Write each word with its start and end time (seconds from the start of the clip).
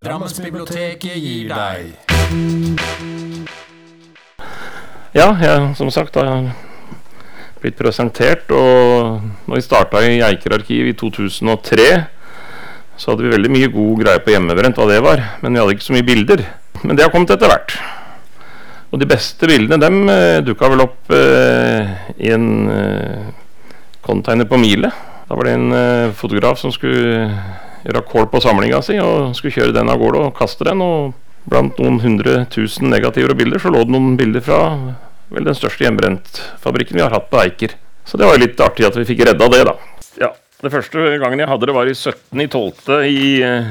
Drammensbiblioteket 0.00 1.12
gir 1.20 1.50
deg 1.50 1.90
Ja, 5.12 5.26
jeg, 5.36 5.66
som 5.76 5.90
sagt 5.92 6.16
har 6.16 6.46
blitt 7.60 7.76
presentert, 7.76 8.48
og 8.48 9.20
når 9.44 9.60
vi 9.60 9.66
starta 9.66 10.00
i 10.08 10.22
Eiker 10.24 10.56
arkiv 10.56 10.88
i 10.88 10.96
2003, 10.96 11.86
så 12.96 13.12
hadde 13.12 13.26
vi 13.26 13.34
veldig 13.34 13.52
mye 13.52 13.68
god 13.76 14.00
greie 14.00 14.24
på 14.24 14.32
hjemmebrent, 14.32 14.80
hva 14.80 14.88
det 14.88 15.04
var, 15.04 15.26
men 15.44 15.52
vi 15.52 15.60
hadde 15.60 15.76
ikke 15.76 15.88
så 15.90 15.98
mye 15.98 16.08
bilder. 16.08 16.46
Men 16.80 16.96
det 16.96 17.04
har 17.04 17.12
kommet 17.12 17.36
etter 17.36 17.52
hvert. 17.52 17.76
Og 18.88 19.04
de 19.04 19.12
beste 19.12 19.52
bildene 19.52 19.84
dem 19.84 20.00
eh, 20.08 20.40
dukka 20.46 20.72
vel 20.72 20.88
opp 20.88 21.12
eh, 21.12 21.92
i 22.24 22.32
en 22.32 22.48
eh, 22.72 23.32
container 24.00 24.48
på 24.48 24.64
Mile. 24.64 24.88
Da 25.28 25.36
var 25.36 25.44
det 25.44 25.58
en 25.60 25.72
eh, 25.76 26.12
fotograf 26.16 26.56
som 26.64 26.72
skulle 26.72 27.28
gjøre 27.86 28.04
kål 28.08 28.28
på 28.32 28.40
samlinga 28.44 28.80
si 28.84 28.98
og 29.02 29.34
skulle 29.36 29.54
kjøre 29.54 29.76
den 29.76 29.90
av 29.92 30.00
gårde 30.00 30.24
og 30.26 30.34
kaste 30.36 30.66
den. 30.68 30.82
og 30.84 31.14
Blant 31.50 31.78
noen 31.80 32.00
hundre 32.02 32.44
tusen 32.52 32.90
negativer 32.92 33.32
og 33.32 33.38
bilder 33.40 33.62
så 33.62 33.72
lå 33.72 33.80
det 33.86 33.94
noen 33.94 34.18
bilder 34.20 34.44
fra 34.44 34.58
vel 35.30 35.46
den 35.46 35.56
største 35.56 35.86
hjemmebrentfabrikken 35.86 36.98
vi 36.98 37.04
har 37.04 37.14
hatt 37.14 37.30
på 37.30 37.40
Eiker. 37.40 37.76
Så 38.04 38.18
det 38.18 38.26
var 38.26 38.36
jo 38.36 38.44
litt 38.44 38.60
artig 38.60 38.86
at 38.88 38.98
vi 38.98 39.06
fikk 39.08 39.22
redda 39.28 39.48
det, 39.52 39.62
da. 39.68 39.76
Ja, 40.20 40.30
Det 40.60 40.72
første 40.74 41.14
gangen 41.22 41.40
jeg 41.40 41.48
hadde 41.48 41.68
det, 41.70 41.74
var 41.76 41.88
i 41.88 41.94
17.12. 41.96 42.90
i 43.08 43.22
eh, 43.46 43.70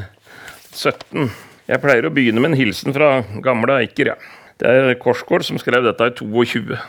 17. 0.73 1.29
Jeg 1.69 1.81
pleier 1.83 2.07
å 2.07 2.13
begynne 2.13 2.41
med 2.41 2.53
en 2.53 2.57
hilsen 2.57 2.95
fra 2.95 3.19
gamle 3.45 3.81
Eiker, 3.83 4.13
ja. 4.13 4.17
Det 4.59 4.71
er 4.71 4.95
Korsgård 4.99 5.45
som 5.47 5.59
skrev 5.61 5.85
dette 5.85 6.07
i 6.09 6.15
22. 6.17 6.79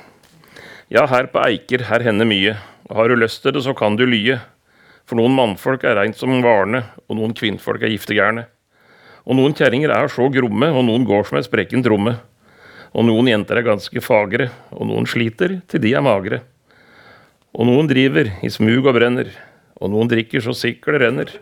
Ja, 0.90 1.04
her 1.10 1.28
på 1.30 1.42
Eiker, 1.44 1.84
her 1.90 2.02
hender 2.06 2.26
mye. 2.26 2.56
Har 2.90 3.10
du 3.10 3.18
lyst 3.18 3.42
til 3.44 3.54
det, 3.54 3.62
så 3.66 3.74
kan 3.78 3.98
du 3.98 4.06
lye. 4.08 4.40
For 5.10 5.18
noen 5.18 5.32
mannfolk 5.34 5.82
er 5.82 5.96
reint 5.98 6.14
som 6.14 6.30
varne, 6.38 6.84
og 7.10 7.16
noen 7.18 7.32
kvinnfolk 7.34 7.82
er 7.82 7.90
giftegærne. 7.90 8.44
Og 9.26 9.34
noen 9.34 9.56
kjerringer 9.58 9.90
er 9.90 10.06
så 10.06 10.28
gromme, 10.30 10.68
og 10.70 10.84
noen 10.86 11.02
går 11.02 11.24
som 11.26 11.40
ei 11.40 11.42
sprekken 11.42 11.82
tromme. 11.82 12.12
Og 12.94 13.08
noen 13.08 13.26
jenter 13.32 13.58
er 13.58 13.66
ganske 13.66 14.02
fagre, 14.06 14.52
og 14.70 14.86
noen 14.86 15.08
sliter 15.10 15.56
til 15.66 15.82
de 15.82 15.96
er 15.98 16.04
magre. 16.06 16.38
Og 17.58 17.66
noen 17.66 17.90
driver 17.90 18.30
i 18.38 18.50
smug 18.54 18.86
og 18.86 18.94
brenner, 19.00 19.32
og 19.82 19.90
noen 19.90 20.12
drikker 20.12 20.44
så 20.44 20.54
siklet 20.54 21.02
renner. 21.02 21.32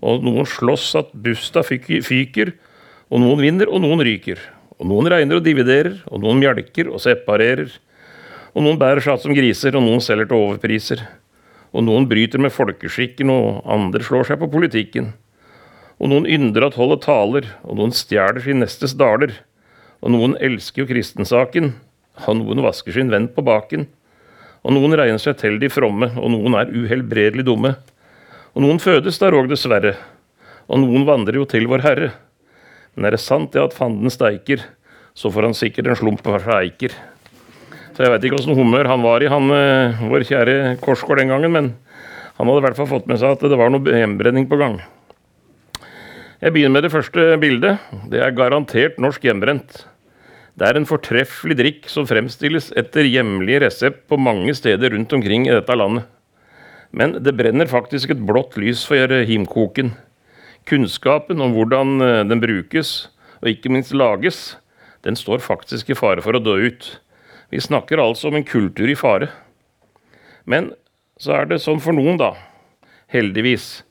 Og 0.00 0.24
noen 0.24 0.48
slåss 0.48 0.86
at 1.02 1.10
busta 1.12 1.60
fyker, 1.60 2.54
og 3.12 3.20
noen 3.20 3.42
vinner, 3.44 3.68
og 3.68 3.82
noen 3.84 4.00
ryker. 4.00 4.40
Og 4.78 4.88
noen 4.88 5.10
regner 5.12 5.42
og 5.42 5.44
dividerer, 5.44 6.00
og 6.08 6.24
noen 6.24 6.40
mjelker 6.40 6.88
og 6.88 7.04
separerer. 7.04 7.68
Og 8.56 8.64
noen 8.64 8.80
bærer 8.80 9.04
seg 9.04 9.12
att 9.12 9.28
som 9.28 9.36
griser, 9.36 9.76
og 9.76 9.84
noen 9.84 10.00
selger 10.00 10.32
til 10.32 10.40
overpriser. 10.40 11.04
Og 11.74 11.82
noen 11.82 12.06
bryter 12.06 12.38
med 12.38 12.54
folkeskikken, 12.54 13.32
og 13.34 13.64
andre 13.66 14.04
slår 14.06 14.28
seg 14.28 14.38
på 14.40 14.50
politikken. 14.52 15.10
Og 15.98 16.10
noen 16.10 16.28
ynder 16.30 16.68
at 16.68 16.78
holdet 16.78 17.02
taler, 17.06 17.48
og 17.66 17.80
noen 17.80 17.94
stjeler 17.94 18.42
sin 18.44 18.62
nestes 18.62 18.94
daler. 18.98 19.34
Og 20.04 20.14
noen 20.14 20.36
elsker 20.42 20.84
jo 20.84 20.90
kristensaken, 20.90 21.72
og 22.28 22.38
noen 22.38 22.62
vasker 22.62 22.94
sin 22.94 23.10
venn 23.10 23.26
på 23.32 23.42
baken. 23.46 23.88
Og 24.64 24.76
noen 24.76 24.94
regner 24.96 25.20
seg 25.20 25.38
til 25.40 25.58
de 25.60 25.70
fromme, 25.72 26.12
og 26.14 26.30
noen 26.32 26.56
er 26.60 26.70
uhelbredelig 26.72 27.46
dumme. 27.48 27.74
Og 28.54 28.62
noen 28.62 28.78
fødes 28.82 29.18
der 29.18 29.34
òg, 29.34 29.50
dessverre, 29.50 29.96
og 30.70 30.80
noen 30.80 31.04
vandrer 31.08 31.40
jo 31.40 31.48
til 31.48 31.66
Vår 31.68 31.82
Herre. 31.84 32.12
Men 32.94 33.08
er 33.08 33.16
det 33.16 33.24
sant 33.24 33.50
det 33.52 33.62
at 33.64 33.74
fanden 33.74 34.12
steiker, 34.12 34.62
så 35.14 35.30
får 35.30 35.48
han 35.50 35.58
sikkert 35.58 35.90
en 35.90 35.98
slump 35.98 36.22
for 36.24 36.42
seg 36.42 36.70
eiker. 36.70 36.94
Så 37.94 38.02
jeg 38.02 38.10
veit 38.10 38.24
ikke 38.26 38.40
åssen 38.40 38.58
humør 38.58 38.88
han 38.90 39.04
var 39.04 39.22
i, 39.22 39.30
han 39.30 39.52
eh, 39.54 40.00
vår 40.10 40.24
kjære 40.26 40.54
Korsgård 40.82 41.20
den 41.22 41.30
gangen, 41.30 41.52
men 41.54 41.68
han 42.34 42.48
hadde 42.50 42.58
i 42.58 42.64
hvert 42.66 42.78
fall 42.80 42.90
fått 42.90 43.06
med 43.06 43.20
seg 43.20 43.36
at 43.36 43.44
det 43.46 43.58
var 43.60 43.70
noe 43.70 43.98
hjembrenning 44.00 44.48
på 44.50 44.58
gang. 44.58 44.80
Jeg 46.42 46.52
begynner 46.56 46.74
med 46.74 46.84
det 46.88 46.92
første 46.92 47.26
bildet. 47.40 47.84
Det 48.10 48.18
er 48.20 48.34
garantert 48.34 48.98
norsk 49.00 49.22
hjemmebrent. 49.24 49.84
Det 50.58 50.66
er 50.66 50.78
en 50.78 50.86
fortreffelig 50.86 51.56
drikk 51.58 51.86
som 51.90 52.06
fremstilles 52.10 52.72
etter 52.78 53.06
hjemlig 53.06 53.60
resept 53.62 54.04
på 54.10 54.18
mange 54.18 54.52
steder 54.58 54.92
rundt 54.94 55.14
omkring 55.14 55.46
i 55.46 55.54
dette 55.54 55.78
landet. 55.78 56.10
Men 56.94 57.16
det 57.22 57.34
brenner 57.38 57.70
faktisk 57.70 58.10
et 58.10 58.26
blått 58.26 58.58
lys 58.58 58.82
for 58.86 59.10
himkoken. 59.30 59.94
Kunnskapen 60.66 61.42
om 61.46 61.54
hvordan 61.54 61.96
eh, 62.02 62.20
den 62.26 62.42
brukes, 62.42 63.08
og 63.38 63.54
ikke 63.54 63.70
minst 63.70 63.94
lages, 63.94 64.56
den 65.06 65.14
står 65.18 65.42
faktisk 65.46 65.94
i 65.94 65.98
fare 65.98 66.22
for 66.24 66.34
å 66.34 66.42
dø 66.42 66.58
ut. 66.66 66.94
Vi 67.54 67.60
snakker 67.62 68.00
altså 68.02 68.32
om 68.32 68.34
en 68.34 68.46
kultur 68.46 68.90
i 68.90 68.96
fare. 68.98 69.28
Men 70.42 70.72
så 71.22 71.36
er 71.36 71.46
det 71.46 71.60
sånn 71.62 71.78
for 71.78 71.94
noen, 71.94 72.16
da. 72.18 72.32
Heldigvis. 73.14 73.84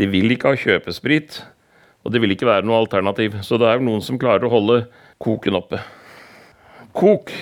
De 0.00 0.08
vil 0.08 0.32
ikke 0.32 0.54
ha 0.54 0.56
kjøpesprit, 0.56 1.42
og 2.00 2.14
det 2.14 2.22
vil 2.24 2.32
ikke 2.32 2.48
være 2.48 2.64
noe 2.64 2.78
alternativ. 2.80 3.36
Så 3.44 3.58
det 3.60 3.68
er 3.68 3.84
noen 3.84 4.00
som 4.00 4.16
klarer 4.20 4.48
å 4.48 4.52
holde 4.54 4.78
koken 5.20 5.58
oppe. 5.60 5.82
Kok 6.96 7.34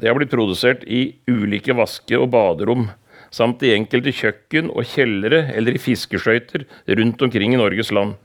det 0.00 0.08
har 0.08 0.16
blitt 0.16 0.32
produsert 0.32 0.88
i 0.88 1.18
ulike 1.28 1.76
vaske- 1.76 2.16
og 2.16 2.30
baderom, 2.32 2.88
samt 3.28 3.60
i 3.68 3.74
enkelte 3.76 4.16
kjøkken 4.16 4.72
og 4.72 4.88
kjellere 4.94 5.50
eller 5.52 5.76
i 5.76 5.82
fiskeskøyter 5.82 6.64
rundt 6.96 7.20
omkring 7.20 7.52
i 7.52 7.60
Norges 7.60 7.92
land. 7.92 8.16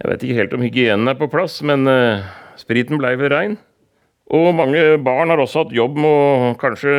Jeg 0.00 0.08
vet 0.08 0.24
ikke 0.24 0.40
helt 0.40 0.56
om 0.56 0.64
hygienen 0.64 1.12
er 1.12 1.20
på 1.20 1.28
plass, 1.28 1.60
men 1.60 1.84
uh, 1.84 2.24
spriten 2.56 2.96
blei 2.96 3.12
vel 3.20 3.32
rein. 3.36 3.60
Og 4.34 4.50
mange 4.56 4.82
barn 5.04 5.30
har 5.30 5.38
også 5.38 5.62
hatt 5.62 5.74
jobb 5.76 5.98
med 6.00 6.10
å 6.10 6.52
kanskje 6.58 6.92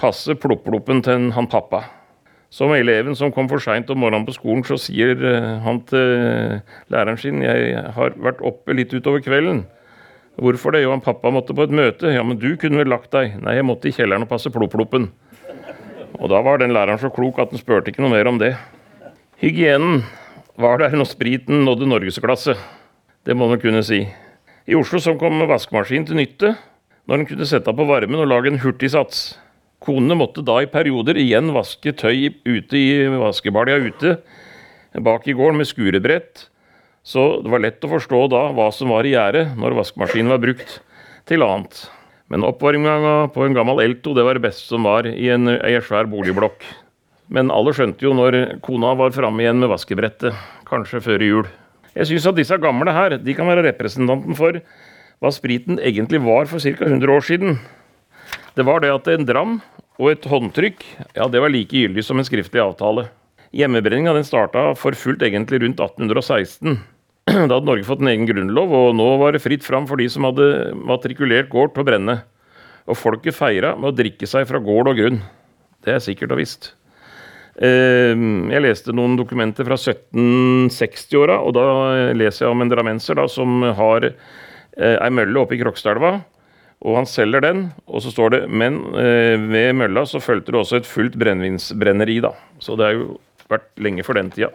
passe 0.00 0.32
plopp-ploppen 0.40 1.02
til 1.04 1.26
han 1.36 1.48
pappa. 1.50 1.82
Som 2.54 2.72
eleven 2.72 3.16
som 3.18 3.32
kom 3.34 3.48
for 3.50 3.60
seint 3.60 3.90
om 3.92 3.98
morgenen 4.00 4.24
på 4.24 4.32
skolen, 4.38 4.62
så 4.64 4.78
sier 4.80 5.18
uh, 5.20 5.58
han 5.66 5.82
til 5.90 6.62
læreren 6.88 7.18
sin 7.20 7.42
jeg 7.44 7.82
har 7.92 8.16
vært 8.16 8.40
oppe 8.40 8.76
litt 8.78 8.94
utover 8.94 9.20
kvelden. 9.20 9.66
Hvorfor 10.40 10.72
det? 10.72 10.84
Jo, 10.86 10.94
han 10.94 11.04
pappa 11.04 11.32
måtte 11.34 11.52
på 11.52 11.66
et 11.66 11.74
møte. 11.74 12.14
Ja, 12.14 12.22
men 12.24 12.38
du 12.40 12.54
kunne 12.56 12.80
vel 12.80 12.88
lagt 12.88 13.10
deg? 13.12 13.36
Nei, 13.42 13.58
jeg 13.58 13.66
måtte 13.68 13.90
i 13.90 13.92
kjelleren 13.92 14.24
og 14.24 14.30
passe 14.30 14.52
plopp-ploppen. 14.54 15.10
Og 16.16 16.32
da 16.32 16.40
var 16.46 16.62
den 16.62 16.72
læreren 16.72 17.02
så 17.02 17.12
klok 17.12 17.42
at 17.42 17.52
han 17.52 17.60
spurte 17.60 17.92
ikke 17.92 18.06
noe 18.06 18.14
mer 18.14 18.30
om 18.30 18.40
det. 18.40 18.54
Hygienen 19.42 20.06
var 20.56 20.80
der 20.80 20.96
når 20.96 21.10
spriten 21.10 21.66
nådde 21.66 21.90
norgesklasse. 21.90 22.56
Det 23.28 23.36
må 23.36 23.50
man 23.50 23.60
kunne 23.60 23.84
si. 23.84 24.06
I 24.64 24.78
Oslo 24.78 25.02
så 25.04 25.18
kom 25.20 25.44
vaskemaskin 25.50 26.08
til 26.08 26.16
nytte 26.22 26.54
når 27.08 27.22
en 27.22 27.28
kunne 27.30 27.48
sette 27.48 27.72
på 27.72 27.86
varmen 27.88 28.20
og 28.20 28.28
lage 28.28 28.52
en 28.52 28.60
hurtigsats. 28.60 29.38
Konene 29.80 30.16
måtte 30.18 30.44
da 30.44 30.58
i 30.60 30.68
perioder 30.70 31.16
igjen 31.20 31.54
vaske 31.54 31.94
tøy 31.96 32.34
ute 32.44 32.76
i 32.76 33.06
vaskebalja 33.08 33.78
ute 33.80 34.16
bak 35.04 35.28
i 35.28 35.36
gården 35.36 35.60
med 35.60 35.68
skurebrett. 35.68 36.48
Så 37.06 37.40
det 37.44 37.52
var 37.52 37.62
lett 37.64 37.84
å 37.84 37.92
forstå 37.92 38.24
da 38.32 38.48
hva 38.52 38.68
som 38.74 38.90
var 38.92 39.06
i 39.08 39.14
gjære 39.14 39.54
når 39.56 39.78
vaskemaskinen 39.78 40.32
var 40.34 40.42
brukt 40.42 40.80
til 41.28 41.44
annet. 41.46 41.86
Men 42.28 42.44
oppvarminga 42.44 43.30
på 43.32 43.46
en 43.46 43.56
gammel 43.56 43.80
Elto 43.86 44.12
det 44.16 44.26
var 44.26 44.36
det 44.36 44.44
beste 44.44 44.68
som 44.68 44.84
var 44.84 45.08
i 45.08 45.30
en, 45.32 45.48
ei 45.48 45.78
svær 45.80 46.10
boligblokk. 46.10 46.66
Men 47.32 47.52
alle 47.52 47.72
skjønte 47.76 48.04
jo 48.04 48.12
når 48.16 48.58
kona 48.64 48.92
var 48.98 49.14
framme 49.16 49.44
igjen 49.44 49.60
med 49.60 49.72
vaskebrettet, 49.72 50.36
kanskje 50.68 51.00
før 51.04 51.24
jul. 51.24 51.48
Jeg 51.96 52.10
syns 52.10 52.28
at 52.28 52.36
disse 52.36 52.60
gamle 52.60 52.92
her 52.92 53.16
de 53.20 53.36
kan 53.36 53.48
være 53.48 53.64
representanten 53.70 54.36
for 54.36 54.60
hva 55.18 55.32
spriten 55.34 55.80
egentlig 55.82 56.20
var 56.22 56.46
for 56.50 56.62
ca. 56.62 56.86
100 56.86 57.14
år 57.14 57.24
siden. 57.26 57.58
Det 58.54 58.66
var 58.66 58.82
det 58.82 58.92
at 58.94 59.08
en 59.10 59.26
dram 59.26 59.58
og 59.98 60.12
et 60.12 60.26
håndtrykk 60.30 60.84
ja, 61.16 61.26
det 61.26 61.40
var 61.42 61.50
like 61.50 61.74
gyldig 61.74 62.04
som 62.06 62.20
en 62.20 62.26
skriftlig 62.26 62.62
avtale. 62.62 63.08
Hjemmebrenninga 63.56 64.12
den 64.14 64.26
starta 64.26 64.70
for 64.78 64.96
fullt 64.98 65.24
egentlig 65.24 65.62
rundt 65.64 65.80
1816. 65.80 66.78
Da 67.48 67.58
hadde 67.58 67.66
Norge 67.68 67.84
fått 67.84 68.00
en 68.00 68.10
egen 68.12 68.28
grunnlov, 68.28 68.72
og 68.72 68.94
nå 68.96 69.06
var 69.20 69.34
det 69.34 69.42
fritt 69.44 69.64
fram 69.66 69.84
for 69.88 70.00
de 70.00 70.06
som 70.08 70.24
hadde 70.28 70.72
matrikulert 70.80 71.50
gård 71.52 71.74
til 71.74 71.84
å 71.84 71.88
brenne. 71.88 72.14
Og 72.88 72.96
folket 72.96 73.36
feira 73.36 73.74
med 73.76 73.90
å 73.90 73.96
drikke 73.96 74.28
seg 74.28 74.46
fra 74.48 74.60
gård 74.64 74.88
og 74.88 74.96
grunn. 75.00 75.18
Det 75.84 75.92
er 75.92 76.04
sikkert 76.04 76.32
og 76.32 76.40
visst. 76.40 76.70
Jeg 77.58 78.62
leste 78.62 78.94
noen 78.94 79.16
dokumenter 79.18 79.66
fra 79.66 79.76
1760-åra, 79.76 81.40
og 81.42 81.56
da 81.58 81.66
leser 82.16 82.46
jeg 82.46 82.54
om 82.54 82.62
en 82.64 82.70
drammenser 82.70 83.18
da, 83.18 83.26
som 83.28 83.60
har 83.76 84.12
ei 84.78 85.10
mølle 85.14 85.40
oppe 85.42 85.56
i 85.56 85.60
Krokstadelva. 85.62 86.20
Og 86.86 86.94
han 86.94 87.08
selger 87.10 87.42
den, 87.42 87.62
og 87.90 88.04
så 88.04 88.12
står 88.14 88.30
det 88.30 88.40
Men 88.46 88.76
ved 88.94 89.72
mølla 89.74 90.04
så 90.06 90.20
fulgte 90.22 90.54
det 90.54 90.60
også 90.60 90.78
et 90.78 90.86
fullt 90.86 91.16
brennevinsbrenneri, 91.18 92.20
da. 92.22 92.36
Så 92.62 92.76
det 92.78 92.86
har 92.86 92.94
jo 92.94 93.16
vært 93.50 93.66
lenge 93.82 94.04
for 94.06 94.14
den 94.14 94.30
tida. 94.30 94.52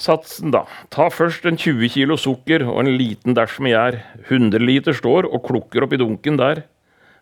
Satsen, 0.00 0.50
da. 0.50 0.64
Ta 0.90 1.10
først 1.12 1.44
en 1.46 1.58
20 1.60 1.92
kilo 1.92 2.16
sukker 2.18 2.64
og 2.64 2.80
en 2.82 2.94
liten 2.96 3.36
dæsj 3.36 3.60
med 3.62 3.74
gjær. 3.74 3.98
100 4.26 4.64
liter 4.64 4.96
står 4.96 5.28
og 5.28 5.44
klukker 5.46 5.84
oppi 5.84 6.00
dunken 6.00 6.40
der. 6.40 6.64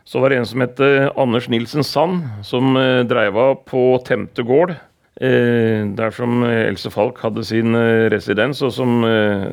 så 0.07 0.21
var 0.23 0.31
det 0.31 0.37
en 0.39 0.47
som 0.47 0.63
het 0.63 0.79
Anders 1.19 1.49
Nilsen 1.51 1.83
Sand, 1.83 2.23
som 2.47 2.79
dreiva 3.09 3.55
på 3.67 3.99
Temte 4.07 4.43
gård. 4.47 4.77
Eh, 5.17 5.87
der 5.97 6.13
som 6.13 6.43
Else 6.45 6.91
Falk 6.93 7.17
hadde 7.25 7.41
sin 7.49 7.73
eh, 7.75 8.05
residens, 8.13 8.61
og 8.61 8.75
som 8.77 9.01
eh, 9.09 9.49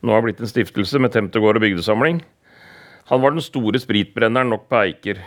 nå 0.00 0.14
har 0.14 0.24
blitt 0.24 0.40
en 0.40 0.48
stiftelse 0.48 0.96
med 1.02 1.12
Temtegård 1.12 1.60
og 1.60 1.64
bygdesamling. 1.66 2.22
Han 3.10 3.20
var 3.20 3.34
den 3.34 3.44
store 3.44 3.76
spritbrenneren 3.82 4.48
nok 4.48 4.64
på 4.72 4.80
Eiker. 4.80 5.20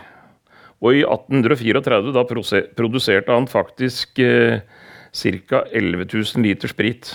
Og 0.82 0.98
i 0.98 1.04
1834 1.06 2.10
da 2.14 2.26
produserte 2.26 3.30
han 3.30 3.46
faktisk 3.50 4.18
eh, 4.18 4.66
ca. 5.14 5.62
11 5.70 6.10
000 6.10 6.42
liter 6.42 6.74
sprit. 6.74 7.14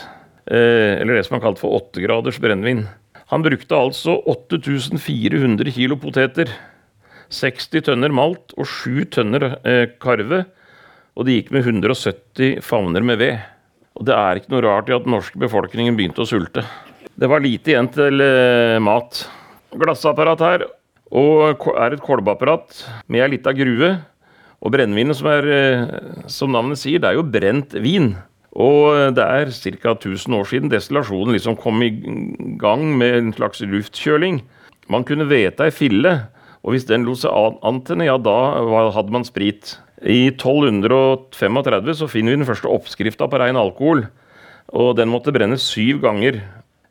Eh, 0.49 0.99
eller 0.99 1.17
det 1.17 1.23
som 1.27 1.37
han 1.37 1.45
kalt 1.45 1.61
for 1.61 1.77
åttegraders 1.79 2.39
brennevin. 2.43 2.85
Han 3.31 3.45
brukte 3.45 3.77
altså 3.77 4.17
8400 4.29 5.71
kilo 5.73 5.97
poteter, 6.01 6.51
60 7.33 7.87
tønner 7.87 8.13
malt 8.13 8.53
og 8.59 8.67
7 8.69 9.07
tønner 9.15 9.47
eh, 9.65 9.87
karve 10.03 10.43
og 11.13 11.27
det 11.27 11.37
gikk 11.37 11.51
med 11.53 11.67
170 11.67 12.61
favner 12.65 13.05
med 13.05 13.19
ved. 13.21 13.41
Og 13.93 14.07
det 14.07 14.15
er 14.17 14.39
ikke 14.39 14.53
noe 14.55 14.63
rart 14.65 14.89
i 14.89 14.95
at 14.95 15.05
den 15.05 15.13
norske 15.13 15.37
befolkningen 15.39 15.97
begynte 15.97 16.23
å 16.23 16.29
sulte. 16.29 16.65
Det 17.13 17.29
var 17.29 17.43
lite 17.43 17.73
igjen 17.73 17.89
til 17.93 18.23
eh, 18.25 18.79
mat. 18.81 19.21
Glassapparat 19.77 20.41
her, 20.41 20.65
og 21.13 21.67
er 21.77 21.93
et 21.93 22.01
kolbeapparat 22.01 22.81
med 23.05 23.21
ei 23.21 23.35
lita 23.35 23.53
grue. 23.53 23.93
Og 24.63 24.71
brennevinet, 24.73 25.17
som, 25.19 25.27
er, 25.27 25.47
som 26.31 26.53
navnet 26.53 26.79
sier, 26.79 27.01
det 27.01 27.11
er 27.11 27.17
jo 27.17 27.25
brent 27.27 27.75
vin. 27.83 28.13
Og 28.53 29.15
det 29.17 29.23
er 29.23 29.50
ca. 29.50 29.95
1000 29.95 30.35
år 30.38 30.45
siden 30.50 30.69
destillasjonen 30.69 31.33
liksom 31.33 31.57
kom 31.57 31.81
i 31.81 31.89
gang 32.61 32.85
med 33.00 33.17
en 33.17 33.31
slags 33.33 33.63
luftkjøling. 33.65 34.44
Man 34.94 35.05
kunne 35.07 35.29
vete 35.29 35.65
ei 35.65 35.73
fille, 35.73 36.13
og 36.61 36.75
hvis 36.75 36.85
den 36.85 37.07
lot 37.07 37.23
seg 37.23 37.59
antenne, 37.65 38.05
ja, 38.05 38.19
da 38.21 38.38
hadde 38.94 39.15
man 39.15 39.25
sprit. 39.25 39.77
I 40.03 40.27
1235 40.35 41.95
så 41.95 42.09
finner 42.11 42.33
vi 42.33 42.41
den 42.41 42.47
første 42.47 42.69
oppskrifta 42.69 43.29
på 43.31 43.39
rein 43.39 43.57
alkohol. 43.59 44.05
Og 44.73 44.94
den 44.97 45.11
måtte 45.11 45.33
brennes 45.33 45.63
syv 45.63 46.01
ganger. 46.03 46.41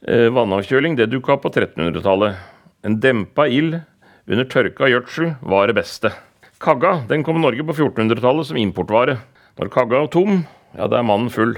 Eh, 0.02 0.28
vannavkjøling 0.34 0.96
det 0.98 1.10
dukka 1.12 1.38
på 1.38 1.52
1300-tallet. 1.52 2.40
En 2.82 2.98
dempa 3.00 3.46
ild 3.46 3.78
under 4.26 4.48
tørka 4.50 4.88
gjødsel 4.90 5.34
var 5.46 5.68
det 5.68 5.76
beste. 5.78 6.10
Kagga 6.62 7.02
den 7.10 7.24
kom 7.26 7.40
Norge 7.42 7.64
på 7.66 7.74
1400-tallet 7.74 8.48
som 8.48 8.58
importvare. 8.58 9.18
Når 9.60 9.70
kagga 9.72 10.02
var 10.02 10.10
tom, 10.12 10.42
ja, 10.76 10.88
da 10.88 10.98
er 10.98 11.06
mannen 11.06 11.30
full. 11.32 11.54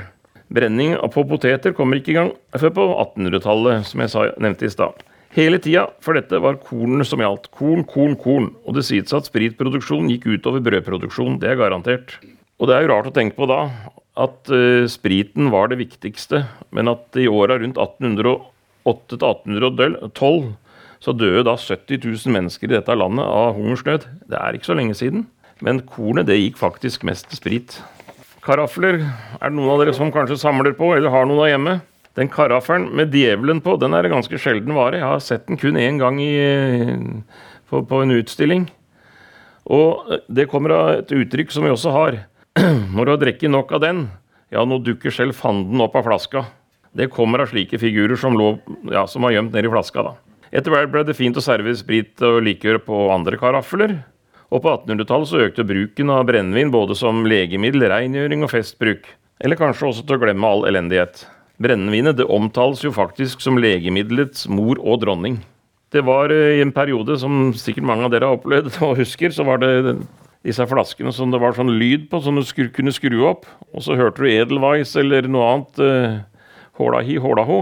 Brenning 0.54 0.94
på 1.10 1.24
poteter 1.26 1.74
kommer 1.74 1.98
ikke 1.98 2.12
i 2.12 2.18
gang 2.18 2.30
før 2.60 2.72
på 2.76 2.86
1800-tallet, 2.92 3.88
som 3.88 4.04
jeg 4.04 4.12
sa, 4.12 4.28
nevnte 4.42 4.68
i 4.68 4.72
stad. 4.72 5.02
Hele 5.34 5.58
tida, 5.58 5.88
for 6.04 6.14
dette 6.14 6.38
var 6.38 6.60
kornene 6.62 7.06
som 7.06 7.22
gjaldt. 7.22 7.48
Korn, 7.56 7.82
korn, 7.90 8.14
korn. 8.20 8.52
Og 8.62 8.76
det 8.76 8.84
sies 8.86 9.14
at 9.16 9.26
spritproduksjon 9.26 10.10
gikk 10.12 10.28
utover 10.30 10.62
brødproduksjon. 10.62 11.40
Det 11.42 11.50
er 11.50 11.58
garantert. 11.58 12.20
Og 12.62 12.70
det 12.70 12.76
er 12.76 12.84
jo 12.84 12.92
rart 12.92 13.10
å 13.10 13.14
tenke 13.14 13.34
på 13.40 13.48
da 13.50 13.64
at 14.14 14.50
uh, 14.54 14.86
spriten 14.86 15.50
var 15.50 15.72
det 15.72 15.80
viktigste, 15.80 16.44
men 16.70 16.86
at 16.92 17.18
i 17.18 17.26
åra 17.26 17.58
rundt 17.58 17.80
1808 17.82 18.52
1812 18.84 20.52
så 21.04 21.12
døde 21.16 21.42
da 21.48 21.56
70 21.58 21.98
000 22.04 22.32
mennesker 22.32 22.70
i 22.70 22.76
dette 22.76 22.94
landet 22.96 23.26
av 23.26 23.56
hungersnød. 23.58 24.06
Det 24.30 24.38
er 24.38 24.56
ikke 24.56 24.70
så 24.70 24.78
lenge 24.78 24.94
siden. 24.96 25.26
Men 25.64 25.82
kornet 25.88 26.28
det 26.28 26.38
gikk 26.38 26.56
faktisk 26.60 27.04
mest 27.08 27.28
til 27.30 27.40
sprit. 27.40 27.76
Karafler 28.44 28.98
er 29.00 29.48
det 29.48 29.56
noen 29.56 29.72
av 29.72 29.80
dere 29.80 29.94
som 29.96 30.10
kanskje 30.12 30.36
samler 30.36 30.74
på, 30.76 30.90
eller 30.92 31.12
har 31.12 31.24
noen 31.28 31.46
av 31.46 31.48
hjemme. 31.48 31.74
Den 32.14 32.28
karaffelen 32.30 32.90
med 32.94 33.14
djevelen 33.16 33.62
på, 33.64 33.78
den 33.80 33.96
er 33.96 34.06
en 34.06 34.18
ganske 34.18 34.38
sjelden 34.38 34.76
vare. 34.76 35.00
Jeg 35.00 35.08
har 35.08 35.22
sett 35.24 35.46
den 35.48 35.58
kun 35.58 35.78
én 35.80 35.96
gang 35.98 36.20
i, 36.22 36.34
på, 37.70 37.80
på, 37.88 38.02
en 38.04 38.12
utstilling. 38.14 38.68
Og 39.64 40.12
det 40.28 40.46
kommer 40.52 40.76
av 40.76 40.90
et 40.98 41.14
uttrykk 41.16 41.54
som 41.54 41.64
vi 41.64 41.72
også 41.72 41.94
har. 41.96 42.20
Når 42.94 43.00
du 43.00 43.14
har 43.14 43.22
drukket 43.24 43.50
nok 43.50 43.72
av 43.74 43.82
den, 43.82 44.04
ja, 44.52 44.62
nå 44.68 44.78
dukker 44.84 45.14
selv 45.14 45.34
fanden 45.40 45.80
opp 45.82 45.96
av 45.98 46.04
flaska. 46.06 46.44
Det 46.94 47.08
kommer 47.10 47.42
av 47.42 47.50
slike 47.50 47.80
figurer 47.80 48.20
som, 48.20 48.36
lå, 48.38 48.58
ja, 48.92 49.08
som 49.10 49.24
var 49.24 49.34
gjemt 49.34 49.56
nedi 49.56 49.72
flaska. 49.72 50.04
da. 50.04 50.14
Etter 50.54 50.70
hvert 50.70 50.92
ble 50.92 51.02
det 51.08 51.16
fint 51.18 51.40
å 51.40 51.42
servere 51.42 51.80
sprit 51.80 52.20
og 52.22 52.44
likør 52.44 52.78
på 52.84 53.06
andre 53.10 53.40
karafler. 53.40 54.02
Og 54.54 54.62
på 54.62 54.70
1800-tallet 54.70 55.30
så 55.30 55.40
økte 55.48 55.66
bruken 55.66 56.12
av 56.14 56.28
brennevin 56.28 56.70
både 56.70 56.94
som 56.98 57.24
legemiddel, 57.26 57.88
rengjøring 57.90 58.44
og 58.46 58.52
festbruk. 58.52 59.08
Eller 59.42 59.58
kanskje 59.58 59.88
også 59.88 60.04
til 60.06 60.14
å 60.14 60.22
glemme 60.22 60.46
all 60.46 60.62
elendighet. 60.68 61.24
Brennevinet 61.62 62.20
det 62.20 62.28
omtales 62.30 62.84
jo 62.84 62.92
faktisk 62.94 63.42
som 63.42 63.58
legemiddelets 63.58 64.46
mor 64.50 64.78
og 64.78 65.02
dronning. 65.02 65.40
Det 65.94 66.04
var 66.06 66.30
eh, 66.34 66.58
i 66.58 66.62
en 66.62 66.74
periode 66.74 67.16
som 67.18 67.50
sikkert 67.58 67.86
mange 67.86 68.06
av 68.06 68.14
dere 68.14 68.30
har 68.30 68.38
opplevd 68.38 68.78
og 68.86 69.00
husker, 69.02 69.34
så 69.34 69.46
var 69.46 69.62
det 69.62 69.96
disse 70.46 70.66
flaskene 70.70 71.10
som 71.14 71.34
det 71.34 71.40
var 71.42 71.56
sånn 71.56 71.74
lyd 71.74 72.06
på, 72.10 72.20
som 72.22 72.38
du 72.38 72.44
skru, 72.46 72.68
kunne 72.74 72.94
skru 72.94 73.24
opp. 73.26 73.48
Og 73.74 73.82
så 73.82 73.98
hørte 73.98 74.22
du 74.22 74.30
Edelweiss 74.30 74.94
eller 75.00 75.26
noe 75.26 75.50
annet. 75.50 75.82
«håla 76.78 77.02
hi, 77.02 77.18
hålahi, 77.18 77.22
hålaho. 77.22 77.58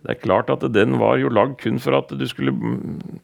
Det 0.00 0.14
er 0.14 0.20
klart 0.22 0.48
at 0.52 0.62
den 0.72 0.96
var 1.00 1.18
jo 1.20 1.28
lagd 1.28 1.58
kun 1.60 1.80
for 1.82 1.98
at 1.98 2.12
du 2.16 2.24
skulle, 2.28 2.54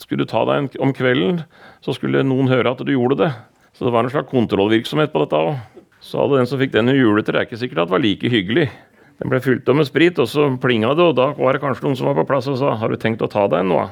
skulle 0.03 0.27
ta 0.29 0.43
deg 0.49 0.59
en, 0.59 0.69
om 0.85 0.93
kvelden, 0.97 1.41
så 1.81 1.95
skulle 1.97 2.25
noen 2.27 2.51
høre 2.53 2.75
at 2.75 2.83
du 2.85 2.93
gjorde 2.93 3.17
det. 3.23 3.31
Så 3.77 3.87
det 3.87 3.93
var 3.95 4.05
en 4.05 4.13
slags 4.13 4.29
kontrollvirksomhet 4.33 5.13
på 5.13 5.23
dette 5.25 5.41
òg. 5.41 5.57
Så 6.05 6.21
hadde 6.21 6.43
den 6.43 6.49
som 6.49 6.61
fikk 6.61 6.75
den 6.75 6.93
i 6.93 6.99
juletre, 6.99 7.41
er 7.41 7.49
ikke 7.49 7.59
sikkert 7.61 7.83
at 7.85 7.89
det 7.89 7.97
var 7.97 8.05
like 8.05 8.31
hyggelig. 8.33 8.69
Den 9.17 9.33
ble 9.33 9.41
fylt 9.41 9.69
opp 9.69 9.79
med 9.81 9.89
sprit, 9.89 10.21
og 10.21 10.29
så 10.29 10.51
plinga 10.61 10.93
det, 10.97 11.09
og 11.09 11.17
da 11.17 11.31
var 11.39 11.57
det 11.57 11.63
kanskje 11.65 11.87
noen 11.87 11.97
som 11.99 12.11
var 12.11 12.19
på 12.21 12.27
plass 12.29 12.49
og 12.53 12.59
sa 12.61 12.77
'Har 12.77 12.93
du 12.93 12.97
tenkt 12.97 13.25
å 13.25 13.31
ta 13.33 13.47
deg 13.49 13.61
en 13.61 13.69
nå?' 13.73 13.91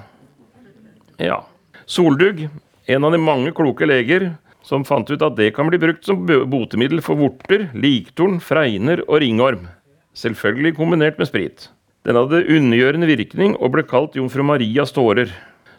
Ja. 1.19 1.45
Soldugg, 1.87 2.49
en 2.87 3.05
av 3.05 3.13
de 3.13 3.19
mange 3.19 3.53
kloke 3.53 3.87
leger 3.87 4.37
som 4.63 4.85
fant 4.85 5.11
ut 5.11 5.23
at 5.23 5.37
det 5.37 5.55
kan 5.55 5.69
bli 5.69 5.79
brukt 5.79 6.05
som 6.05 6.27
botemiddel 6.27 7.01
for 7.01 7.17
vorter, 7.17 7.71
liktorn, 7.75 8.41
fregner 8.41 9.01
og 9.09 9.21
ringorm. 9.21 9.69
Selvfølgelig 10.15 10.77
kombinert 10.77 11.19
med 11.19 11.29
sprit. 11.29 11.69
Den 12.05 12.19
hadde 12.21 12.43
undergjørende 12.53 13.09
virkning 13.09 13.55
og 13.57 13.73
ble 13.73 13.85
kalt 13.89 14.17
jomfru 14.19 14.45
Marias 14.45 14.93
tårer. 14.93 15.31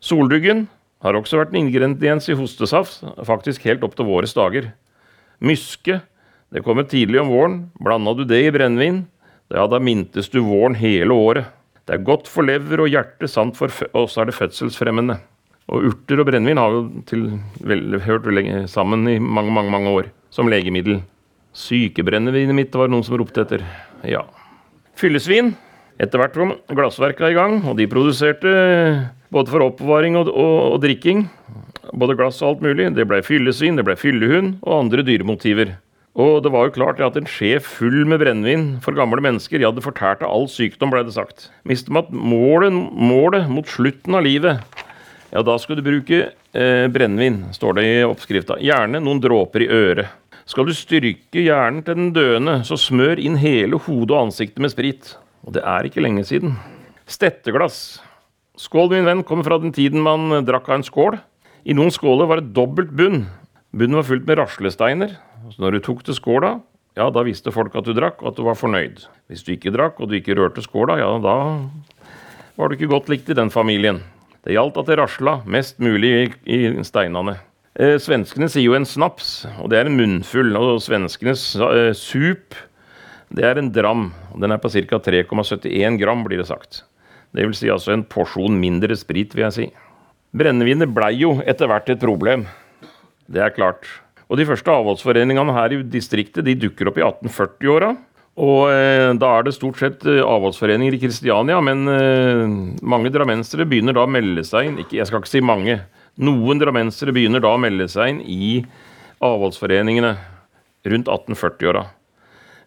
Solduggen 0.02 0.66
har 1.06 1.18
også 1.18 1.38
vært 1.38 1.52
en 1.54 1.60
ingrediens 1.62 2.26
i 2.32 2.38
hostesaft, 2.38 3.04
faktisk 3.28 3.68
helt 3.70 3.84
opp 3.86 3.94
til 3.98 4.08
våres 4.08 4.34
dager. 4.34 4.72
Myske, 5.46 6.00
det 6.50 6.64
kommer 6.66 6.88
tidlig 6.90 7.20
om 7.22 7.30
våren. 7.30 7.60
Blanda 7.78 8.16
du 8.18 8.24
det 8.26 8.42
i 8.42 8.54
brennevin, 8.54 9.04
ja, 9.54 9.68
da 9.70 9.78
mintes 9.78 10.32
du 10.34 10.40
våren 10.42 10.78
hele 10.80 11.14
året. 11.14 11.52
Det 11.86 11.94
er 11.94 12.08
godt 12.08 12.30
for 12.32 12.48
lever 12.48 12.82
og 12.82 12.90
hjerte, 12.90 13.30
samt 13.30 13.60
for 13.60 13.70
og 13.94 14.08
så 14.10 14.24
er 14.24 14.32
det 14.32 14.38
fødselsfremmende. 14.40 15.20
Og 15.70 15.92
urter 15.92 16.22
og 16.22 16.30
brennevin 16.30 16.62
har 16.62 16.74
jo 16.74 16.82
til, 17.06 17.28
vel, 17.62 18.00
hørt 18.02 18.26
sammen 18.70 19.06
i 19.10 19.20
mange, 19.20 19.54
mange, 19.54 19.70
mange 19.70 19.94
år 19.94 20.10
som 20.34 20.50
legemiddel. 20.50 21.04
Sykebrennevinet 21.54 22.58
mitt 22.58 22.74
var 22.74 22.90
noen 22.90 23.06
som 23.06 23.18
ropte 23.22 23.46
etter. 23.46 23.62
Ja. 24.04 24.26
Fyllesvin. 24.98 25.54
Etter 25.96 26.20
hvert 26.20 26.36
kom 26.36 26.52
glassverka 26.76 27.30
i 27.32 27.38
gang, 27.38 27.62
og 27.64 27.78
de 27.80 27.88
produserte 27.88 28.52
både 29.32 29.52
for 29.52 29.64
oppbevaring 29.64 30.18
og, 30.20 30.28
og, 30.32 30.56
og 30.76 30.82
drikking. 30.84 31.26
Både 31.96 32.18
glass 32.20 32.42
og 32.42 32.56
alt 32.56 32.66
mulig. 32.66 32.90
Det 32.98 33.06
ble 33.08 33.22
fyllesvin, 33.24 33.78
det 33.80 33.86
ble 33.88 33.96
fyllehund 34.00 34.58
og 34.66 34.80
andre 34.82 35.06
dyremotiver. 35.08 35.78
Og 36.16 36.40
det 36.44 36.52
var 36.52 36.68
jo 36.68 36.76
klart 36.78 37.02
at 37.04 37.18
en 37.20 37.28
skje 37.28 37.58
full 37.64 38.06
med 38.08 38.22
brennevin 38.22 38.68
for 38.84 38.96
gamle 38.96 39.20
mennesker, 39.24 39.60
ja, 39.60 39.72
det 39.76 39.84
fortærte 39.84 40.28
all 40.28 40.48
sykdom, 40.52 40.94
ble 40.94 41.04
det 41.04 41.16
sagt. 41.16 41.50
Mister 41.68 41.92
man 41.96 42.08
målet, 42.12 42.72
målet 42.76 43.50
mot 43.52 43.68
slutten 43.68 44.16
av 44.16 44.24
livet, 44.24 44.64
ja, 45.34 45.44
da 45.44 45.58
skal 45.60 45.76
du 45.76 45.84
bruke 45.84 46.22
eh, 46.30 46.86
brennevin, 46.92 47.42
står 47.56 47.76
det 47.76 47.84
i 47.90 47.98
oppskrifta. 48.08 48.56
Gjerne 48.64 49.04
noen 49.04 49.20
dråper 49.24 49.66
i 49.66 49.72
øret. 49.72 50.24
Skal 50.48 50.70
du 50.70 50.76
styrke 50.78 51.42
hjernen 51.42 51.84
til 51.84 51.98
den 52.00 52.12
døende, 52.16 52.60
så 52.64 52.78
smør 52.80 53.20
inn 53.20 53.36
hele 53.42 53.80
hodet 53.88 54.16
og 54.16 54.28
ansiktet 54.28 54.64
med 54.64 54.72
sprit. 54.72 55.16
Og 55.46 55.56
det 55.56 55.64
er 55.64 55.88
ikke 55.88 56.04
lenge 56.04 56.26
siden. 56.28 56.58
Stetteglass. 57.06 58.02
Skål, 58.58 58.90
min 58.94 59.08
venn, 59.08 59.24
kommer 59.28 59.46
fra 59.46 59.60
den 59.62 59.74
tiden 59.76 60.02
man 60.04 60.32
drakk 60.48 60.70
av 60.72 60.80
en 60.80 60.88
skål. 60.88 61.20
I 61.66 61.76
noen 61.78 61.94
skåler 61.94 62.30
var 62.30 62.42
det 62.42 62.54
dobbelt 62.56 62.94
bunn. 62.96 63.26
Bunnen 63.76 64.00
var 64.00 64.08
fylt 64.08 64.28
med 64.30 64.40
raslesteiner, 64.40 65.18
så 65.52 65.62
når 65.62 65.76
du 65.76 65.84
tok 65.84 66.06
til 66.08 66.16
skåla, 66.16 66.54
ja, 66.96 67.10
da 67.12 67.26
visste 67.28 67.52
folk 67.52 67.74
at 67.76 67.88
du 67.88 67.92
drakk, 67.92 68.22
og 68.22 68.32
at 68.32 68.38
du 68.38 68.46
var 68.46 68.56
fornøyd. 68.56 69.02
Hvis 69.28 69.44
du 69.44 69.52
ikke 69.52 69.74
drakk, 69.76 70.00
og 70.00 70.08
du 70.08 70.16
ikke 70.16 70.38
rørte 70.40 70.64
skåla, 70.64 70.96
ja, 71.02 71.10
da 71.20 71.36
var 72.56 72.70
du 72.72 72.78
ikke 72.78 72.92
godt 72.94 73.12
likt 73.12 73.34
i 73.34 73.36
den 73.36 73.52
familien. 73.52 74.00
Det 74.46 74.56
gjaldt 74.56 74.78
at 74.80 74.88
det 74.88 75.00
rasla 75.02 75.40
mest 75.50 75.82
mulig 75.84 76.14
i, 76.46 76.60
steinene. 76.88 77.36
Eh, 77.76 77.98
svenskene 78.00 78.48
sier 78.48 78.70
jo 78.70 78.78
en 78.78 78.88
snaps, 78.88 79.42
og 79.60 79.74
det 79.74 79.82
er 79.82 79.90
en 79.90 79.98
munnfull. 80.00 80.56
Og 80.56 80.80
svenskenes 80.86 81.44
eh, 81.60 81.92
sup, 81.98 82.56
Det 83.34 83.46
er 83.46 83.60
en 83.60 83.72
dram. 83.74 84.12
og 84.34 84.42
Den 84.42 84.54
er 84.54 84.62
på 84.62 84.70
ca. 84.70 85.00
3,71 85.00 85.98
gram, 86.02 86.24
blir 86.24 86.42
det 86.42 86.50
sagt. 86.50 86.84
Det 87.36 87.44
vil 87.44 87.56
si 87.58 87.72
altså 87.72 87.94
en 87.96 88.06
porsjon 88.08 88.56
mindre 88.60 88.96
sprit, 88.96 89.34
vil 89.36 89.48
jeg 89.48 89.56
si. 89.56 89.68
Brennevinet 90.36 90.92
blei 90.92 91.14
jo 91.20 91.38
etter 91.48 91.70
hvert 91.72 91.90
et 91.90 92.02
problem. 92.02 92.46
Det 93.28 93.42
er 93.42 93.56
klart. 93.56 93.88
Og 94.30 94.40
de 94.40 94.48
første 94.48 94.72
avholdsforeningene 94.72 95.54
her 95.56 95.74
i 95.74 95.82
distriktet 95.84 96.46
de 96.48 96.56
dukker 96.60 96.90
opp 96.90 97.00
i 97.00 97.06
1840-åra. 97.06 97.94
Og 98.36 98.68
eh, 98.68 99.14
da 99.16 99.30
er 99.38 99.46
det 99.48 99.54
stort 99.56 99.80
sett 99.80 100.02
eh, 100.12 100.20
avholdsforeninger 100.20 100.98
i 100.98 101.00
Kristiania, 101.00 101.62
men 101.64 101.86
eh, 101.88 102.42
mange 102.84 103.12
drammensere 103.14 103.68
begynner 103.70 103.96
da 103.96 104.04
å 104.04 104.12
melde 104.12 104.44
seg 104.44 104.68
inn 104.68 104.82
ikke, 104.84 104.98
Jeg 105.00 105.08
skal 105.08 105.24
ikke 105.24 105.32
si 105.32 105.44
mange. 105.46 105.78
Noen 106.20 106.60
drammensere 106.60 107.16
begynner 107.16 107.44
da 107.44 107.54
å 107.56 107.62
melde 107.62 107.88
seg 107.92 108.12
inn 108.12 108.20
i 108.28 108.50
avholdsforeningene 109.24 110.12
rundt 110.92 111.08
1840-åra. 111.08 111.86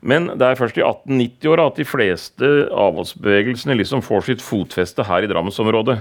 Men 0.01 0.29
det 0.39 0.47
er 0.47 0.59
først 0.59 0.79
i 0.79 0.85
1890-åra 0.85 1.69
at 1.71 1.79
de 1.81 1.87
fleste 1.89 2.51
avholdsbevegelsene 2.71 3.77
liksom 3.81 4.03
får 4.05 4.29
sitt 4.29 4.45
fotfeste 4.45 5.07
her 5.09 5.25
i 5.27 5.31
Drammensområdet. 5.31 5.99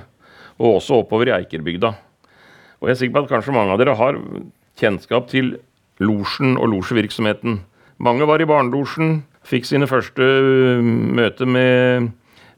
Og 0.57 0.77
også 0.77 1.01
oppover 1.01 1.31
i 1.31 1.35
Eikerbygda. 1.37 1.93
Og 2.77 2.89
jeg 2.89 2.93
er 2.93 2.99
sikker 3.01 3.15
på 3.17 3.25
at 3.25 3.31
kanskje 3.31 3.55
mange 3.55 3.73
av 3.73 3.81
dere 3.81 3.97
har 3.97 4.19
kjennskap 4.77 5.29
til 5.31 5.55
losjen 6.03 6.57
og 6.61 6.69
losjevirksomheten. 6.75 7.61
Mange 7.97 8.27
var 8.29 8.41
i 8.41 8.49
barnelosjen, 8.49 9.23
fikk 9.47 9.65
sine 9.65 9.89
første 9.89 10.21
uh, 10.21 10.83
møter 10.85 11.49
med, 11.49 12.11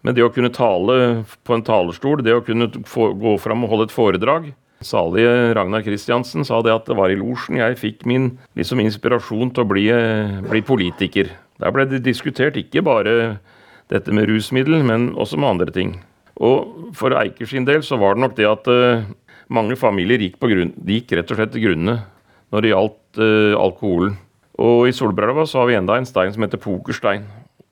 med, 0.04 0.18
det 0.18 0.26
å 0.26 0.32
kunne 0.36 0.52
tale 0.52 1.24
på 1.48 1.56
en 1.56 1.64
talerstol, 1.64 2.24
det 2.26 2.36
å 2.36 2.44
kunne 2.44 2.68
få, 2.88 3.14
gå 3.16 3.38
fram 3.40 3.64
og 3.64 3.72
holde 3.72 3.88
et 3.88 3.96
foredrag. 3.96 4.50
Salige 4.86 5.54
Ragnar 5.58 5.84
Kristiansen 5.84 6.46
sa 6.48 6.62
det 6.64 6.72
at 6.72 6.88
det 6.88 6.96
var 6.96 7.12
i 7.12 7.18
losjen 7.20 7.60
jeg 7.60 7.80
fikk 7.80 8.06
min 8.08 8.32
liksom 8.58 8.80
inspirasjon 8.84 9.52
til 9.52 9.66
å 9.66 9.70
bli, 9.70 9.88
uh, 9.92 10.40
bli, 10.46 10.62
politiker. 10.66 11.34
Der 11.60 11.74
ble 11.76 11.88
det 11.90 12.06
diskutert 12.06 12.56
ikke 12.60 12.84
bare 12.88 13.16
dette 13.92 14.14
med 14.16 14.30
rusmiddel, 14.30 14.80
men 14.86 15.12
også 15.20 15.40
med 15.40 15.50
andre 15.50 15.74
ting. 15.76 15.98
Og 16.40 16.94
for 16.96 17.18
Eiker 17.20 17.50
sin 17.50 17.68
del 17.68 17.84
så 17.84 18.00
var 18.00 18.16
det 18.16 18.24
nok 18.24 18.38
det 18.38 18.48
at 18.48 18.72
uh, 18.72 19.04
mange 19.52 19.76
familier 19.80 20.22
gikk, 20.22 20.40
grunn, 20.40 20.74
gikk, 20.88 21.12
rett 21.18 21.34
og 21.34 21.42
slett 21.42 21.54
til 21.56 21.68
grunne 21.68 22.00
når 22.54 22.64
det 22.64 22.72
gjaldt 22.72 23.22
uh, 23.22 23.60
alkoholen. 23.60 24.16
Og 24.60 24.90
i 24.90 24.96
Solbrelva 24.96 25.46
så 25.48 25.62
har 25.62 25.70
vi 25.70 25.78
enda 25.80 25.96
en 26.00 26.08
stein 26.08 26.32
som 26.36 26.44
heter 26.44 26.60
Pokerstein. 26.60 27.28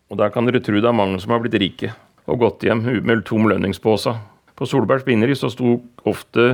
Og 0.08 0.20
der 0.20 0.32
kan 0.32 0.48
dere 0.48 0.62
tro 0.64 0.80
det 0.80 0.88
er 0.88 0.96
mange 0.96 1.20
som 1.20 1.34
har 1.36 1.44
blitt 1.44 1.58
rike 1.60 1.92
og 2.28 2.42
gått 2.44 2.66
hjem 2.68 2.84
med 3.08 3.24
tom 3.28 3.48
lønningspose. 3.48 4.14
På 4.58 4.68
Solbergs 4.68 5.06
binneri 5.08 5.36
så 5.38 5.50
sto 5.54 5.78
ofte, 6.08 6.48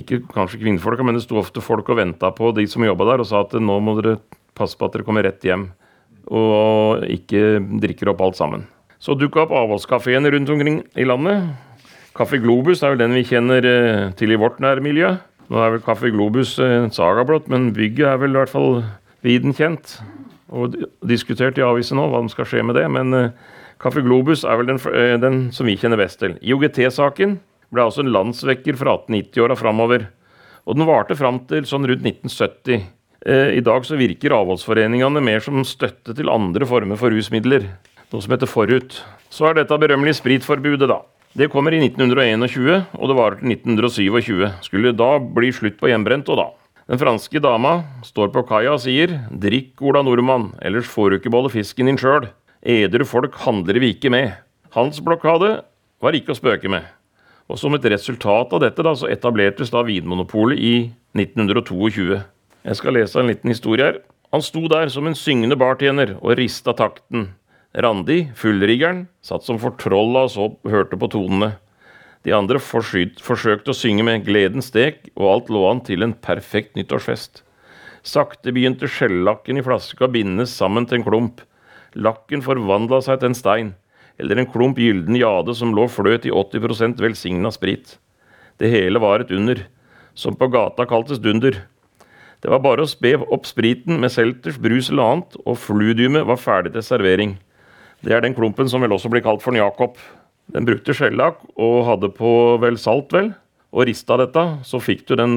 ikke 0.00 0.22
kanskje 0.32 0.62
kvinnfolka, 0.62 1.04
men 1.06 1.18
det 1.18 1.24
sto 1.24 1.38
ofte 1.40 1.62
folk 1.64 1.88
og 1.92 2.00
venta 2.00 2.30
på 2.34 2.52
de 2.56 2.66
som 2.70 2.86
jobba 2.86 3.12
der, 3.12 3.22
og 3.22 3.28
sa 3.28 3.42
at 3.44 3.56
nå 3.58 3.78
må 3.82 3.98
dere 3.98 4.18
passe 4.58 4.78
på 4.78 4.88
at 4.88 4.96
dere 4.96 5.06
kommer 5.06 5.26
rett 5.26 5.44
hjem 5.46 5.68
og 6.28 7.06
ikke 7.08 7.58
drikker 7.80 8.12
opp 8.12 8.20
alt 8.24 8.38
sammen. 8.38 8.66
Så 9.00 9.14
dukka 9.16 9.44
opp 9.44 9.54
avholdskafeene 9.54 10.30
rundt 10.34 10.50
omkring 10.52 10.82
i 10.98 11.06
landet. 11.06 11.54
Kaffe 12.18 12.40
Globus 12.42 12.82
er 12.82 12.92
vel 12.92 13.02
den 13.02 13.14
vi 13.14 13.24
kjenner 13.28 13.64
eh, 13.64 14.08
til 14.18 14.34
i 14.34 14.38
vårt 14.40 14.58
nærmiljø. 14.60 15.14
Nå 15.48 15.60
er 15.62 15.76
vel 15.76 15.84
Kaffe 15.84 16.10
Globus 16.12 16.56
en 16.60 16.90
saga 16.92 17.24
blått, 17.24 17.46
men 17.48 17.70
bygget 17.76 18.10
er 18.10 18.18
vel 18.20 18.34
i 18.34 18.40
hvert 18.40 18.52
fall 18.52 18.82
viden 19.24 19.54
kjent. 19.56 20.00
Og 20.50 20.74
diskutert 21.06 21.60
i 21.60 21.64
avisen 21.64 21.96
nå 22.00 22.08
hva 22.10 22.20
som 22.24 22.32
skal 22.32 22.48
skje 22.50 22.64
med 22.66 22.76
det. 22.76 22.84
Men 22.92 23.32
Kaffe 23.80 24.02
Globus 24.04 24.42
er 24.44 24.58
vel 24.58 24.72
den, 24.72 24.82
den, 25.22 25.38
som 25.54 25.68
vi 25.68 25.78
kjenner 25.78 26.00
best 26.00 26.20
til. 26.20 26.34
IOGT-saken 26.42 27.38
ble 27.74 27.84
altså 27.84 28.04
en 28.04 28.12
landsvekker 28.14 28.78
fra 28.80 28.96
1890-åra 29.00 29.56
framover. 29.58 30.06
Og 30.68 30.76
den 30.76 30.88
varte 30.88 31.16
fram 31.18 31.42
til 31.48 31.66
sånn 31.68 31.86
rundt 31.88 32.06
1970. 32.06 32.86
Uh, 33.24 33.50
I 33.58 33.64
dag 33.64 33.86
så 33.88 33.98
virker 33.98 34.36
avholdsforeningene 34.36 35.22
mer 35.24 35.42
som 35.44 35.64
støtte 35.66 36.14
til 36.16 36.32
andre 36.32 36.68
former 36.68 37.00
for 37.00 37.12
rusmidler. 37.12 37.66
Noe 38.08 38.24
som 38.24 38.32
heter 38.32 38.48
Forut. 38.48 39.00
Så 39.28 39.48
er 39.48 39.58
dette 39.58 39.80
berømmelige 39.80 40.20
spritforbudet, 40.20 40.88
da. 40.88 41.02
Det 41.36 41.50
kommer 41.52 41.74
i 41.76 41.80
1921, 41.82 42.86
og 42.96 43.10
det 43.10 43.16
varer 43.18 43.36
til 43.40 43.52
1927. 43.52 44.46
Skulle 44.64 44.94
da 44.96 45.10
bli 45.20 45.52
slutt 45.52 45.76
på 45.80 45.90
hjemmebrent, 45.90 46.30
og 46.32 46.40
da. 46.40 46.48
Den 46.88 47.00
franske 47.00 47.40
dama 47.44 47.82
står 48.00 48.30
på 48.32 48.46
kaia 48.48 48.72
og 48.72 48.80
sier 48.80 49.12
'Drikk, 49.28 49.76
Ola 49.84 50.00
nordmann, 50.00 50.54
ellers 50.64 50.88
får 50.88 51.10
du 51.10 51.16
ikke 51.18 51.30
beholde 51.34 51.52
fisken 51.52 51.84
din 51.84 52.00
sjøl'. 52.00 52.30
Edru 52.64 53.04
folk 53.04 53.36
handler 53.44 53.76
vi 53.78 53.92
ikke 53.92 54.10
med. 54.10 54.32
Hans 54.72 55.00
blokade 55.04 55.60
var 56.00 56.16
ikke 56.16 56.32
å 56.32 56.38
spøke 56.40 56.68
med. 56.72 56.88
Og 57.48 57.56
som 57.56 57.72
et 57.74 57.86
resultat 57.88 58.52
av 58.52 58.60
dette 58.60 58.84
da, 58.84 58.92
så 58.92 59.08
etablertes 59.08 59.72
da 59.72 59.82
Vinmonopolet 59.86 60.60
i 60.60 60.74
1922. 61.16 62.20
Jeg 62.68 62.76
skal 62.76 62.96
lese 62.98 63.20
en 63.20 63.30
liten 63.30 63.52
historie 63.52 63.86
her. 63.86 64.00
Han 64.34 64.44
sto 64.44 64.66
der 64.68 64.90
som 64.92 65.08
en 65.08 65.16
syngende 65.16 65.56
bartjener 65.56 66.18
og 66.18 66.36
rista 66.36 66.74
takten. 66.76 67.30
Randi, 67.72 68.26
fullriggeren, 68.36 69.06
satt 69.24 69.46
som 69.46 69.60
fortrolla 69.60 70.26
og 70.26 70.34
så 70.34 70.50
hørte 70.68 71.00
på 71.00 71.08
tonene. 71.12 71.54
De 72.26 72.34
andre 72.36 72.60
forsøkte 72.60 73.72
å 73.72 73.76
synge 73.76 74.04
med 74.04 74.26
gleden 74.26 74.64
stek, 74.64 75.06
og 75.16 75.30
alt 75.32 75.52
lå 75.54 75.64
an 75.70 75.80
til 75.86 76.04
en 76.04 76.12
perfekt 76.12 76.76
nyttårsfest. 76.76 77.44
Sakte 78.04 78.52
begynte 78.52 78.90
skjellakken 78.90 79.60
i 79.60 79.64
flaska 79.64 80.04
å 80.06 80.12
bindes 80.12 80.52
sammen 80.52 80.84
til 80.88 81.00
en 81.00 81.06
klump. 81.06 81.44
Lakken 81.96 82.44
forvandla 82.44 83.00
seg 83.04 83.22
til 83.22 83.30
en 83.30 83.38
stein, 83.38 83.70
eller 84.18 84.40
en 84.40 84.50
klump 84.50 84.78
gylden 84.82 85.16
jade 85.18 85.54
som 85.54 85.74
lå 85.74 85.86
fløt 85.90 86.26
i 86.26 86.34
80% 86.34 87.00
velsigna 87.02 87.52
sprit. 87.54 87.96
Det 88.58 88.70
hele 88.72 89.00
var 89.02 89.22
et 89.22 89.32
under, 89.34 89.62
som 90.18 90.36
på 90.36 90.48
gata 90.50 90.86
kaltes 90.90 91.20
dunder. 91.22 91.60
Det 92.42 92.50
var 92.50 92.62
bare 92.62 92.84
å 92.84 92.90
spe 92.90 93.16
opp 93.18 93.46
spriten 93.46 93.98
med 94.02 94.12
selters, 94.14 94.58
brus 94.62 94.90
eller 94.90 95.14
annet, 95.14 95.38
og 95.44 95.58
fludiumet 95.58 96.26
var 96.26 96.38
ferdig 96.42 96.74
til 96.74 96.86
servering. 96.86 97.36
Det 98.02 98.14
er 98.14 98.22
den 98.22 98.34
klumpen 98.34 98.70
som 98.70 98.82
vel 98.82 98.94
også 98.94 99.10
blir 99.10 99.24
kalt 99.24 99.42
for 99.42 99.54
Jakob. 99.58 99.98
Den 100.54 100.66
brukte 100.66 100.94
skjellakk 100.94 101.42
og 101.58 101.84
hadde 101.88 102.12
på 102.14 102.30
vel 102.62 102.78
salt, 102.80 103.10
vel. 103.14 103.32
Og 103.74 103.84
rista 103.84 104.16
dette, 104.16 104.44
så 104.64 104.80
fikk 104.80 105.02
du 105.10 105.16
den 105.18 105.34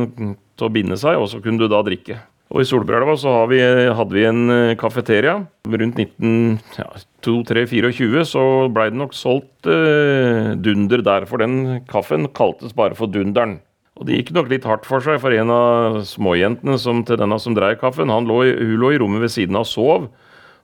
til 0.55 0.67
å 0.67 0.71
binde 0.71 0.95
seg, 0.97 1.17
og 1.19 1.27
så 1.27 1.41
kunne 1.43 1.59
du 1.59 1.67
da 1.71 1.81
drikke. 1.83 2.21
Og 2.51 2.59
i 2.59 2.65
Solbjelva 2.67 3.13
så 3.19 3.31
vi, 3.47 3.61
hadde 3.63 4.15
vi 4.15 4.25
en 4.27 4.49
eh, 4.51 4.75
kafeteria. 4.79 5.37
Rundt 5.71 5.99
1923-24 6.03 8.25
så 8.27 8.67
blei 8.73 8.89
det 8.91 8.99
nok 8.99 9.13
solgt 9.15 9.67
eh, 9.71 10.51
dunder 10.59 11.01
der, 11.05 11.25
for 11.29 11.37
den 11.39 11.85
kaffen 11.87 12.27
kaltes 12.35 12.73
bare 12.75 12.95
for 12.97 13.07
Dunderen. 13.11 13.59
Og 13.95 14.05
det 14.07 14.15
gikk 14.17 14.31
nok 14.35 14.49
litt 14.51 14.65
hardt 14.67 14.85
for 14.87 14.99
seg, 15.03 15.21
for 15.23 15.31
en 15.35 15.49
av 15.53 16.03
småjentene 16.09 16.77
som, 16.81 17.03
til 17.07 17.17
denne 17.21 17.37
som 17.39 17.55
dreiv 17.55 17.75
kaffen, 17.79 18.11
lå, 18.11 18.37
hun 18.49 18.79
lå 18.81 18.87
i 18.95 18.99
rommet 18.99 19.21
ved 19.23 19.31
siden 19.31 19.55
av 19.59 19.65
og 19.67 19.71
sov, 19.71 20.01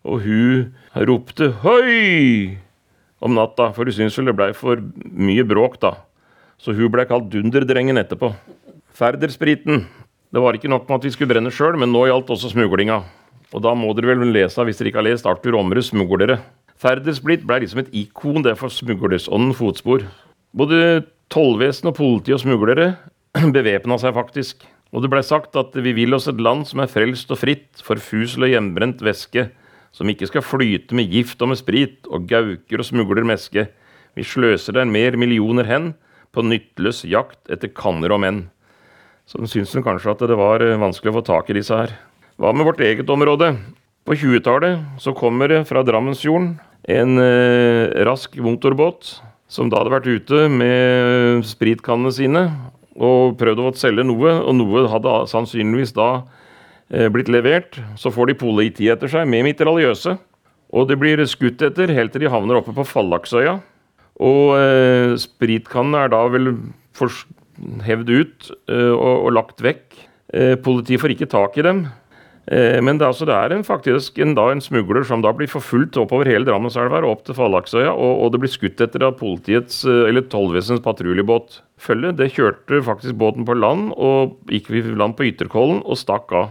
og 0.08 0.16
hun 0.24 0.74
ropte 1.08 1.46
'høy' 1.62 2.56
om 3.22 3.32
natta, 3.36 3.66
for 3.76 3.84
hun 3.88 3.96
syntes 3.96 4.18
vel 4.20 4.28
det 4.32 4.40
blei 4.40 4.52
for 4.58 4.76
mye 5.06 5.44
bråk, 5.48 5.74
da. 5.84 5.92
Så 6.58 6.74
hun 6.74 6.92
blei 6.92 7.06
kalt 7.06 7.30
Dunderdrengen 7.30 7.98
etterpå. 8.02 8.34
Færderspriten. 8.98 9.86
Det 10.34 10.44
var 10.44 10.58
ikke 10.58 10.72
nok 10.72 10.88
med 10.90 11.00
at 11.00 11.08
vi 11.08 11.12
skulle 11.16 11.32
brenne 11.32 11.52
sjøl, 11.54 11.78
men 11.80 11.94
nå 11.94 12.06
gjaldt 12.10 12.32
også 12.36 12.52
smuglinga. 12.52 13.02
Og 13.56 13.64
da 13.64 13.72
må 13.78 13.94
dere 13.96 14.12
vel 14.12 14.34
lese, 14.36 14.64
hvis 14.68 14.80
dere 14.80 14.92
ikke 14.92 15.00
har 15.00 15.08
lest 15.08 15.28
Arthur 15.30 15.56
Omres 15.56 15.92
'Smuglere'. 15.92 16.40
Færdersplitt 16.78 17.46
ble 17.48 17.62
liksom 17.64 17.80
et 17.80 17.94
ikon 17.96 18.44
det 18.44 18.58
for 18.60 18.70
smuglersånden 18.70 19.56
fotspor. 19.56 20.04
Både 20.54 21.06
tollvesen 21.32 21.90
og 21.90 21.96
politi 21.96 22.36
og 22.36 22.44
smuglere 22.44 22.98
bevæpna 23.56 23.98
seg 23.98 24.14
faktisk. 24.14 24.68
Og 24.94 25.02
det 25.02 25.10
blei 25.12 25.24
sagt 25.24 25.56
at 25.56 25.74
vi 25.74 25.96
vil 25.96 26.14
oss 26.14 26.28
et 26.28 26.42
land 26.42 26.68
som 26.68 26.80
er 26.84 26.92
frelst 26.92 27.32
og 27.32 27.40
fritt 27.40 27.82
for 27.84 28.00
fusel 28.00 28.46
og 28.46 28.52
hjemmebrent 28.52 29.02
væske 29.04 29.50
som 29.98 30.10
ikke 30.12 30.28
skal 30.30 30.46
flyte 30.46 30.96
med 30.96 31.10
gift 31.12 31.42
og 31.42 31.52
med 31.52 31.60
sprit, 31.60 32.06
og 32.12 32.28
gauker 32.30 32.82
og 32.82 32.86
smugler 32.86 33.26
meske. 33.26 33.68
Vi 34.18 34.26
sløser 34.26 34.76
der 34.78 34.90
mer 34.90 35.18
millioner 35.18 35.66
hen 35.66 35.94
på 36.36 36.44
nytteløs 36.46 37.04
jakt 37.08 37.50
etter 37.50 37.72
kanner 37.74 38.14
og 38.14 38.22
menn. 38.22 38.44
Så 39.28 39.44
syns 39.52 39.74
hun 39.76 39.84
kanskje 39.86 40.14
at 40.14 40.24
det 40.30 40.38
var 40.40 40.64
eh, 40.64 40.78
vanskelig 40.80 41.12
å 41.12 41.18
få 41.20 41.26
tak 41.28 41.52
i 41.52 41.58
disse 41.60 41.76
her. 41.76 41.94
Hva 42.40 42.54
med 42.56 42.68
vårt 42.68 42.82
eget 42.86 43.10
område? 43.12 43.54
På 44.08 44.16
20-tallet 44.16 45.02
så 45.04 45.12
kommer 45.18 45.52
det 45.52 45.66
fra 45.68 45.84
Drammensfjorden 45.84 46.56
en 46.88 47.20
eh, 47.20 47.92
rask 48.08 48.38
motorbåt 48.40 49.18
som 49.52 49.68
da 49.72 49.82
hadde 49.82 49.92
vært 49.92 50.08
ute 50.08 50.48
med 50.52 51.44
spritkannene 51.48 52.14
sine 52.16 52.48
og 52.98 53.36
prøvd 53.40 53.62
å 53.62 53.72
selge 53.78 54.08
noe, 54.08 54.32
og 54.42 54.56
noe 54.58 54.88
hadde 54.90 55.20
sannsynligvis 55.30 55.94
da 55.96 56.10
Eh, 56.88 57.10
blitt 57.12 57.28
levert. 57.28 57.76
Så 58.00 58.12
får 58.16 58.32
de 58.32 58.40
politi 58.40 58.88
etter 58.92 59.12
seg 59.12 59.28
med 59.28 59.46
mitraljøse. 59.48 60.16
Og 60.76 60.88
det 60.88 60.98
blir 61.00 61.24
skutt 61.28 61.64
etter 61.64 61.92
helt 61.96 62.14
til 62.14 62.26
de 62.26 62.32
havner 62.32 62.60
oppe 62.60 62.76
på 62.76 62.86
Fallaksøya. 62.88 63.58
Og 64.24 64.56
eh, 64.58 65.16
spritkannene 65.20 66.06
er 66.06 66.14
da 66.16 66.24
vel 66.32 66.54
hevd 67.86 68.12
ut 68.12 68.52
eh, 68.70 68.94
og, 68.94 69.28
og, 69.28 69.32
lagt 69.36 69.64
vekk. 69.64 69.86
Eh, 70.34 70.56
politiet 70.62 71.02
får 71.02 71.16
ikke 71.16 71.30
tak 71.32 71.58
i 71.58 71.66
dem. 71.66 71.86
Eh, 72.48 72.78
men 72.84 73.00
det 73.00 73.08
altså, 73.08 73.28
det 73.28 73.36
er 73.36 73.56
en, 73.56 73.66
faktisk 73.68 74.20
en, 74.24 74.36
da, 74.38 74.50
en, 74.52 74.64
smugler 74.64 75.04
som 75.08 75.24
da 75.24 75.34
blir 75.36 75.52
forfulgt 75.52 76.00
oppover 76.00 76.30
hele 76.32 76.48
Drammenselva 76.48 77.02
og 77.04 77.16
opp 77.16 77.26
til 77.28 77.38
Fallaksøya. 77.38 77.94
Og, 77.94 78.14
og, 78.24 78.28
det 78.34 78.44
blir 78.44 78.54
skutt 78.54 78.84
etter 78.84 79.08
av 79.08 79.18
politiets, 79.20 79.84
eller 79.88 80.28
tollvesenets 80.32 80.86
patruljebåt. 80.86 81.62
Følge, 81.82 82.14
det 82.18 82.34
kjørte 82.36 82.84
faktisk 82.86 83.20
båten 83.20 83.48
på 83.48 83.58
land 83.58 83.84
og 83.94 84.38
gikk 84.52 84.72
vi 84.74 84.86
land 84.94 85.18
på 85.18 85.28
Ytterkollen 85.32 85.84
og 85.86 86.00
stakk 86.00 86.34
av 86.36 86.48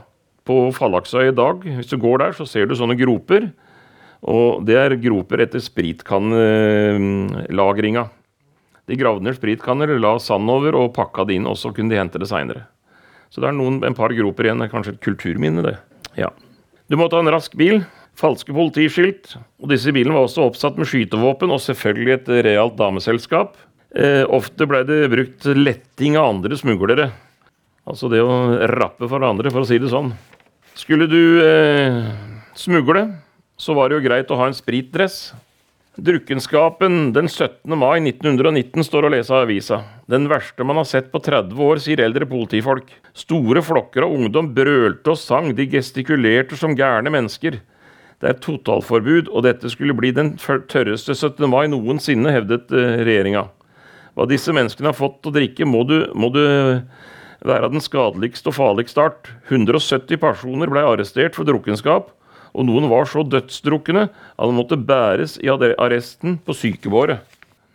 på 0.47 0.71
Fallaksøya 0.75 1.29
i 1.33 1.37
dag. 1.37 1.57
Hvis 1.79 1.91
du 1.91 1.97
går 1.99 2.17
der, 2.23 2.33
så 2.37 2.45
ser 2.47 2.67
du 2.69 2.75
sånne 2.79 2.99
groper. 2.99 3.43
Og 4.27 4.67
det 4.67 4.77
er 4.81 4.97
groper 5.01 5.39
etter 5.45 5.61
spritkannelagringa. 5.63 8.05
De 8.87 8.97
gravde 8.99 9.27
ned 9.27 9.37
spritkanner, 9.39 9.97
la 9.99 10.15
sand 10.23 10.51
over 10.51 10.77
og 10.79 10.93
pakka 10.95 11.27
det 11.27 11.41
inn, 11.41 11.49
og 11.51 11.59
så 11.59 11.73
kunne 11.75 11.91
de 11.91 11.99
hente 11.99 12.21
det 12.23 12.29
seinere. 12.31 12.67
Så 13.35 13.43
det 13.43 13.51
er 13.51 13.57
noen, 13.57 13.81
en 13.85 13.97
par 13.99 14.15
groper 14.15 14.47
igjen. 14.47 14.63
Kanskje 14.71 14.95
et 14.95 15.03
kulturminne, 15.03 15.65
det. 15.67 15.75
Ja. 16.19 16.31
Du 16.87 16.95
må 16.99 17.09
ta 17.11 17.19
en 17.19 17.31
rask 17.35 17.57
bil, 17.59 17.81
falske 18.17 18.55
politiskilt, 18.55 19.35
og 19.61 19.73
disse 19.73 19.93
bilene 19.93 20.15
var 20.15 20.29
også 20.29 20.47
oppsatt 20.47 20.79
med 20.79 20.89
skytevåpen 20.89 21.51
og 21.53 21.63
selvfølgelig 21.65 22.15
et 22.15 22.31
realt 22.47 22.77
dameselskap. 22.79 23.59
Eh, 23.97 24.23
ofte 24.31 24.69
ble 24.71 24.85
det 24.87 25.01
brukt 25.13 25.49
letting 25.57 26.19
av 26.21 26.31
andre 26.37 26.59
smuglere. 26.59 27.11
Altså 27.87 28.11
det 28.11 28.23
å 28.23 28.39
rappe 28.71 29.11
for 29.11 29.27
andre, 29.27 29.51
for 29.51 29.67
å 29.67 29.69
si 29.69 29.79
det 29.83 29.91
sånn. 29.91 30.13
Skulle 30.77 31.09
du 31.11 31.43
eh, 31.43 32.01
smugle, 32.59 33.07
så 33.59 33.75
var 33.77 33.89
det 33.89 33.99
jo 33.99 34.07
greit 34.07 34.31
å 34.31 34.39
ha 34.39 34.49
en 34.51 34.57
spritdress. 34.57 35.31
Drukkenskapen 35.97 37.13
den 37.13 37.29
17. 37.29 37.73
mai 37.79 38.03
1919 38.05 38.85
står 38.85 39.07
å 39.07 39.11
lese 39.15 39.33
av 39.33 39.47
avisa. 39.47 39.79
Den 40.05 40.27
verste 40.29 40.65
man 40.69 40.77
har 40.77 40.85
sett 40.85 41.09
på 41.09 41.23
30 41.25 41.57
år, 41.57 41.81
sier 41.81 42.03
eldre 42.05 42.29
politifolk. 42.29 42.91
Store 43.17 43.63
flokker 43.65 44.05
av 44.05 44.13
ungdom 44.13 44.51
brølte 44.53 45.15
og 45.15 45.17
sang, 45.17 45.55
de 45.57 45.65
gestikulerte 45.73 46.59
som 46.61 46.77
gærne 46.77 47.09
mennesker. 47.15 47.57
Det 48.21 48.29
er 48.29 48.37
totalforbud, 48.45 49.31
og 49.33 49.47
dette 49.49 49.73
skulle 49.73 49.97
bli 49.97 50.13
den 50.13 50.35
tørreste 50.37 51.17
17. 51.17 51.49
mai 51.49 51.65
noensinne, 51.73 52.29
hevdet 52.35 52.77
eh, 52.77 53.01
regjeringa. 53.01 53.47
Hva 54.13 54.29
disse 54.29 54.53
menneskene 54.53 54.93
har 54.93 55.01
fått 55.01 55.25
å 55.29 55.33
drikke, 55.33 55.65
må 55.65 55.81
du, 55.89 56.03
må 56.13 56.29
du 56.33 56.45
være 57.47 57.73
den 57.73 57.85
skadeligste 57.85 58.53
og 58.53 58.59
farligste 58.59 59.01
art. 59.01 59.33
170 59.49 60.21
personer 60.21 60.69
ble 60.73 60.85
arrestert 60.85 61.41
for 61.41 61.49
drukkenskap, 61.49 62.13
og 62.57 62.67
noen 62.69 62.89
var 62.89 63.09
så 63.11 63.25
dødsdrukne 63.27 64.07
at 64.09 64.49
de 64.49 64.57
måtte 64.57 64.79
bæres 64.81 65.37
i 65.43 65.51
arresten 65.53 66.39
på 66.41 66.57
sykebåret. 66.57 67.21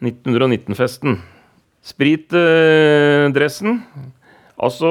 1919-festen. 0.01 1.19
Spritdressen. 1.85 3.81
Altså, 4.61 4.89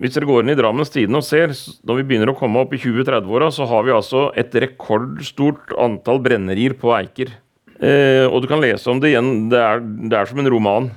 hvis 0.00 0.12
dere 0.16 0.28
går 0.28 0.44
inn 0.44 0.52
i 0.52 0.58
Drammens 0.58 0.92
Tidende 0.92 1.22
og 1.22 1.24
ser, 1.24 1.54
når 1.88 2.00
vi 2.00 2.06
begynner 2.10 2.32
å 2.32 2.36
komme 2.36 2.60
opp 2.60 2.74
i 2.76 2.80
20-30-åra, 2.80 3.48
så 3.52 3.64
har 3.68 3.86
vi 3.86 3.96
altså 3.96 4.28
et 4.36 4.52
rekordstort 4.60 5.72
antall 5.80 6.20
brennerier 6.24 6.76
på 6.76 6.92
Eiker. 6.96 7.32
Eh, 7.80 8.24
og 8.28 8.42
du 8.44 8.48
kan 8.50 8.60
lese 8.60 8.88
om 8.92 9.00
det 9.00 9.14
igjen. 9.14 9.48
Det 9.52 9.60
er, 9.60 9.80
det 9.80 10.20
er 10.20 10.28
som 10.28 10.40
en 10.40 10.52
roman. 10.52 10.90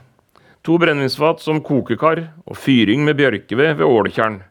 To 0.68 0.76
brennevinsfat 0.80 1.40
som 1.44 1.62
kokekar 1.64 2.26
og 2.44 2.60
fyring 2.60 3.06
med 3.08 3.20
bjørkeved 3.20 3.80
ved 3.80 3.88
Åletjern. 3.88 4.42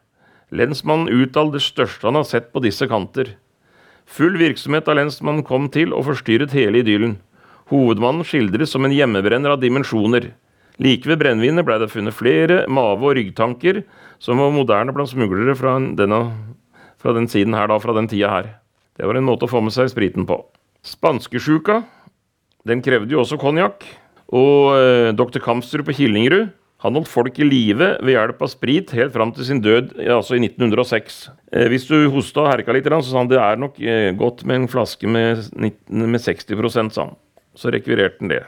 Lensmannen 0.49 1.11
uttaler 1.13 1.59
det 1.59 1.61
største 1.61 2.09
han 2.09 2.17
har 2.17 2.25
sett 2.25 2.49
på 2.53 2.61
disse 2.65 2.89
kanter. 2.89 3.35
Full 4.09 4.39
virksomhet 4.41 4.87
av 4.89 4.97
lensmannen 4.97 5.45
kom 5.45 5.67
til 5.69 5.93
og 5.93 6.07
forstyrret 6.07 6.53
hele 6.57 6.81
idyllen. 6.81 7.17
Hovedmannen 7.69 8.25
skildres 8.25 8.73
som 8.73 8.87
en 8.87 8.93
hjemmebrenner 8.95 9.53
av 9.53 9.61
dimensjoner. 9.61 10.31
Like 10.81 11.05
ved 11.09 11.19
brennevinet 11.21 11.67
blei 11.67 11.77
det 11.81 11.91
funnet 11.91 12.15
flere 12.17 12.63
mave- 12.71 13.05
og 13.05 13.17
ryggtanker 13.19 13.83
som 14.17 14.41
var 14.41 14.55
moderne 14.55 14.95
blant 14.95 15.11
smuglere 15.11 15.53
fra, 15.59 15.75
denne, 15.77 16.21
fra 16.97 17.13
den 17.13 17.29
siden 17.29 17.53
her, 17.53 17.69
da, 17.69 17.77
fra 17.79 17.93
den 17.93 18.09
tida 18.09 18.31
her. 18.31 18.53
Det 18.97 19.07
var 19.07 19.19
en 19.19 19.27
måte 19.27 19.45
å 19.45 19.51
få 19.51 19.61
med 19.61 19.75
seg 19.75 19.91
spriten 19.91 20.25
på. 20.27 20.39
Spanskesjuka, 20.83 21.83
den 22.67 22.81
krevde 22.83 23.13
jo 23.13 23.21
også 23.21 23.37
konjakk. 23.39 23.85
Og 24.29 24.73
eh, 24.77 25.11
dr. 25.17 25.39
Kamstrup 25.41 25.87
på 25.89 25.95
Killingerud 26.01 26.49
han 26.79 26.95
holdt 26.95 27.11
folk 27.11 27.39
i 27.41 27.47
live 27.47 27.89
ved 27.99 28.13
hjelp 28.13 28.43
av 28.45 28.51
sprit 28.53 28.91
helt 28.95 29.11
fram 29.11 29.33
til 29.35 29.47
sin 29.49 29.59
død, 29.59 29.97
altså 29.99 30.37
i 30.37 30.43
1906. 30.45 31.17
Eh, 31.51 31.65
hvis 31.71 31.89
du 31.89 32.07
hosta 32.13 32.45
og 32.45 32.53
herka 32.53 32.75
litt, 32.75 32.87
så 32.87 33.09
sa 33.09 33.17
han 33.19 33.31
det 33.31 33.41
er 33.43 33.59
nok 33.59 33.81
eh, 33.83 34.11
godt 34.15 34.45
med 34.47 34.61
en 34.61 34.69
flaske 34.71 35.09
med, 35.09 35.49
med 35.59 36.23
60 36.23 36.71
sa 36.71 36.85
han. 37.03 37.17
Så 37.51 37.73
rekvirerte 37.75 38.23
han 38.23 38.31
det. 38.31 38.45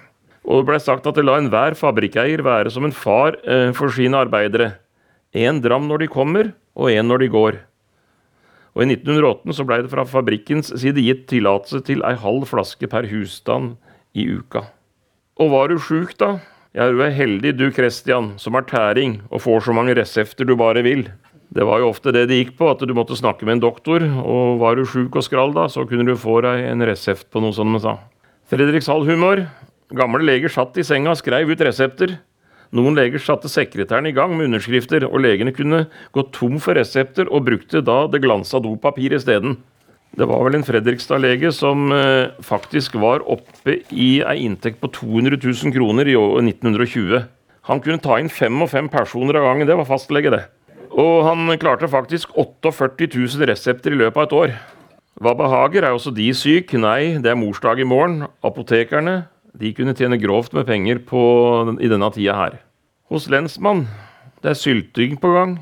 Og 0.47 0.61
det 0.61 0.69
ble 0.69 0.79
sagt 0.79 1.09
at 1.09 1.19
det 1.19 1.25
la 1.27 1.35
enhver 1.41 1.75
fabrikkeier 1.77 2.41
være 2.45 2.71
som 2.71 2.87
en 2.87 2.95
far 2.95 3.35
eh, 3.43 3.73
for 3.75 3.91
sine 3.91 4.23
arbeidere. 4.23 4.77
Én 5.35 5.59
dram 5.63 5.91
når 5.91 6.05
de 6.05 6.11
kommer, 6.11 6.53
og 6.71 6.87
én 6.87 7.11
når 7.11 7.25
de 7.25 7.29
går. 7.35 7.59
Og 8.71 8.85
I 8.85 8.93
1908 8.93 9.57
så 9.57 9.67
ble 9.67 9.81
det 9.83 9.91
fra 9.91 10.07
fabrikkens 10.07 10.71
side 10.79 11.03
gitt 11.03 11.27
tillatelse 11.27 11.83
til 11.83 12.03
ei 12.07 12.15
halv 12.15 12.47
flaske 12.47 12.87
per 12.87 13.09
husstand 13.11 13.75
i 14.15 14.29
uka. 14.31 14.69
Og 15.35 15.51
var 15.51 15.67
du 15.67 15.79
sjuk, 15.83 16.15
da? 16.15 16.37
Ja, 16.71 16.85
du 16.87 17.01
er 17.03 17.11
heldig 17.11 17.51
du, 17.59 17.65
Christian, 17.75 18.29
som 18.39 18.55
er 18.55 18.63
tæring 18.63 19.17
og 19.27 19.41
får 19.43 19.65
så 19.65 19.73
mange 19.75 19.91
resepter 19.97 20.47
du 20.47 20.53
bare 20.55 20.79
vil. 20.85 21.01
Det 21.51 21.65
var 21.67 21.81
jo 21.81 21.89
ofte 21.91 22.13
det 22.15 22.29
det 22.29 22.37
gikk 22.37 22.53
på, 22.61 22.69
at 22.71 22.85
du 22.87 22.93
måtte 22.95 23.17
snakke 23.19 23.43
med 23.43 23.57
en 23.57 23.63
doktor, 23.65 24.05
og 24.23 24.61
var 24.61 24.79
du 24.79 24.85
sjuk 24.87 25.17
og 25.19 25.25
skral 25.25 25.51
da, 25.51 25.65
så 25.67 25.83
kunne 25.83 26.05
du 26.07 26.15
få 26.15 26.37
deg 26.45 26.63
en 26.69 26.85
resept 26.87 27.27
på 27.27 27.41
noe, 27.43 27.51
som 27.51 27.75
de 27.75 27.81
sa. 27.83 27.97
Fredrikshall-humor. 28.47 29.43
Gamle 29.99 30.23
leger 30.23 30.53
satt 30.53 30.79
i 30.79 30.85
senga 30.87 31.11
og 31.11 31.19
skrev 31.19 31.51
ut 31.51 31.65
resepter. 31.67 32.15
Noen 32.71 32.95
leger 32.95 33.19
satte 33.19 33.51
sekretæren 33.51 34.07
i 34.07 34.15
gang 34.15 34.31
med 34.37 34.47
underskrifter, 34.47 35.03
og 35.09 35.25
legene 35.25 35.51
kunne 35.51 35.83
gå 36.15 36.23
tom 36.31 36.55
for 36.63 36.79
resepter 36.79 37.27
og 37.27 37.49
brukte 37.51 37.83
da 37.83 38.05
det 38.07 38.23
glansa 38.23 38.63
dopapir 38.63 39.17
isteden. 39.19 39.59
Det 40.11 40.27
var 40.27 40.41
vel 40.43 40.57
en 40.57 40.65
Fredrikstad-lege 40.67 41.53
som 41.55 41.91
eh, 41.95 42.33
faktisk 42.43 42.97
var 42.99 43.23
oppe 43.31 43.77
i 43.95 44.09
ei 44.19 44.41
inntekt 44.43 44.81
på 44.81 44.89
200 44.91 45.39
000 45.39 45.71
kroner 45.75 46.09
i 46.11 46.17
1920. 46.17 47.21
Han 47.69 47.79
kunne 47.83 48.01
ta 48.03 48.17
inn 48.19 48.31
fem 48.31 48.57
og 48.59 48.71
fem 48.73 48.89
personer 48.91 49.39
av 49.39 49.47
gangen. 49.47 49.69
Det 49.69 49.77
var 49.79 49.87
fastlege, 49.87 50.33
det. 50.33 50.43
Og 50.91 51.23
han 51.23 51.47
klarte 51.61 51.87
faktisk 51.87 52.33
48 52.35 53.07
000 53.15 53.47
resepter 53.47 53.95
i 53.95 54.01
løpet 54.01 54.19
av 54.19 54.27
et 54.27 54.37
år. 54.41 54.55
Hva 55.21 55.35
behager? 55.37 55.85
Er 55.85 55.95
også 55.95 56.11
de 56.15 56.27
syk? 56.35 56.73
Nei, 56.75 57.15
det 57.23 57.31
er 57.31 57.39
morsdag 57.39 57.79
i 57.79 57.87
morgen. 57.87 58.25
Apotekerne 58.43 59.21
de 59.55 59.71
kunne 59.75 59.95
tjene 59.95 60.19
grovt 60.19 60.53
med 60.55 60.67
penger 60.67 60.99
på, 61.07 61.21
i 61.79 61.89
denne 61.91 62.09
tida 62.15 62.35
her. 62.35 62.59
Hos 63.11 63.27
lensmann, 63.31 63.85
det 64.43 64.53
er 64.53 64.59
sylting 64.59 65.17
på 65.19 65.31
gang. 65.35 65.57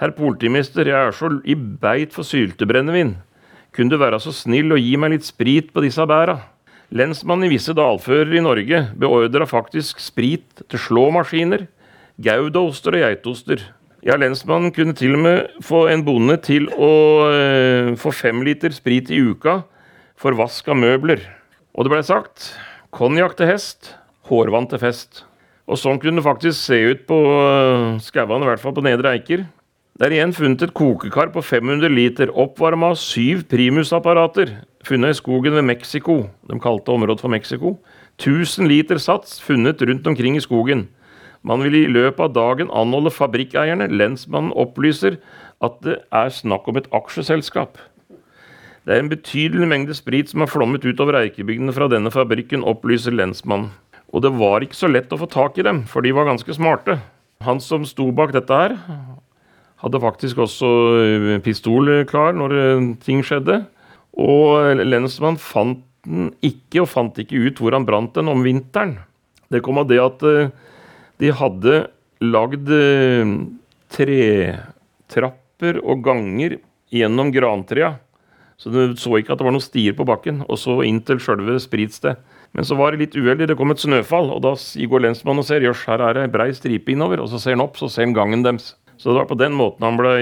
Herr 0.00 0.14
politimester, 0.16 0.88
jeg 0.88 0.96
er 0.96 1.14
så 1.14 1.30
i 1.44 1.54
beit 1.54 2.14
for 2.14 2.26
syltebrennevin. 2.26 3.16
Kunne 3.74 3.92
du 3.92 4.00
være 4.00 4.18
så 4.22 4.32
snill 4.34 4.74
å 4.74 4.78
gi 4.80 4.96
meg 4.98 5.14
litt 5.14 5.26
sprit 5.28 5.68
på 5.74 5.82
disse 5.84 6.02
bæra? 6.08 6.40
Lensmannen 6.90 7.46
i 7.46 7.52
visse 7.52 7.74
dalfører 7.76 8.32
i 8.34 8.42
Norge 8.42 8.80
beordra 8.98 9.46
faktisk 9.46 10.00
sprit 10.02 10.64
til 10.66 10.82
slåmaskiner, 10.88 11.68
goudaoster 12.18 12.96
og 12.98 13.04
geitoster. 13.04 13.62
Ja, 14.02 14.16
lensmannen 14.18 14.72
kunne 14.74 14.96
til 14.98 15.14
og 15.14 15.22
med 15.22 15.62
få 15.62 15.84
en 15.92 16.02
bonde 16.06 16.34
til 16.42 16.66
å 16.72 16.90
eh, 17.30 17.92
få 18.00 18.10
fem 18.16 18.42
liter 18.42 18.74
sprit 18.74 19.12
i 19.12 19.20
uka 19.22 19.60
for 20.18 20.34
vask 20.34 20.66
av 20.72 20.80
møbler. 20.80 21.22
Og 21.76 21.86
det 21.86 21.92
blei 21.92 22.02
sagt 22.08 22.50
konjakk 22.96 23.36
til 23.38 23.52
hest, 23.52 23.92
hårvann 24.26 24.66
til 24.72 24.82
fest. 24.82 25.22
Og 25.70 25.78
sånn 25.78 26.00
kunne 26.02 26.18
det 26.18 26.26
faktisk 26.26 26.58
se 26.58 26.80
ut 26.90 27.06
på 27.06 27.20
eh, 27.38 28.00
skauene, 28.02 28.42
i 28.42 28.50
hvert 28.50 28.64
fall 28.64 28.74
på 28.74 28.82
Nedre 28.82 29.14
Eiker. 29.14 29.46
Det 30.00 30.06
er 30.08 30.14
igjen 30.16 30.30
funnet 30.32 30.62
et 30.64 30.70
kokekar 30.72 31.28
på 31.28 31.42
500 31.44 31.92
liter, 31.92 32.30
oppvarma 32.32 32.94
av 32.94 32.96
syv 32.96 33.42
primusapparater, 33.52 34.54
funnet 34.88 35.12
i 35.12 35.18
skogen 35.18 35.52
ved 35.58 35.66
Mexico. 35.68 36.14
De 36.48 36.56
kalte 36.56 36.94
området 36.94 37.20
for 37.20 37.28
Mexico. 37.28 37.74
1000 38.16 38.64
liter 38.64 38.96
sats 38.96 39.36
funnet 39.44 39.84
rundt 39.84 40.08
omkring 40.08 40.38
i 40.38 40.40
skogen. 40.40 40.86
Man 41.44 41.60
vil 41.60 41.76
i 41.82 41.92
løpet 41.92 42.30
av 42.30 42.32
dagen 42.32 42.72
anholde 42.72 43.12
fabrikkeierne. 43.12 43.90
Lensmannen 43.92 44.56
opplyser 44.56 45.20
at 45.60 45.76
det 45.84 46.00
er 46.08 46.32
snakk 46.32 46.72
om 46.72 46.80
et 46.80 46.88
aksjeselskap. 46.96 47.76
Det 48.88 48.96
er 48.96 49.04
en 49.04 49.12
betydelig 49.12 49.68
mengde 49.68 50.00
sprit 50.00 50.32
som 50.32 50.40
har 50.40 50.48
flommet 50.48 50.88
utover 50.88 51.20
eikebygdene 51.26 51.76
fra 51.76 51.92
denne 51.92 52.08
fabrikken, 52.08 52.64
opplyser 52.64 53.12
lensmannen. 53.12 53.74
Og 54.16 54.24
det 54.24 54.32
var 54.40 54.64
ikke 54.64 54.80
så 54.80 54.88
lett 54.88 55.12
å 55.12 55.20
få 55.20 55.28
tak 55.28 55.60
i 55.60 55.68
dem, 55.68 55.84
for 55.84 56.00
de 56.00 56.16
var 56.16 56.32
ganske 56.32 56.56
smarte. 56.56 57.02
Han 57.44 57.60
som 57.60 57.84
sto 57.84 58.08
bak 58.16 58.32
dette 58.32 58.64
her, 58.64 58.80
hadde 59.80 60.00
faktisk 60.02 60.40
også 60.44 60.70
eh, 61.00 61.36
pistol 61.44 61.92
klar 62.10 62.34
når 62.36 62.56
eh, 62.56 62.88
ting 63.04 63.22
skjedde. 63.26 63.62
Og 64.20 64.82
lensmann 64.82 65.38
fant 65.40 65.84
den 66.06 66.30
ikke, 66.44 66.82
og 66.82 66.90
fant 66.90 67.18
ikke 67.20 67.40
ut 67.46 67.60
hvor 67.60 67.76
han 67.76 67.86
brant 67.88 68.14
den 68.16 68.30
om 68.32 68.44
vinteren. 68.44 68.98
Det 69.50 69.62
kom 69.64 69.80
av 69.80 69.88
det 69.90 70.00
at 70.02 70.24
eh, 70.26 70.52
de 71.20 71.32
hadde 71.36 71.80
lagd 72.20 72.68
tretrapper 73.90 75.80
og 75.80 76.02
ganger 76.04 76.58
gjennom 76.92 77.32
grantrea. 77.32 77.94
Så 78.60 78.68
du 78.72 78.96
så 79.00 79.14
ikke 79.16 79.32
at 79.32 79.40
det 79.40 79.46
var 79.46 79.54
noen 79.56 79.64
stier 79.64 79.94
på 79.96 80.04
bakken, 80.08 80.42
og 80.44 80.58
så 80.60 80.82
inn 80.84 81.00
til 81.04 81.20
sjølve 81.22 81.56
spritsted. 81.64 82.20
Men 82.52 82.66
så 82.66 82.76
var 82.76 82.92
det 82.92 83.04
litt 83.04 83.16
uheldig, 83.16 83.46
det 83.48 83.56
kom 83.56 83.72
et 83.72 83.80
snøfall, 83.80 84.28
og 84.34 84.42
da 84.44 84.52
går 84.58 85.04
lensmannen 85.06 85.40
og 85.40 85.48
ser 85.48 85.64
jøss, 85.64 85.86
her 85.88 86.02
er 86.04 86.16
det 86.16 86.26
ei 86.26 86.32
brei 86.34 86.50
stripe 86.56 86.92
innover, 86.92 87.22
og 87.22 87.30
så 87.32 87.40
ser 87.40 87.56
han 87.56 87.64
opp, 87.64 87.78
så 87.80 87.88
ser 87.88 88.08
han 88.08 88.16
gangen 88.16 88.44
deres. 88.44 88.74
Så 89.00 89.10
det 89.10 89.22
var 89.22 89.30
på 89.30 89.38
den 89.40 89.56
måten 89.56 89.86
han 89.86 89.96
blei 89.96 90.20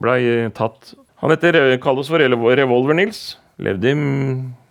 ble 0.00 0.50
tatt. 0.56 0.94
Han 1.20 1.32
heter, 1.32 1.76
kalles 1.82 2.08
for 2.08 2.20
Revolver-Nils. 2.20 3.38
Levde 3.60 3.92
i 3.92 3.96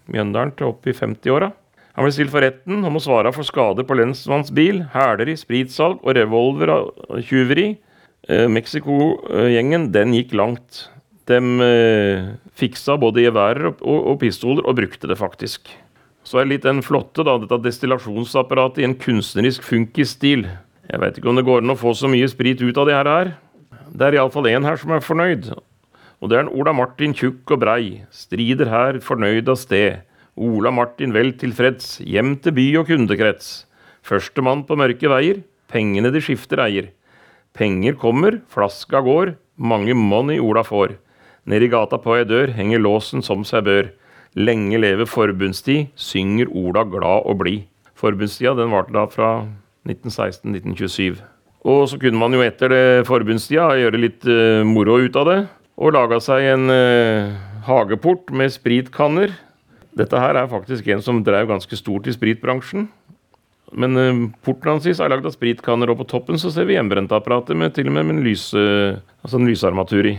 Mjøndalen 0.10 0.53
til 0.58 0.71
opp 0.71 0.88
i 0.89 0.95
50-åra. 0.95 1.51
Han 1.97 2.05
ble 2.05 2.13
stilt 2.15 2.32
for 2.34 2.45
retten 2.45 2.86
om 2.88 2.97
å 2.97 3.01
svare 3.03 3.32
for 3.36 3.45
skade 3.45 3.84
på 3.86 3.97
lensmanns 3.97 4.53
bil, 4.55 4.86
hæleri, 4.93 5.36
spritsalg 5.38 5.99
og 5.99 6.15
revolvertyveri. 6.17 7.67
Eh, 8.29 8.45
Mexico-gjengen, 8.49 9.89
den 9.93 10.15
gikk 10.15 10.34
langt. 10.38 10.86
De 11.29 11.38
eh, 11.65 12.32
fiksa 12.58 12.95
både 13.01 13.25
geværer 13.27 13.69
og, 13.69 13.84
og 13.84 14.17
pistoler, 14.23 14.63
og 14.65 14.79
brukte 14.79 15.12
det 15.12 15.19
faktisk. 15.19 15.69
Så 16.25 16.41
er 16.41 16.49
litt 16.49 16.65
den 16.65 16.82
flotte, 16.86 17.25
da, 17.25 17.38
dette 17.41 17.62
destillasjonsapparatet 17.67 18.82
i 18.82 18.88
en 18.88 18.97
kunstnerisk 18.97 19.65
funkisstil. 19.65 20.47
Jeg 20.89 21.02
veit 21.04 21.17
ikke 21.19 21.30
om 21.30 21.38
det 21.38 21.45
går 21.45 21.62
an 21.62 21.75
å 21.75 21.78
få 21.78 21.93
så 21.93 22.10
mye 22.10 22.28
sprit 22.32 22.62
ut 22.65 22.78
av 22.82 22.88
det 22.89 22.95
her. 22.97 23.34
Det 23.93 24.08
er 24.08 24.15
iallfall 24.17 24.47
én 24.49 24.65
her 24.65 24.80
som 24.82 24.95
er 24.95 25.04
fornøyd. 25.06 25.52
Og 26.19 26.32
det 26.32 26.39
er 26.39 26.47
en 26.47 26.54
Ola 26.58 26.73
Martin 26.73 27.13
tjukk 27.13 27.54
og 27.54 27.62
brei, 27.62 28.08
strider 28.10 28.71
her 28.71 28.97
fornøyd 29.06 29.52
av 29.54 29.60
sted. 29.62 30.02
Ola 30.34 30.71
Martin 30.73 31.13
vel 31.13 31.36
tilfreds, 31.38 31.99
hjem 32.02 32.34
til 32.41 32.56
by 32.58 32.65
og 32.82 32.89
kundekrets. 32.89 33.52
Førstemann 34.02 34.65
på 34.65 34.80
mørke 34.80 35.12
veier, 35.12 35.43
pengene 35.69 36.10
de 36.15 36.23
skifter 36.23 36.63
eier. 36.65 36.89
Penger 37.54 37.93
kommer, 37.99 38.39
flaska 38.49 39.04
går, 39.06 39.36
mange 39.62 39.93
money 39.93 40.41
Ola 40.41 40.65
får. 40.65 40.97
Nede 41.45 41.69
i 41.69 41.71
gata 41.71 42.02
på 42.02 42.17
ei 42.17 42.25
dør 42.25 42.56
henger 42.58 42.82
låsen 42.82 43.21
som 43.25 43.45
seg 43.45 43.65
bør. 43.69 43.93
Lenge 44.38 44.82
leve 44.82 45.06
forbundstid, 45.10 45.93
synger 45.97 46.49
Ola 46.49 46.82
glad 46.86 47.30
og 47.30 47.43
blid. 47.43 47.65
Forbundstida 47.99 48.58
den 48.58 48.73
varte 48.73 48.95
da 48.95 49.06
fra 49.12 49.32
1916-1927. 49.87 51.19
Og 51.67 51.83
så 51.91 51.99
kunne 51.99 52.19
man 52.19 52.35
jo 52.35 52.43
etter 52.43 52.71
det 52.71 53.07
forbundstida 53.07 53.73
gjøre 53.81 53.99
litt 53.99 54.27
uh, 54.27 54.63
moro 54.67 54.99
ut 55.03 55.17
av 55.19 55.27
det. 55.27 55.39
Og 55.79 55.93
laga 55.95 56.19
seg 56.23 56.47
en 56.53 56.71
uh, 56.71 57.35
hageport 57.67 58.31
med 58.35 58.53
spritkanner. 58.53 59.35
Dette 59.99 60.21
her 60.21 60.39
er 60.39 60.51
faktisk 60.51 60.87
en 60.87 61.03
som 61.03 61.21
drev 61.25 61.49
ganske 61.49 61.79
stort 61.79 62.07
i 62.07 62.15
spritbransjen. 62.15 62.87
Men 63.75 63.99
uh, 63.99 64.25
porten 64.45 64.71
hans 64.71 64.87
er 64.87 65.11
lagd 65.11 65.27
av 65.27 65.35
spritkanner, 65.35 65.91
og 65.91 66.01
på 66.01 66.09
toppen 66.15 66.39
så 66.39 66.51
ser 66.53 66.69
vi 66.69 66.77
hjemmebrentapparatet 66.77 67.59
med 67.59 67.75
til 67.75 67.91
og 67.91 67.97
med 67.97 68.15
en, 68.15 68.23
lys, 68.25 68.49
altså 68.55 69.39
en 69.39 69.49
lysarmatur 69.49 70.13
i. 70.13 70.17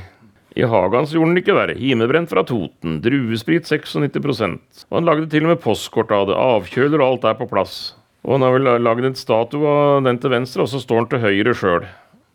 I 0.58 0.66
hagen 0.66 1.06
så 1.06 1.14
gjorde 1.14 1.30
han 1.30 1.38
ikke 1.40 1.54
verre. 1.54 1.78
Himebrent 1.78 2.30
fra 2.32 2.42
Toten, 2.42 2.96
druesprit 3.04 3.68
96% 3.70 4.82
Og 4.88 4.96
han 4.98 5.06
lagde 5.06 5.28
til 5.30 5.46
og 5.46 5.52
med 5.52 5.62
postkort 5.62 6.10
av 6.14 6.26
det, 6.26 6.34
avkjøler 6.34 6.98
og 6.98 7.06
alt 7.06 7.28
er 7.30 7.36
på 7.38 7.46
plass. 7.50 7.92
Og 8.26 8.36
han 8.36 8.44
har 8.44 8.56
vel 8.56 8.68
lagd 8.84 9.06
en 9.08 9.16
statue 9.16 9.64
av 9.64 10.04
den 10.04 10.20
til 10.20 10.32
venstre, 10.34 10.64
og 10.64 10.70
så 10.72 10.80
står 10.82 11.02
han 11.02 11.10
til 11.10 11.22
høyre 11.24 11.54
sjøl. 11.56 11.86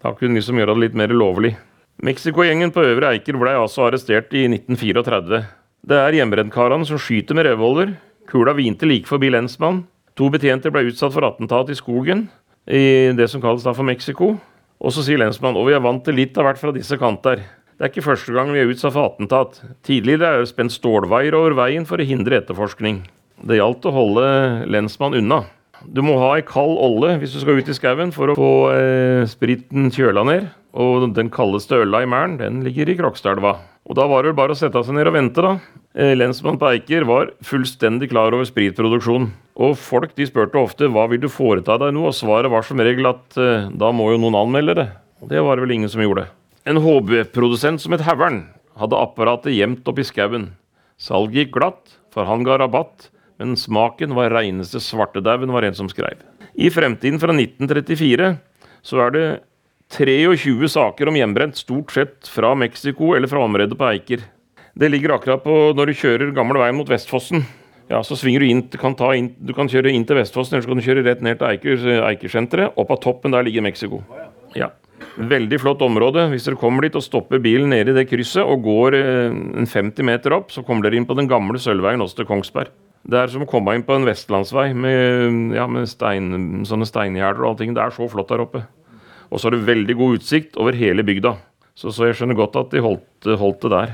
Da 0.01 0.13
kunne 0.17 0.39
liksom 0.39 0.57
gjøre 0.59 0.75
det 0.75 0.83
litt 0.83 0.97
mer 0.97 1.13
lovlig. 1.13 1.55
Mexico-gjengen 2.03 2.73
på 2.75 2.83
Øvre 2.83 3.13
Eiker 3.13 3.37
ble 3.39 3.53
altså 3.55 3.85
arrestert 3.85 4.33
i 4.35 4.43
1934. 4.49 5.43
Det 5.85 5.99
er 6.01 6.17
hjemmebrentkarene 6.17 6.87
som 6.89 6.99
skyter 6.99 7.37
med 7.37 7.47
revolver. 7.47 7.93
Kula 8.27 8.55
hvinte 8.57 8.89
like 8.89 9.07
forbi 9.07 9.29
lensmann. 9.31 9.83
To 10.17 10.27
betjenter 10.33 10.73
ble 10.73 10.87
utsatt 10.89 11.13
for 11.15 11.27
attentat 11.27 11.69
i 11.71 11.77
skogen, 11.77 12.25
i 12.67 13.11
det 13.15 13.29
som 13.31 13.43
kalles 13.43 13.65
da 13.67 13.73
for 13.75 13.87
Mexico. 13.87 14.33
Og 14.81 14.93
så 14.93 15.03
sier 15.05 15.21
lensmann 15.21 15.57
og 15.59 15.69
vi 15.69 15.75
er 15.77 15.83
vant 15.83 16.03
til 16.03 16.17
litt 16.17 16.37
av 16.39 16.49
hvert 16.49 16.59
fra 16.59 16.73
disse 16.75 16.97
kanter. 16.99 17.43
Det 17.75 17.83
er 17.83 17.91
ikke 17.91 18.05
første 18.05 18.31
gang 18.35 18.51
vi 18.55 18.61
er 18.63 18.71
utsatt 18.71 18.95
for 18.95 19.11
attentat. 19.11 19.59
Tidligere 19.85 20.31
er 20.31 20.43
det 20.43 20.51
spent 20.51 20.73
stålveier 20.75 21.35
over 21.35 21.55
veien 21.57 21.87
for 21.87 21.99
å 21.99 22.07
hindre 22.07 22.39
etterforskning. 22.39 23.03
Det 23.43 23.59
gjaldt 23.59 23.87
å 23.87 23.95
holde 23.95 24.27
lensmann 24.71 25.17
unna. 25.19 25.43
Du 25.91 26.01
må 26.05 26.17
ha 26.21 26.33
ei 26.37 26.45
kald 26.45 26.77
olle 26.81 27.15
hvis 27.21 27.35
du 27.35 27.41
skal 27.41 27.59
ut 27.59 27.69
i 27.69 27.75
skauen 27.77 28.13
for 28.15 28.31
å 28.31 28.37
få 28.37 28.51
eh, 28.73 29.23
spriten 29.29 29.91
kjøla 29.93 30.25
ned. 30.27 30.49
Og 30.75 31.07
den 31.15 31.29
kaldeste 31.31 31.79
øla 31.85 32.01
i 32.03 32.09
Mæren, 32.09 32.35
den 32.41 32.59
ligger 32.65 32.89
i 32.91 32.97
Krokstadelva. 32.99 33.55
Og 33.85 33.95
da 33.95 34.07
var 34.09 34.25
det 34.25 34.33
bare 34.35 34.55
å 34.55 34.57
sette 34.57 34.81
seg 34.83 34.97
ned 34.97 35.07
og 35.07 35.15
vente, 35.15 35.43
da. 35.45 35.53
Eh, 35.95 36.15
lensmann 36.17 36.57
på 36.59 36.67
Eiker 36.71 37.05
var 37.07 37.29
fullstendig 37.45 38.09
klar 38.11 38.35
over 38.35 38.47
spritproduksjon. 38.49 39.29
Og 39.55 39.77
folk 39.79 40.15
de 40.17 40.27
spurte 40.27 40.59
ofte 40.59 40.89
hva 40.91 41.05
vil 41.11 41.21
du 41.23 41.29
foreta 41.31 41.77
deg 41.79 41.93
nå, 41.95 42.09
og 42.09 42.17
svaret 42.17 42.51
var 42.51 42.65
som 42.67 42.81
regel 42.83 43.07
at 43.13 43.39
eh, 43.39 43.69
da 43.71 43.93
må 43.95 44.09
jo 44.11 44.19
noen 44.25 44.39
anmelde 44.41 44.75
det. 44.81 44.87
Og 45.23 45.31
det 45.31 45.43
var 45.45 45.55
det 45.55 45.67
vel 45.67 45.77
ingen 45.77 45.91
som 45.91 46.03
gjorde. 46.03 46.27
En 46.67 46.81
HB-produsent 46.81 47.83
som 47.83 47.95
het 47.95 48.03
Hævern, 48.03 48.47
hadde 48.75 48.99
apparatet 48.99 49.55
gjemt 49.55 49.87
oppi 49.87 50.03
skauen. 50.03 50.49
Salget 50.99 51.45
gikk 51.45 51.55
glatt, 51.55 51.95
for 52.11 52.27
han 52.27 52.43
ga 52.43 52.57
rabatt, 52.59 53.09
men 53.39 53.57
smaken 53.59 54.15
var 54.15 54.33
reineste 54.33 54.79
svartedauden, 54.83 55.51
var 55.51 55.67
en 55.67 55.77
som 55.77 55.89
skrev. 55.91 56.21
I 56.55 56.69
fremtiden 56.71 57.19
fra 57.19 57.35
1934 57.35 58.31
så 58.85 59.01
er 59.03 59.11
det 59.15 59.25
23 59.95 60.69
saker 60.71 61.11
om 61.11 61.17
hjemmebrent, 61.19 61.59
stort 61.59 61.91
sett 61.93 62.29
fra 62.31 62.53
Mexico 62.57 63.13
eller 63.15 63.29
fra 63.29 63.43
området 63.43 63.77
på 63.77 63.89
Eiker. 63.91 64.23
Det 64.75 64.89
ligger 64.91 65.15
akkurat 65.15 65.43
på 65.43 65.73
når 65.75 65.91
du 65.91 65.99
kjører 65.99 66.33
gamle 66.35 66.59
veien 66.59 66.75
mot 66.75 66.89
Vestfossen. 66.89 67.45
Ja, 67.89 68.01
Så 68.01 68.17
svinger 68.17 68.41
du 68.41 68.47
inn, 68.49 68.63
kan 68.81 68.95
inn, 69.13 69.35
du 69.37 69.53
kan 69.53 69.69
kjøre 69.69 69.91
inn 69.93 70.05
til 70.05 70.17
Vestfossen, 70.17 70.55
eller 70.55 70.65
så 70.65 70.71
kan 70.71 70.79
du 70.81 70.87
kjøre 70.87 71.05
rett 71.05 71.21
ned 71.21 71.37
til 71.39 71.47
Eiker, 71.47 71.85
Eikersenteret. 72.09 72.73
Opp 72.81 72.91
av 72.91 72.99
toppen 73.03 73.35
der 73.35 73.45
ligger 73.45 73.61
Mexico. 73.61 74.01
Ja. 74.55 74.71
Veldig 75.15 75.59
flott 75.61 75.83
område. 75.85 76.25
Hvis 76.31 76.47
dere 76.47 76.59
kommer 76.59 76.83
dit 76.83 76.95
og 76.97 77.03
stopper 77.05 77.39
bilen 77.39 77.69
nede 77.71 77.93
i 77.93 77.95
det 77.95 78.07
krysset 78.09 78.43
og 78.43 78.65
går 78.65 78.97
eh, 78.97 79.37
en 79.61 79.69
50 79.69 80.07
meter 80.07 80.33
opp, 80.35 80.51
så 80.51 80.63
kommer 80.65 80.87
dere 80.87 80.97
inn 80.99 81.07
på 81.07 81.15
den 81.15 81.29
gamle 81.29 81.61
Sølvveien 81.61 82.01
også 82.03 82.23
til 82.23 82.27
Kongsberg. 82.31 82.73
Det 83.05 83.19
er 83.19 83.29
som 83.29 83.43
å 83.45 83.49
komme 83.49 83.75
inn 83.77 83.83
på 83.85 83.93
en 83.93 84.07
vestlandsvei 84.07 84.71
med, 84.73 85.53
ja, 85.53 85.67
med 85.69 85.85
stein, 85.89 86.63
sånne 86.65 86.87
steingjerder 86.89 87.43
og 87.43 87.51
allting. 87.51 87.75
Det 87.77 87.83
er 87.83 87.93
så 87.93 88.07
flott 88.09 88.31
der 88.31 88.41
oppe. 88.41 88.63
Og 89.29 89.37
så 89.37 89.47
har 89.47 89.55
du 89.55 89.67
veldig 89.67 89.95
god 89.99 90.17
utsikt 90.17 90.57
over 90.61 90.77
hele 90.77 91.05
bygda. 91.05 91.35
Så, 91.77 91.91
så 91.93 92.07
jeg 92.07 92.17
skjønner 92.17 92.37
godt 92.39 92.57
at 92.57 92.73
de 92.73 92.81
holdt, 92.81 93.27
holdt, 93.27 93.65
det 93.65 93.71
der. 93.73 93.93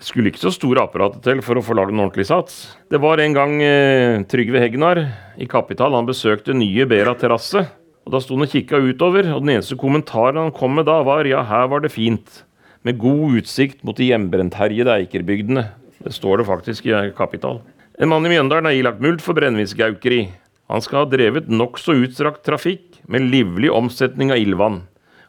Det 0.00 0.08
skulle 0.08 0.32
ikke 0.32 0.42
så 0.42 0.50
store 0.56 0.82
apparater 0.82 1.20
til 1.22 1.42
for 1.46 1.60
å 1.60 1.62
få 1.62 1.76
lagd 1.78 1.92
en 1.92 2.02
ordentlig 2.02 2.26
sats. 2.26 2.56
Det 2.90 2.98
var 3.02 3.22
en 3.22 3.36
gang 3.36 3.54
eh, 3.62 4.22
Trygve 4.26 4.62
Hegnar 4.64 5.02
i 5.38 5.46
Kapital. 5.50 5.94
Han 5.94 6.08
besøkte 6.08 6.56
nye 6.56 6.88
Bera 6.90 7.14
terrasse. 7.18 7.62
Og 8.02 8.10
Da 8.10 8.18
sto 8.18 8.34
han 8.34 8.48
og 8.48 8.50
kikka 8.50 8.80
utover, 8.82 9.28
og 9.30 9.44
den 9.44 9.52
eneste 9.54 9.78
kommentaren 9.78 10.40
han 10.40 10.56
kom 10.56 10.74
med 10.74 10.88
da, 10.88 10.98
var 11.06 11.28
ja, 11.30 11.44
her 11.46 11.68
var 11.70 11.84
det 11.84 11.92
fint. 11.94 12.42
Med 12.82 12.98
god 12.98 13.38
utsikt 13.38 13.84
mot 13.86 13.94
de 13.94 14.08
hjemmebrentherjede 14.08 14.96
Eikerbygdene. 15.04 15.68
Det 16.02 16.10
står 16.16 16.42
det 16.42 16.48
faktisk 16.48 16.88
i 16.90 16.96
Kapital. 17.14 17.60
En 18.02 18.10
mann 18.10 18.24
i 18.26 18.32
Mjøndalen 18.32 18.66
er 18.66 18.74
ilagt 18.74 19.02
mulkt 19.04 19.22
for 19.22 19.38
brennevinsgaukeri. 19.38 20.24
Han 20.72 20.82
skal 20.82 21.04
ha 21.04 21.06
drevet 21.06 21.46
nokså 21.52 21.94
utstrakt 22.00 22.40
trafikk 22.42 22.96
med 23.06 23.28
livlig 23.30 23.70
omsetning 23.70 24.32
av 24.34 24.40
ildvann. 24.42 24.80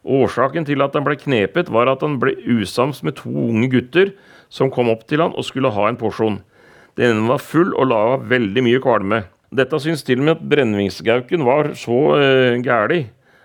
Årsaken 0.02 0.66
til 0.66 0.82
at 0.82 0.98
han 0.98 1.06
ble 1.06 1.14
knepet, 1.22 1.70
var 1.70 1.92
at 1.92 2.02
han 2.02 2.18
ble 2.24 2.34
usams 2.50 3.04
med 3.06 3.20
to 3.20 3.30
unge 3.30 3.70
gutter 3.76 4.16
som 4.50 4.74
kom 4.74 4.90
opp 4.90 5.06
til 5.06 5.22
han 5.22 5.38
og 5.38 5.46
skulle 5.46 5.70
ha 5.76 5.86
en 5.86 6.02
porsjon. 6.02 6.42
Den 6.98 7.28
var 7.30 7.46
full 7.46 7.78
og 7.78 7.92
la 7.94 8.02
av 8.16 8.28
veldig 8.34 8.66
mye 8.66 8.82
kvalme. 8.82 9.24
Dette 9.54 9.78
syns 9.78 10.02
til 10.02 10.24
og 10.24 10.26
med 10.32 10.40
at 10.40 10.46
brennevinsgauken 10.58 11.46
var 11.46 11.76
så 11.78 12.02
uh, 12.18 12.58
gæli 12.58 13.04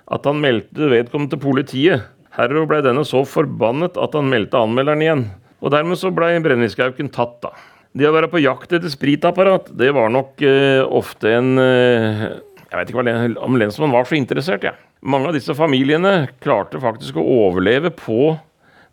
at 0.08 0.24
han 0.24 0.40
meldte 0.40 0.88
vedkommende 0.88 1.36
til 1.36 1.44
politiet. 1.44 2.12
Herav 2.38 2.64
ble 2.70 2.80
denne 2.80 3.04
så 3.04 3.26
forbannet 3.28 4.00
at 4.00 4.16
han 4.16 4.32
meldte 4.32 4.64
anmelderen 4.64 5.04
igjen. 5.04 5.32
Og 5.60 5.76
dermed 5.76 6.00
så 6.00 6.16
blei 6.16 6.38
brennevinsgauken 6.40 7.12
tatt, 7.12 7.42
da. 7.44 7.52
Det 7.98 8.06
å 8.06 8.14
være 8.14 8.28
på 8.30 8.42
jakt 8.42 8.70
etter 8.76 8.92
spritapparat, 8.92 9.72
det 9.74 9.88
var 9.96 10.12
nok 10.12 10.38
uh, 10.44 10.84
ofte 10.94 11.32
en 11.34 11.56
uh, 11.58 12.28
Jeg 12.68 12.76
vet 12.76 12.92
ikke 12.92 13.02
om 13.42 13.56
lensmannen 13.58 13.96
var 13.96 14.06
så 14.06 14.18
interessert, 14.18 14.66
jeg. 14.66 14.76
Ja. 14.76 14.84
Mange 14.98 15.30
av 15.30 15.36
disse 15.36 15.54
familiene 15.54 16.28
klarte 16.42 16.80
faktisk 16.82 17.18
å 17.18 17.26
overleve 17.46 17.92
på 17.94 18.36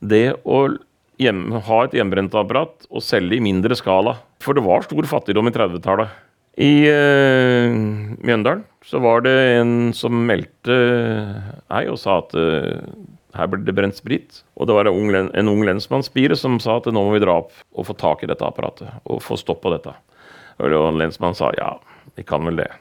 det 0.05 0.35
å 0.45 0.67
hjem, 1.21 1.47
ha 1.65 1.79
et 1.83 1.95
hjemmebrentapparat 1.97 2.85
og 2.91 3.03
selge 3.03 3.39
i 3.39 3.43
mindre 3.43 3.77
skala. 3.77 4.19
For 4.43 4.57
det 4.57 4.65
var 4.65 4.85
stor 4.85 5.09
fattigdom 5.09 5.49
i 5.49 5.55
30-tallet. 5.55 6.21
I 6.61 6.73
uh, 6.87 7.73
Mjøndalen 8.25 8.63
så 8.85 9.01
var 9.03 9.25
det 9.25 9.35
en 9.57 9.75
som 9.97 10.17
meldte 10.29 10.77
meg 11.67 11.89
og 11.91 11.99
sa 11.99 12.21
at 12.21 12.37
uh, 12.37 12.85
her 13.35 13.49
ble 13.51 13.61
det 13.67 13.75
brent 13.75 13.97
sprit. 13.97 14.41
Og 14.55 14.69
det 14.69 14.75
var 14.77 14.89
en 14.89 14.95
ung, 14.95 15.11
en 15.13 15.65
lensmannsspire 15.67 16.37
som 16.39 16.57
sa 16.63 16.79
at 16.79 16.87
nå 16.91 17.03
må 17.03 17.15
vi 17.15 17.23
dra 17.23 17.39
opp 17.43 17.53
og 17.75 17.89
få 17.89 17.97
tak 17.99 18.23
i 18.23 18.31
dette 18.31 18.45
apparatet. 18.47 18.89
Og 19.05 19.23
få 19.23 19.37
stopp 19.39 19.63
på 19.65 19.73
dette. 19.75 19.93
Og 20.63 20.71
lensmannen 20.71 21.37
sa 21.37 21.51
ja, 21.57 21.75
vi 22.15 22.23
kan 22.27 22.45
vel 22.47 22.63
det. 22.63 22.71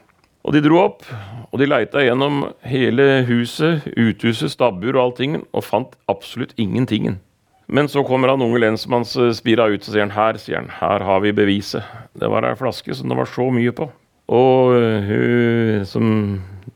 Og 0.45 0.53
de 0.53 0.61
dro 0.61 0.77
opp, 0.83 1.05
og 1.49 1.57
de 1.57 1.65
leita 1.65 2.03
gjennom 2.05 2.43
hele 2.69 3.23
huset, 3.25 3.87
uthuset, 3.97 4.53
stabbur 4.53 4.93
og 4.93 5.01
allting, 5.01 5.39
og 5.57 5.65
fant 5.65 5.95
absolutt 6.11 6.53
ingentingen. 6.61 7.17
Men 7.65 7.89
så 7.89 8.03
kommer 8.05 8.29
han 8.29 8.43
unge 8.45 8.61
lensmannsspira 8.61 9.65
ut 9.73 9.81
og 9.81 9.89
sier 9.89 10.03
han, 10.03 10.13
her 10.13 10.37
sier 10.37 10.59
han, 10.61 10.69
her 10.77 11.01
har 11.01 11.23
vi 11.23 11.33
beviset. 11.33 11.81
Det 12.13 12.29
var 12.29 12.45
ei 12.45 12.57
flaske 12.59 12.93
som 12.93 13.09
det 13.09 13.17
var 13.17 13.31
så 13.31 13.47
mye 13.49 13.73
på. 13.73 13.89
Og 14.35 14.75
eh, 14.77 15.09
hun 15.09 15.87
som 15.89 16.11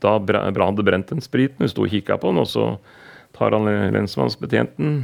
da 0.02 0.16
hadde 0.18 0.86
brent 0.86 1.12
den 1.12 1.22
spriten, 1.22 1.62
hun 1.62 1.70
sto 1.70 1.84
og 1.86 1.94
kikka 1.94 2.18
på 2.18 2.32
den, 2.32 2.42
og 2.42 2.50
så 2.50 2.72
tar 3.40 3.56
han 3.56 3.68
lensmannsbetjenten 3.96 5.00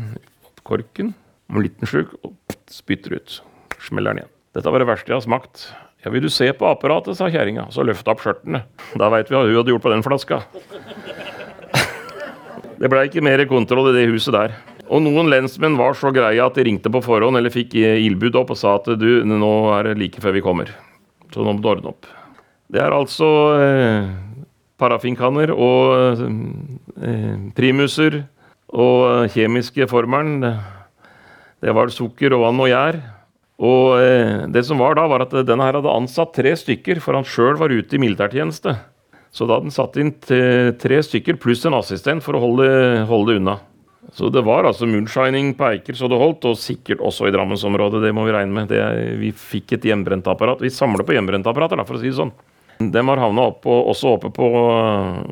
korken, 0.67 1.15
om 1.49 1.63
liten 1.63 1.89
slurk, 1.89 2.15
og 2.27 2.35
spytter 2.73 3.17
ut. 3.17 3.41
Smeller 3.81 4.13
den 4.13 4.25
igjen. 4.25 4.33
Dette 4.57 4.73
var 4.73 4.83
det 4.83 4.89
verste 4.89 5.13
jeg 5.13 5.19
har 5.19 5.25
smakt. 5.25 5.67
Ja, 6.05 6.13
vil 6.13 6.25
du 6.25 6.31
se 6.33 6.49
på 6.55 6.69
apparatet, 6.69 7.17
sa 7.19 7.29
kjerringa, 7.33 7.69
så 7.75 7.85
løfta 7.87 8.13
opp 8.13 8.23
skjørtene. 8.25 8.63
Da 8.99 9.11
veit 9.13 9.31
vi 9.31 9.37
hva 9.37 9.45
hun 9.45 9.57
hadde 9.57 9.73
gjort 9.73 9.85
på 9.87 9.93
den 9.93 10.05
flaska. 10.07 10.41
Det 12.77 12.91
blei 12.93 13.07
ikke 13.09 13.25
mer 13.25 13.41
kontroll 13.49 13.89
i 13.91 13.95
det 13.97 14.09
huset 14.11 14.35
der. 14.37 14.57
Og 14.87 15.01
noen 15.03 15.31
lensmenn 15.33 15.79
var 15.79 15.97
så 15.99 16.13
greie 16.15 16.43
at 16.43 16.59
de 16.59 16.67
ringte 16.69 16.93
på 16.93 17.01
forhånd 17.03 17.39
eller 17.39 17.51
fikk 17.51 17.75
ildbud 17.79 18.37
opp 18.39 18.53
og 18.55 18.61
sa 18.61 18.77
at 18.79 18.91
du, 19.01 19.09
nå 19.27 19.53
er 19.79 19.89
det 19.89 19.97
like 20.03 20.23
før 20.23 20.37
vi 20.37 20.45
kommer. 20.45 20.71
Så 21.33 21.43
nå 21.43 21.57
må 21.57 21.65
du 21.65 21.71
ordne 21.73 21.91
opp. 21.95 22.07
Det 22.71 22.83
er 22.83 22.95
altså 22.95 23.27
eh, 23.63 24.13
parafinkanner 24.81 25.53
og 25.55 26.23
eh, 27.01 27.37
primuser 27.57 28.23
og 28.77 29.31
kjemiske 29.33 29.87
formelen. 29.91 30.43
Det 31.63 31.75
var 31.77 31.93
sukker 31.95 32.35
og 32.37 32.45
vann 32.47 32.65
og 32.65 32.71
gjær. 32.73 32.99
Og 33.67 33.95
eh, 34.03 34.43
det 34.53 34.67
som 34.69 34.81
var 34.83 34.99
da, 34.99 35.07
var 35.09 35.25
at 35.25 35.33
denne 35.49 35.65
her 35.65 35.79
hadde 35.79 35.95
ansatt 35.95 36.35
tre 36.37 36.53
stykker, 36.59 37.01
for 37.01 37.17
han 37.17 37.25
sjøl 37.29 37.57
var 37.61 37.73
ute 37.73 37.97
i 37.97 38.03
militærtjeneste. 38.03 38.77
Så 39.33 39.47
da 39.47 39.57
hadde 39.57 39.71
han 39.71 39.75
satt 39.75 39.97
inn 40.01 40.13
tre 40.21 41.01
stykker 41.05 41.37
pluss 41.41 41.65
en 41.69 41.77
assistent 41.77 42.25
for 42.25 42.37
å 42.37 42.43
holde, 42.45 42.69
holde 43.09 43.41
unna. 43.41 43.59
Så 44.17 44.31
det 44.33 44.45
var 44.47 44.65
altså 44.65 44.87
moonshining 44.89 45.51
på 45.59 45.67
Eiker 45.67 45.97
så 45.99 46.09
det 46.09 46.19
holdt, 46.21 46.47
og 46.49 46.61
sikkert 46.61 47.03
også 47.05 47.27
i 47.29 47.33
Drammensområdet. 47.35 48.05
Det 48.05 48.13
må 48.17 48.27
vi 48.29 48.37
regne 48.37 48.55
med. 48.55 48.71
Det, 48.71 48.81
vi 49.21 49.33
fikk 49.37 49.77
et 49.77 49.89
hjemmebrentapparat. 49.91 50.63
Vi 50.63 50.73
samler 50.73 51.05
på 51.05 51.17
hjemmebrentapparater, 51.17 51.83
for 51.89 51.99
å 51.99 52.03
si 52.03 52.13
det 52.13 52.21
sånn. 52.21 52.33
De 52.79 53.03
har 53.09 53.21
havna 53.23 53.49
opp 53.51 53.67
også 53.67 54.17
oppe 54.17 54.31
på 54.37 54.49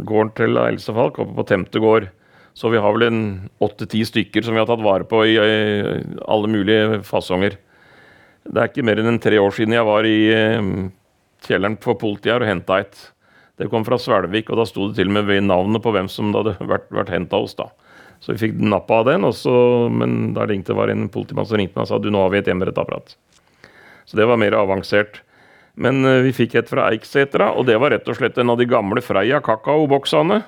gården 0.09 0.33
til 0.39 0.61
Else 0.63 0.95
Falk, 0.97 1.19
oppe 1.21 1.37
på 1.37 1.47
Temte 1.49 1.83
gård. 1.83 2.09
Så 2.55 2.71
vi 2.71 2.79
har 2.79 2.95
vel 2.95 3.09
en 3.09 3.23
åtte-ti 3.65 4.05
stykker 4.07 4.45
som 4.47 4.55
vi 4.55 4.63
har 4.63 4.69
tatt 4.71 4.83
vare 4.85 5.07
på 5.11 5.25
i, 5.27 5.35
i 5.35 6.03
alle 6.31 6.51
mulige 6.51 7.01
fasonger. 7.05 7.59
Det 8.45 8.61
er 8.61 8.71
ikke 8.71 8.85
mer 8.87 9.01
enn 9.03 9.19
tre 9.23 9.41
år 9.41 9.57
siden 9.57 9.75
jeg 9.75 9.89
var 9.89 10.07
i 10.07 10.19
eh, 10.31 10.69
kjelleren 11.45 11.77
for 11.83 11.99
politiet 12.01 12.37
og 12.39 12.49
henta 12.49 12.79
et. 12.85 13.01
Det 13.59 13.69
kom 13.71 13.85
fra 13.87 13.99
Svelvik, 14.01 14.51
og 14.51 14.61
da 14.61 14.67
sto 14.69 14.89
det 14.89 14.99
til 14.99 15.11
og 15.11 15.17
med 15.19 15.29
ved 15.29 15.45
navnet 15.47 15.83
på 15.83 15.93
hvem 15.95 16.09
som 16.11 16.33
hadde 16.35 16.57
vært, 16.61 16.89
vært 16.95 17.13
henta 17.15 17.41
hos. 17.43 17.57
da. 17.59 17.69
Så 18.23 18.35
vi 18.35 18.47
fikk 18.47 18.57
nappa 18.63 19.03
av 19.03 19.11
den, 19.11 19.27
også, 19.27 19.53
men 19.93 20.33
da 20.37 20.47
ringte 20.49 20.77
var 20.77 20.93
en 20.93 21.09
politimann 21.13 21.47
som 21.49 21.61
ringte 21.61 21.77
meg 21.77 21.87
og 21.87 21.91
sa 21.91 22.01
du 22.01 22.11
nå 22.13 22.23
har 22.25 22.33
vi 22.33 22.41
et 22.41 22.51
hjemmerettsapparat. 22.51 23.17
Så 24.05 24.19
det 24.19 24.27
var 24.29 24.41
mer 24.41 24.57
avansert. 24.59 25.24
Men 25.75 26.05
uh, 26.07 26.23
vi 26.25 26.35
fikk 26.37 26.59
et 26.61 26.71
fra 26.71 26.89
Eiksetra, 26.93 27.53
og 27.55 27.67
det 27.69 27.79
var 27.83 27.95
rett 27.95 28.09
og 28.09 28.19
slett 28.19 28.39
en 28.39 28.53
av 28.53 28.61
de 28.61 28.69
gamle 28.71 29.03
Freia 29.05 29.41
kakaoboksene. 29.45 30.43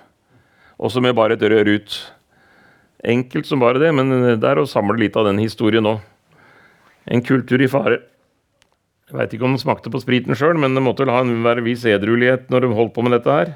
Også 0.77 1.03
med 1.03 1.17
bare 1.17 1.37
et 1.39 1.47
rør 1.47 1.73
ut. 1.79 1.97
Enkelt 3.07 3.49
som 3.49 3.63
bare 3.63 3.81
det, 3.81 3.93
men 3.97 4.13
det 4.41 4.49
er 4.49 4.61
å 4.61 4.69
samle 4.69 4.99
litt 5.01 5.17
av 5.17 5.29
den 5.29 5.41
historien 5.41 5.85
nå. 5.87 5.97
En 7.07 7.23
kultur 7.23 7.63
i 7.63 7.71
fare. 7.71 8.01
Jeg 9.07 9.15
veit 9.15 9.35
ikke 9.37 9.47
om 9.47 9.55
den 9.55 9.63
smakte 9.63 9.91
på 9.93 10.01
spriten 10.03 10.35
sjøl, 10.35 10.59
men 10.59 10.75
det 10.75 10.83
måtte 10.83 11.05
vel 11.05 11.15
ha 11.15 11.21
en 11.23 11.45
være 11.45 11.63
viss 11.63 11.85
edruelighet 11.87 12.49
når 12.51 12.65
de 12.65 12.75
holdt 12.75 12.95
på 12.97 13.05
med 13.07 13.15
dette 13.15 13.31
her. 13.31 13.53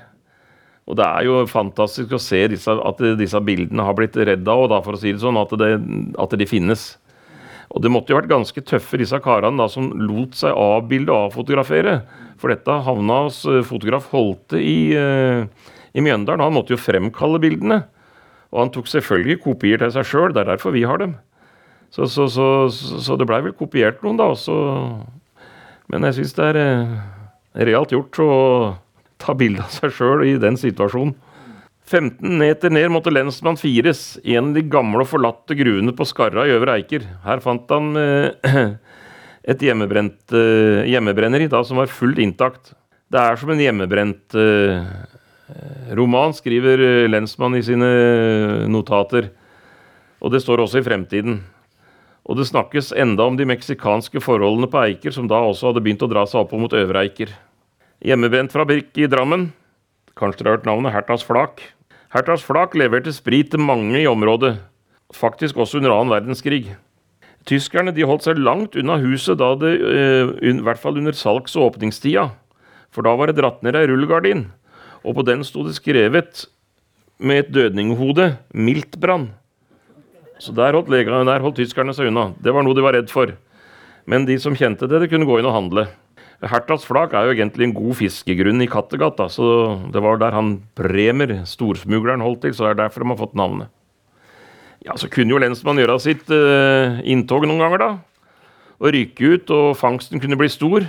Og 0.86 0.94
det 0.98 1.06
er 1.06 1.26
jo 1.26 1.40
fantastisk 1.50 2.14
å 2.14 2.22
se 2.22 2.44
disse, 2.52 2.70
at 2.70 3.02
disse 3.18 3.40
bildene 3.46 3.84
har 3.86 3.96
blitt 3.98 4.14
redda, 4.14 4.54
og 4.54 4.70
da 4.70 4.78
for 4.84 4.94
å 4.94 5.00
si 5.00 5.10
det 5.10 5.22
sånn, 5.22 5.38
at, 5.40 5.52
det, 5.58 5.72
at 6.22 6.36
de 6.38 6.48
finnes. 6.50 6.84
Og 7.70 7.84
det 7.84 7.92
måtte 7.92 8.10
jo 8.10 8.18
vært 8.18 8.30
ganske 8.32 8.62
tøffe, 8.66 8.98
disse 8.98 9.18
karene 9.22 9.60
da, 9.60 9.68
som 9.70 9.92
lot 9.94 10.34
seg 10.38 10.56
avbilde 10.58 11.14
og 11.14 11.28
avfotografere. 11.28 12.00
For 12.40 12.50
dette 12.50 12.80
havna 12.86 13.24
hos 13.28 13.44
eh, 13.46 13.62
fotograf 13.66 14.08
Holte 14.10 14.58
i, 14.58 14.90
uh, 14.96 15.44
i 15.94 16.02
Mjøndalen. 16.02 16.42
Han 16.42 16.56
måtte 16.56 16.74
jo 16.74 16.80
fremkalle 16.80 17.38
bildene. 17.42 17.84
Og 18.50 18.64
han 18.64 18.72
tok 18.74 18.90
selvfølgelig 18.90 19.42
kopier 19.44 19.78
til 19.78 19.92
seg 19.94 20.08
sjøl, 20.08 20.34
det 20.34 20.42
er 20.42 20.54
derfor 20.54 20.74
vi 20.74 20.82
har 20.88 20.98
dem. 20.98 21.14
Så, 21.94 22.06
så, 22.10 22.26
så, 22.30 22.46
så 22.70 23.16
det 23.18 23.26
blei 23.30 23.40
vel 23.44 23.54
kopiert 23.58 24.02
noen, 24.02 24.18
da. 24.18 24.30
Også. 24.34 24.54
Men 25.90 26.06
jeg 26.08 26.20
syns 26.20 26.34
det 26.38 26.48
er 26.52 26.58
eh, 26.64 26.94
realt 27.70 27.94
gjort 27.94 28.22
å 28.22 28.30
ta 29.22 29.34
bilde 29.38 29.62
av 29.62 29.74
seg 29.74 29.94
sjøl 29.94 30.26
i 30.26 30.34
den 30.42 30.58
situasjonen. 30.58 31.14
15 31.90 32.38
meter 32.38 32.70
ned 32.70 32.86
måtte 32.94 33.10
lensmann 33.10 33.58
fires 33.58 34.14
i 34.22 34.36
en 34.38 34.52
av 34.52 34.58
de 34.60 34.62
gamle 34.70 35.02
og 35.02 35.10
forlatte 35.10 35.56
gruene 35.58 35.90
på 35.96 36.06
Skarra 36.06 36.44
i 36.46 36.52
Øvre 36.54 36.76
Eiker. 36.78 37.02
Her 37.24 37.42
fant 37.42 37.70
han 37.74 37.96
eh, 37.98 38.68
et 39.50 39.64
hjemmebrent 39.66 40.36
eh, 40.36 40.86
hjemmebrenneri 40.92 41.48
da, 41.50 41.64
som 41.66 41.80
var 41.80 41.90
fullt 41.90 42.20
intakt. 42.22 42.76
Det 43.10 43.18
er 43.18 43.40
som 43.40 43.50
en 43.50 43.62
hjemmebrent 43.62 44.36
eh, 44.38 44.84
roman, 45.98 46.34
skriver 46.36 46.84
eh, 46.84 47.08
lensmann 47.10 47.58
i 47.58 47.64
sine 47.66 47.88
notater. 48.70 49.32
Og 50.22 50.30
det 50.30 50.44
står 50.44 50.62
også 50.62 50.78
i 50.78 50.86
fremtiden. 50.86 51.40
Og 52.30 52.38
det 52.38 52.46
snakkes 52.46 52.92
enda 52.94 53.26
om 53.26 53.34
de 53.34 53.48
meksikanske 53.50 54.22
forholdene 54.22 54.70
på 54.70 54.78
Eiker, 54.84 55.16
som 55.16 55.26
da 55.26 55.42
også 55.42 55.72
hadde 55.72 55.82
begynt 55.82 56.06
å 56.06 56.10
dra 56.12 56.22
seg 56.28 56.44
opp 56.44 56.54
mot 56.54 56.76
Øvre 56.76 57.02
Eiker. 57.02 57.34
Hjemmebrent 58.06 58.54
fabrikk 58.54 58.94
i 59.02 59.10
Drammen. 59.10 59.50
Kanskje 60.14 60.44
dere 60.44 60.52
har 60.52 60.60
hørt 60.60 60.70
navnet 60.70 60.94
Hertas 60.94 61.26
Flak? 61.26 61.64
Hertas 62.10 62.42
Flak 62.42 62.72
leverte 62.74 63.12
sprit 63.14 63.52
til 63.52 63.62
mange 63.62 64.00
i 64.00 64.06
området, 64.10 64.56
faktisk 65.14 65.60
også 65.62 65.78
under 65.78 65.92
annen 65.94 66.10
verdenskrig. 66.10 66.72
Tyskerne 67.46 67.92
de 67.94 68.02
holdt 68.02 68.26
seg 68.26 68.40
langt 68.42 68.74
unna 68.74 68.96
huset, 68.98 69.38
da 69.38 69.52
det, 69.54 69.76
uh, 69.78 70.32
i 70.42 70.56
hvert 70.58 70.80
fall 70.82 70.98
under 70.98 71.14
salgs- 71.14 71.54
og 71.54 71.68
åpningstida. 71.68 72.32
For 72.90 73.06
da 73.06 73.14
var 73.14 73.30
det 73.30 73.38
dratt 73.38 73.62
ned 73.62 73.78
ei 73.78 73.86
rullegardin, 73.86 74.48
og 75.06 75.20
på 75.20 75.24
den 75.28 75.46
sto 75.46 75.62
det 75.62 75.76
skrevet 75.78 76.48
med 77.22 77.44
et 77.44 77.52
dødninghode 77.54 78.36
'Miltbrann'. 78.50 79.30
Så 80.40 80.50
der 80.56 80.72
holdt, 80.72 80.90
legene, 80.90 81.22
der 81.24 81.40
holdt 81.40 81.62
tyskerne 81.62 81.94
seg 81.94 82.10
unna. 82.10 82.32
Det 82.42 82.50
var 82.52 82.66
noe 82.66 82.74
de 82.74 82.82
var 82.82 82.96
redd 82.98 83.10
for. 83.12 83.36
Men 84.06 84.26
de 84.26 84.38
som 84.40 84.56
kjente 84.56 84.88
det, 84.88 84.98
det 84.98 85.10
kunne 85.12 85.28
gå 85.28 85.38
inn 85.38 85.46
og 85.46 85.54
handle. 85.54 85.86
Hertas 86.40 86.86
flak 86.88 87.12
er 87.12 87.28
jo 87.28 87.34
egentlig 87.34 87.66
en 87.66 87.74
god 87.76 87.98
fiskegrunn 87.98 88.64
i 88.64 88.68
Kattegat, 88.70 89.18
så 89.28 89.46
det 89.92 90.00
var 90.00 90.16
der 90.22 90.32
han 90.32 90.54
Bremer, 90.78 91.42
storsmugleren, 91.44 92.24
holdt 92.24 92.46
til, 92.46 92.54
så 92.56 92.64
det 92.64 92.70
er 92.70 92.78
derfor 92.86 93.04
de 93.04 93.12
har 93.12 93.20
fått 93.20 93.36
navnet. 93.36 93.68
Ja, 94.80 94.94
så 94.96 95.10
kunne 95.12 95.34
jo 95.34 95.40
lensmannen 95.42 95.84
gjøre 95.84 95.98
sitt 96.00 96.30
uh, 96.32 97.02
inntog 97.04 97.44
noen 97.44 97.60
ganger, 97.60 97.82
da. 97.82 97.90
Og 98.80 98.94
rykke 98.96 99.34
ut, 99.34 99.52
og 99.52 99.76
fangsten 99.76 100.22
kunne 100.22 100.38
bli 100.40 100.48
stor. 100.48 100.86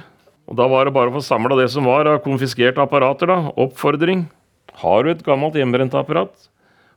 Og 0.47 0.55
da 0.55 0.69
var 0.71 0.87
det 0.87 0.95
bare 0.95 1.11
å 1.11 1.17
få 1.17 1.23
samla 1.25 1.57
det 1.59 1.67
som 1.73 1.89
var 1.89 2.07
av 2.07 2.21
konfiskerte 2.23 2.79
apparater, 2.79 3.27
da. 3.27 3.51
Oppfordring. 3.59 4.29
Har 4.79 5.03
du 5.03 5.11
et 5.11 5.25
gammelt 5.25 5.57
hjemmebrent 5.59 5.97
apparat, 5.99 6.47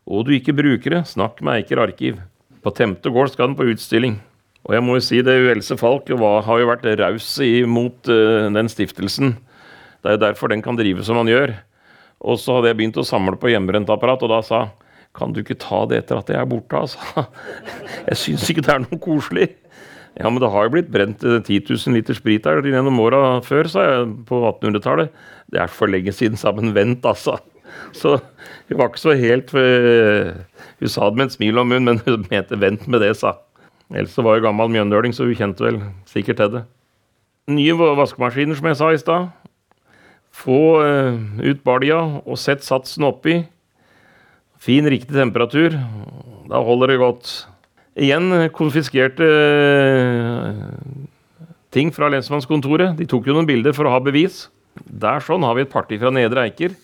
og 0.07 0.29
du 0.29 0.35
ikke 0.37 0.55
bruker 0.55 1.01
det, 1.01 1.03
snakk 1.11 1.43
med 1.43 1.59
Eiker 1.59 1.83
arkiv. 1.83 2.23
På 2.63 2.71
Temte 2.71 3.11
gård 3.11 3.33
skal 3.33 3.51
den 3.51 3.59
på 3.59 3.67
utstilling. 3.75 4.21
Og 4.65 4.73
jeg 4.77 4.85
må 4.85 4.97
jo 4.97 5.05
si 5.05 5.21
det, 5.25 5.35
Else 5.53 5.77
Falk 5.77 6.09
har 6.09 6.61
jo 6.61 6.71
vært 6.71 6.87
raus 7.01 7.27
imot 7.45 8.09
uh, 8.09 8.49
den 8.55 8.71
stiftelsen. 8.73 9.35
Det 10.01 10.09
er 10.09 10.17
jo 10.17 10.25
derfor 10.25 10.53
den 10.53 10.65
kan 10.65 10.79
drive 10.79 11.05
som 11.05 11.21
han 11.21 11.29
gjør. 11.29 11.53
Og 12.25 12.41
så 12.41 12.57
hadde 12.57 12.71
jeg 12.71 12.79
begynt 12.79 13.01
å 13.01 13.05
samle 13.05 13.37
på 13.41 13.51
hjemmebrentapparat, 13.53 14.25
og 14.25 14.33
da 14.33 14.41
sa 14.45 14.63
kan 15.15 15.35
du 15.35 15.43
ikke 15.43 15.59
ta 15.61 15.85
det 15.87 16.01
etter 16.03 16.19
at 16.19 16.33
jeg 16.33 16.41
er 16.41 16.49
borte, 16.51 16.75
altså? 16.75 16.99
Jeg 18.09 18.19
syns 18.19 18.49
ikke 18.51 18.65
det 18.67 18.73
er 18.73 18.81
noe 18.83 18.99
koselig. 18.99 19.47
Ja, 20.19 20.27
men 20.27 20.41
det 20.43 20.51
har 20.51 20.67
jo 20.67 20.73
blitt 20.75 20.91
brent 20.95 21.23
10 21.23 21.39
eh, 21.39 21.71
000 21.71 21.95
liter 21.95 22.19
sprit 22.19 22.47
her 22.47 22.63
gjennom 22.67 22.99
åra 23.03 23.21
før, 23.47 23.69
sa 23.71 23.85
jeg 23.87 24.11
på 24.27 24.41
1800-tallet. 24.43 25.15
Det 25.55 25.61
er 25.63 25.71
for 25.71 25.91
lenge 25.91 26.15
siden, 26.15 26.39
sa 26.39 26.51
men 26.55 26.75
Vent, 26.75 27.07
altså. 27.07 27.37
Så 27.95 28.17
hun 28.69 28.79
var 28.79 28.91
ikke 28.91 29.03
så 29.03 29.15
helt 29.19 29.51
uh, 29.59 30.29
Hun 30.79 30.91
sa 30.93 31.09
det 31.11 31.19
med 31.19 31.27
et 31.27 31.35
smil 31.35 31.59
om 31.59 31.67
munnen, 31.71 31.89
men 31.89 32.03
hun 32.07 32.27
mente 32.31 32.59
'vent 32.59 32.87
med 32.87 33.03
det', 33.03 33.17
sa 33.19 33.33
Else 33.93 34.25
var 34.25 34.39
jo 34.39 34.47
gammel 34.47 34.71
mjøndøling, 34.73 35.13
så 35.13 35.27
hun 35.27 35.37
kjente 35.37 35.67
vel 35.67 35.81
sikkert 36.09 36.41
til 36.41 36.53
det. 36.57 36.63
Nye 37.53 37.75
vaskemaskiner, 37.77 38.57
som 38.57 38.69
jeg 38.71 38.79
sa 38.81 38.93
i 38.93 39.01
stad. 39.01 39.27
Få 40.35 40.61
uh, 40.81 41.19
ut 41.45 41.61
balja 41.67 41.99
og 42.25 42.39
sett 42.41 42.65
satsen 42.65 43.05
oppi. 43.07 43.43
Fin, 44.57 44.89
riktig 44.89 45.13
temperatur. 45.15 45.77
Da 46.49 46.63
holder 46.65 46.95
det 46.95 47.03
godt. 47.03 47.35
Igjen 48.01 48.33
konfiskerte 48.57 49.29
uh, 49.29 50.65
ting 51.75 51.93
fra 51.95 52.09
lensmannskontoret. 52.11 52.97
De 52.99 53.07
tok 53.11 53.29
jo 53.29 53.37
noen 53.37 53.49
bilder 53.49 53.77
for 53.77 53.87
å 53.87 53.95
ha 53.95 54.01
bevis. 54.03 54.47
Der 54.89 55.23
sånn 55.23 55.45
har 55.47 55.55
vi 55.59 55.69
et 55.69 55.73
parti 55.73 56.01
fra 56.01 56.11
Nedre 56.15 56.49
Eiker. 56.49 56.75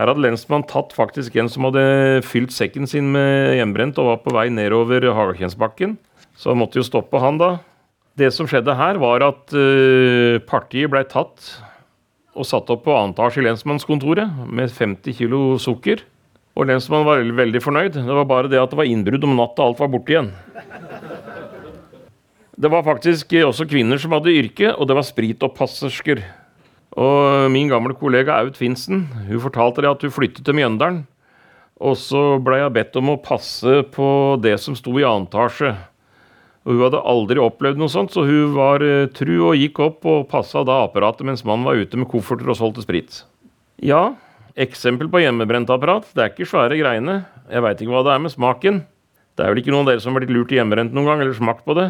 Her 0.00 0.08
hadde 0.08 0.24
lensmannen 0.24 0.64
tatt 0.64 0.94
faktisk 0.96 1.34
en 1.36 1.50
som 1.52 1.66
hadde 1.68 2.22
fylt 2.24 2.54
sekken 2.56 2.88
sin 2.88 3.10
med 3.12 3.58
hjemmebrent 3.58 3.98
og 4.00 4.08
var 4.08 4.22
på 4.24 4.32
vei 4.32 4.46
nedover 4.48 5.04
Hagakjensbakken. 5.12 5.98
Så 6.40 6.54
han 6.54 6.60
måtte 6.62 6.80
jo 6.80 6.86
stoppe 6.86 7.20
han, 7.20 7.36
da. 7.40 7.58
Det 8.16 8.30
som 8.32 8.48
skjedde 8.48 8.72
her, 8.76 8.96
var 9.00 9.24
at 9.26 9.52
uh, 9.52 10.40
partiet 10.48 10.88
blei 10.92 11.04
tatt 11.08 11.52
og 12.30 12.46
satt 12.46 12.70
opp 12.72 12.86
på 12.86 12.94
etasje 12.94 13.42
i 13.42 13.44
lensmannskontoret 13.44 14.48
med 14.48 14.72
50 14.72 15.16
kilo 15.18 15.58
sukker. 15.60 16.00
Og 16.56 16.66
lensmannen 16.68 17.06
var 17.06 17.22
veldig, 17.44 17.60
fornøyd. 17.62 17.98
Det 17.98 18.16
var 18.16 18.28
bare 18.28 18.50
det 18.50 18.60
at 18.60 18.72
det 18.72 18.78
var 18.80 18.88
innbrudd 18.88 19.26
om 19.26 19.36
natta, 19.36 19.66
alt 19.66 19.80
var 19.82 19.90
borte 19.92 20.14
igjen. 20.14 20.32
Det 22.60 22.68
var 22.72 22.84
faktisk 22.84 23.32
også 23.44 23.64
kvinner 23.68 24.00
som 24.00 24.12
hadde 24.16 24.34
yrke, 24.36 24.72
og 24.74 24.88
det 24.88 24.96
var 24.96 25.06
spritoppassersker. 25.06 26.24
Og 27.00 27.50
min 27.52 27.70
gamle 27.70 27.94
kollega 27.96 28.40
Aud 28.42 28.58
Finsen 28.58 29.06
hun 29.28 29.42
fortalte 29.44 29.84
det 29.84 29.92
at 29.92 30.02
hun 30.04 30.12
flyttet 30.12 30.44
til 30.44 30.56
Mjøndalen. 30.58 31.04
Og 31.80 31.96
så 31.96 32.36
ble 32.44 32.58
jeg 32.60 32.74
bedt 32.76 32.98
om 33.00 33.14
å 33.14 33.20
passe 33.24 33.80
på 33.94 34.08
det 34.42 34.58
som 34.60 34.76
sto 34.76 34.92
i 35.00 35.06
annen 35.06 35.30
etasje. 35.30 35.72
Og 36.70 36.76
hun 36.76 36.84
hadde 36.84 37.02
aldri 37.10 37.42
opplevd 37.42 37.80
noe 37.80 37.90
sånt, 37.90 38.12
så 38.14 38.22
hun 38.22 38.52
var 38.54 38.84
uh, 38.86 39.08
tru 39.10 39.32
og 39.48 39.58
gikk 39.58 39.80
opp 39.82 40.06
og 40.06 40.28
passa 40.30 40.62
da 40.62 40.84
apparatet 40.84 41.26
mens 41.26 41.42
mannen 41.42 41.66
var 41.66 41.80
ute 41.80 41.98
med 41.98 42.06
kofferter 42.12 42.46
og 42.46 42.58
solgte 42.60 42.84
sprit. 42.84 43.24
Ja, 43.82 44.12
eksempel 44.54 45.10
på 45.10 45.24
hjemmebrentapparat. 45.24 46.12
Det 46.14 46.22
er 46.22 46.30
ikke 46.30 46.46
svære 46.46 46.78
greiene. 46.78 47.24
Jeg 47.50 47.64
veit 47.66 47.82
ikke 47.82 47.96
hva 47.96 48.04
det 48.06 48.14
er 48.14 48.22
med 48.22 48.34
smaken. 48.36 48.82
Det 49.34 49.42
er 49.42 49.50
vel 49.50 49.62
ikke 49.64 49.74
noen 49.74 49.88
av 49.88 49.90
dere 49.90 50.04
som 50.04 50.14
har 50.14 50.22
blitt 50.22 50.34
lurt 50.36 50.54
i 50.54 50.60
hjemmebrent 50.60 50.94
noen 50.94 51.10
gang, 51.10 51.24
eller 51.24 51.34
smakt 51.34 51.66
på 51.66 51.74
det? 51.80 51.88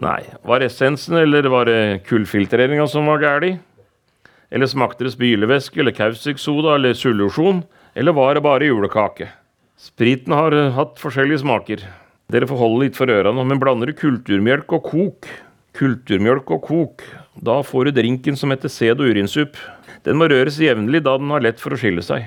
Nei. 0.00 0.22
Var 0.48 0.64
essensen, 0.64 1.18
eller 1.20 1.50
var 1.52 1.68
det 1.68 2.06
kullfiltreringa 2.08 2.88
som 2.88 3.10
var 3.10 3.20
gæli? 3.20 3.56
Eller 4.48 4.70
smakte 4.70 5.04
det 5.04 5.12
spylevæske 5.12 5.82
eller 5.82 5.92
kaustiksoda 5.92 6.78
eller 6.78 6.96
solusjon? 6.96 7.66
Eller 7.98 8.16
var 8.16 8.38
det 8.38 8.46
bare 8.46 8.70
julekake? 8.70 9.28
Spriten 9.78 10.32
har 10.32 10.54
uh, 10.56 10.70
hatt 10.74 10.96
forskjellige 11.02 11.42
smaker. 11.44 11.82
Dere 12.28 12.44
får 12.44 12.58
holde 12.60 12.82
litt 12.82 12.96
for 12.98 13.08
ørene, 13.08 13.40
men 13.40 13.56
blander 13.56 13.88
du 13.88 13.94
kulturmjølk 13.96 14.72
og 14.76 14.82
kok, 14.84 15.28
kulturmjølk 15.78 16.50
og 16.52 16.66
kok, 16.66 17.04
da 17.40 17.54
får 17.64 17.88
du 17.88 17.96
drinken 17.96 18.36
som 18.36 18.52
heter 18.52 18.68
sæd- 18.68 19.00
og 19.00 19.08
urinsupp. 19.08 19.56
Den 20.04 20.18
må 20.20 20.28
røres 20.28 20.58
jevnlig 20.60 21.00
da 21.06 21.14
den 21.16 21.32
har 21.32 21.40
lett 21.46 21.62
for 21.62 21.72
å 21.72 21.78
skille 21.80 22.04
seg. 22.04 22.26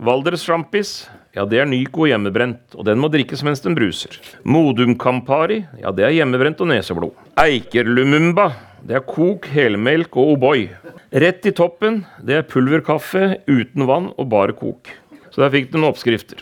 Valdres 0.00 0.46
sjampis, 0.48 0.94
ja 1.36 1.44
det 1.44 1.60
er 1.60 1.68
Nyco 1.68 2.08
hjemmebrent, 2.08 2.78
og 2.78 2.88
den 2.88 2.96
må 3.04 3.12
drikkes 3.12 3.44
mens 3.44 3.60
den 3.60 3.76
bruser. 3.76 4.16
Modum 4.48 4.96
Campari, 4.96 5.66
ja 5.84 5.92
det 5.92 6.08
er 6.08 6.16
hjemmebrent 6.16 6.64
og 6.64 6.72
neseblod. 6.72 7.22
Eiker 7.44 7.92
Lumumba, 7.92 8.54
det 8.80 9.02
er 9.02 9.04
kok, 9.04 9.52
helmelk 9.52 10.16
og 10.16 10.38
O'boy. 10.38 10.70
Rett 11.12 11.44
i 11.44 11.52
toppen, 11.52 12.06
det 12.24 12.40
er 12.40 12.48
pulverkaffe 12.48 13.34
uten 13.52 13.84
vann 13.84 14.14
og 14.16 14.32
bare 14.32 14.56
kok. 14.56 14.96
Så 15.28 15.44
der 15.44 15.52
fikk 15.52 15.68
du 15.68 15.76
noen 15.76 15.92
oppskrifter. 15.92 16.40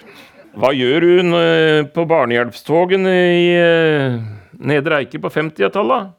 Hva 0.59 0.73
gjør 0.75 1.05
hun 1.07 1.37
eh, 1.39 1.85
på 1.95 2.05
barnehjelpstogen 2.11 3.07
i 3.07 3.53
eh, 3.55 4.17
Nedre 4.59 4.99
Eiker 4.99 5.23
på 5.23 5.31
50-tallet? 5.31 6.11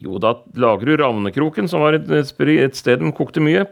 Jo, 0.00 0.16
da 0.20 0.32
lager 0.56 0.88
du 0.88 0.96
Ravnekroken, 1.00 1.68
som 1.68 1.84
var 1.84 1.96
et, 1.96 2.76
sted 2.76 3.02
de 3.02 3.12
kokte 3.16 3.42
mye. 3.44 3.66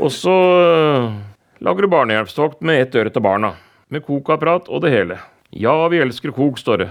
Og 0.00 0.12
så 0.14 0.36
eh, 0.64 1.20
lager 1.60 1.84
du 1.84 1.92
barnehjelpstokt 1.92 2.64
med 2.64 2.86
ett 2.86 2.96
øre 2.96 3.12
til 3.12 3.24
barna. 3.24 3.54
Med 3.92 4.06
kokapparat 4.06 4.70
og 4.72 4.84
det 4.86 4.94
hele. 4.94 5.20
Ja, 5.52 5.76
vi 5.92 6.00
elsker 6.00 6.32
kok, 6.32 6.60
står 6.60 6.84
det. 6.84 6.90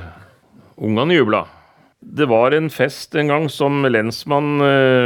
Ungene 0.78 1.18
jubla. 1.18 1.46
Det 2.00 2.30
var 2.30 2.54
en 2.56 2.70
fest 2.72 3.16
en 3.20 3.32
gang 3.32 3.50
som 3.52 3.84
lensmann 3.90 4.62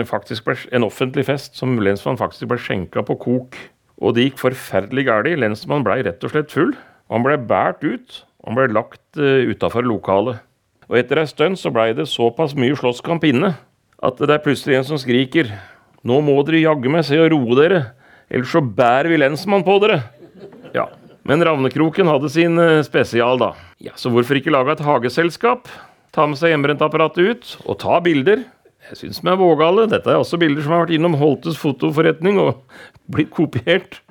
faktisk 0.05 0.45
ble, 0.45 0.53
En 0.75 0.85
offentlig 0.85 1.23
fest 1.25 1.55
som 1.57 1.79
lensmann 1.81 2.19
faktisk 2.19 2.51
ble 2.51 2.59
skjenka 2.61 3.01
på 3.07 3.17
kok. 3.21 3.57
Og 4.03 4.13
det 4.13 4.27
gikk 4.27 4.41
forferdelig 4.41 5.07
galt. 5.07 5.37
Lensmannen 5.39 5.85
blei 5.87 6.03
rett 6.05 6.25
og 6.25 6.33
slett 6.33 6.53
full. 6.53 6.73
Og 7.09 7.17
han 7.17 7.25
ble 7.27 7.37
båret 7.49 7.83
ut. 7.83 8.23
Og 8.43 8.51
han 8.51 8.59
ble 8.59 8.71
lagt 8.75 9.19
uh, 9.19 9.43
utafor 9.49 9.85
lokalet. 9.87 10.41
Og 10.89 10.97
etter 10.99 11.21
ei 11.21 11.29
stund 11.29 11.57
så 11.59 11.71
blei 11.73 11.91
det 11.95 12.09
såpass 12.11 12.55
mye 12.59 12.75
slåsskamp 12.77 13.23
inne 13.27 13.53
at 14.03 14.19
det 14.19 14.33
er 14.35 14.41
plutselig 14.43 14.75
en 14.75 14.87
som 14.87 14.99
skriker 14.99 15.47
Nå 16.03 16.17
må 16.25 16.35
dere 16.43 16.59
jaggu 16.59 16.89
meg 16.91 17.05
se 17.07 17.15
og 17.23 17.29
roe 17.31 17.55
dere, 17.55 17.77
ellers 18.27 18.51
så 18.51 18.59
bærer 18.59 19.07
vi 19.13 19.21
lensmann 19.21 19.63
på 19.63 19.77
dere. 19.79 20.01
Ja, 20.75 20.89
Men 21.23 21.39
Ravnekroken 21.47 22.09
hadde 22.11 22.27
sin 22.27 22.59
uh, 22.59 22.83
spesial, 22.83 23.39
da. 23.39 23.53
Ja, 23.79 23.93
Så 23.95 24.11
hvorfor 24.11 24.35
ikke 24.35 24.51
lage 24.51 24.75
et 24.75 24.83
hageselskap? 24.83 25.71
Ta 26.11 26.25
med 26.27 26.35
seg 26.37 26.51
hjemmebrentapparatet 26.51 27.23
ut 27.23 27.53
og 27.63 27.79
ta 27.79 28.01
bilder. 28.03 28.43
Jeg 28.89 28.99
syns 28.99 29.21
vi 29.23 29.31
er 29.31 29.39
vågale. 29.39 29.87
Dette 29.87 30.11
er 30.11 30.19
også 30.19 30.37
bilder 30.41 30.65
som 30.65 30.75
har 30.75 30.83
vært 30.83 30.97
innom 30.97 31.15
Holtes 31.15 31.55
fotoforretning 31.61 32.41
og 32.43 32.59
blitt 33.15 33.31
kopiert. 33.31 34.01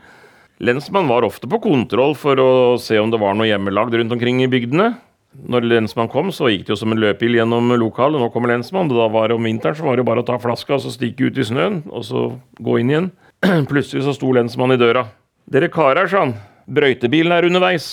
Lensmann 0.62 1.08
var 1.10 1.24
ofte 1.26 1.48
på 1.50 1.58
kontroll 1.58 2.12
for 2.14 2.38
å 2.38 2.50
se 2.78 2.94
om 3.02 3.10
det 3.10 3.18
var 3.18 3.34
noe 3.34 3.48
hjemmelagd 3.48 3.96
rundt 3.98 4.14
omkring 4.14 4.44
i 4.44 4.50
bygdene. 4.50 4.92
Når 5.32 5.64
lensmann 5.66 6.10
kom, 6.12 6.28
så 6.30 6.50
gikk 6.52 6.68
det 6.68 6.74
jo 6.74 6.76
som 6.78 6.92
en 6.94 7.00
løpeild 7.02 7.38
gjennom 7.38 7.72
lokalet. 7.80 8.20
Nå 8.20 8.28
kommer 8.30 8.52
lensmann. 8.52 8.90
Da 8.92 9.08
var 9.10 9.30
det 9.32 9.38
om 9.38 9.48
vinteren 9.48 9.74
så 9.74 9.88
var 9.88 9.98
det 9.98 10.06
bare 10.06 10.22
å 10.22 10.28
ta 10.28 10.36
flaska 10.38 10.76
og 10.76 10.84
så 10.84 10.92
stikke 10.94 11.32
ut 11.32 11.40
i 11.40 11.46
snøen, 11.48 11.80
og 11.90 12.06
så 12.06 12.24
gå 12.62 12.78
inn 12.78 12.92
igjen. 12.92 13.10
Plutselig 13.70 14.04
så 14.06 14.14
sto 14.14 14.30
lensmannen 14.36 14.78
i 14.78 14.82
døra. 14.84 15.06
'Dere 15.50 15.72
karer', 15.72 16.06
sa 16.06 16.22
han. 16.28 16.36
'Brøytebilen 16.70 17.34
er 17.34 17.48
underveis'. 17.48 17.88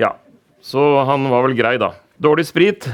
Ja, 0.00 0.16
så 0.58 1.04
han 1.06 1.30
var 1.30 1.46
vel 1.46 1.54
grei, 1.54 1.76
da. 1.78 1.92
Dårlig 2.18 2.48
sprit? 2.50 2.88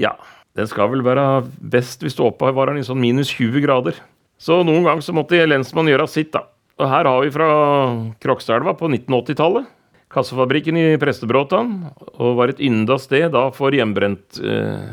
Ja. 0.00 0.16
Den 0.56 0.66
skal 0.66 0.88
vel 0.90 1.04
være 1.06 1.44
best 1.60 2.00
hvis 2.02 2.16
du 2.16 2.24
oppbevarer 2.24 2.72
den 2.72 2.80
i 2.80 2.86
sånn 2.88 2.98
minus 2.98 3.28
20 3.36 3.62
grader. 3.62 4.00
Så 4.40 4.62
noen 4.64 4.86
ganger 4.86 5.04
så 5.04 5.12
måtte 5.14 5.38
lensmannen 5.44 5.92
gjøre 5.92 6.08
sitt, 6.10 6.32
da. 6.32 6.46
Og 6.78 6.86
her 6.86 7.08
har 7.10 7.24
vi 7.24 7.32
fra 7.34 7.48
Krokstadelva 8.22 8.76
på 8.78 8.86
1980-tallet. 8.92 9.66
Kassefabrikken 10.14 10.76
i 10.78 10.84
Prestebråtan. 11.00 11.72
Og 12.16 12.36
var 12.38 12.48
et 12.52 12.62
ynda 12.64 12.98
sted 13.02 13.32
da 13.34 13.48
for 13.54 13.74
hjemmebrent. 13.74 14.38
Eh, 14.38 14.88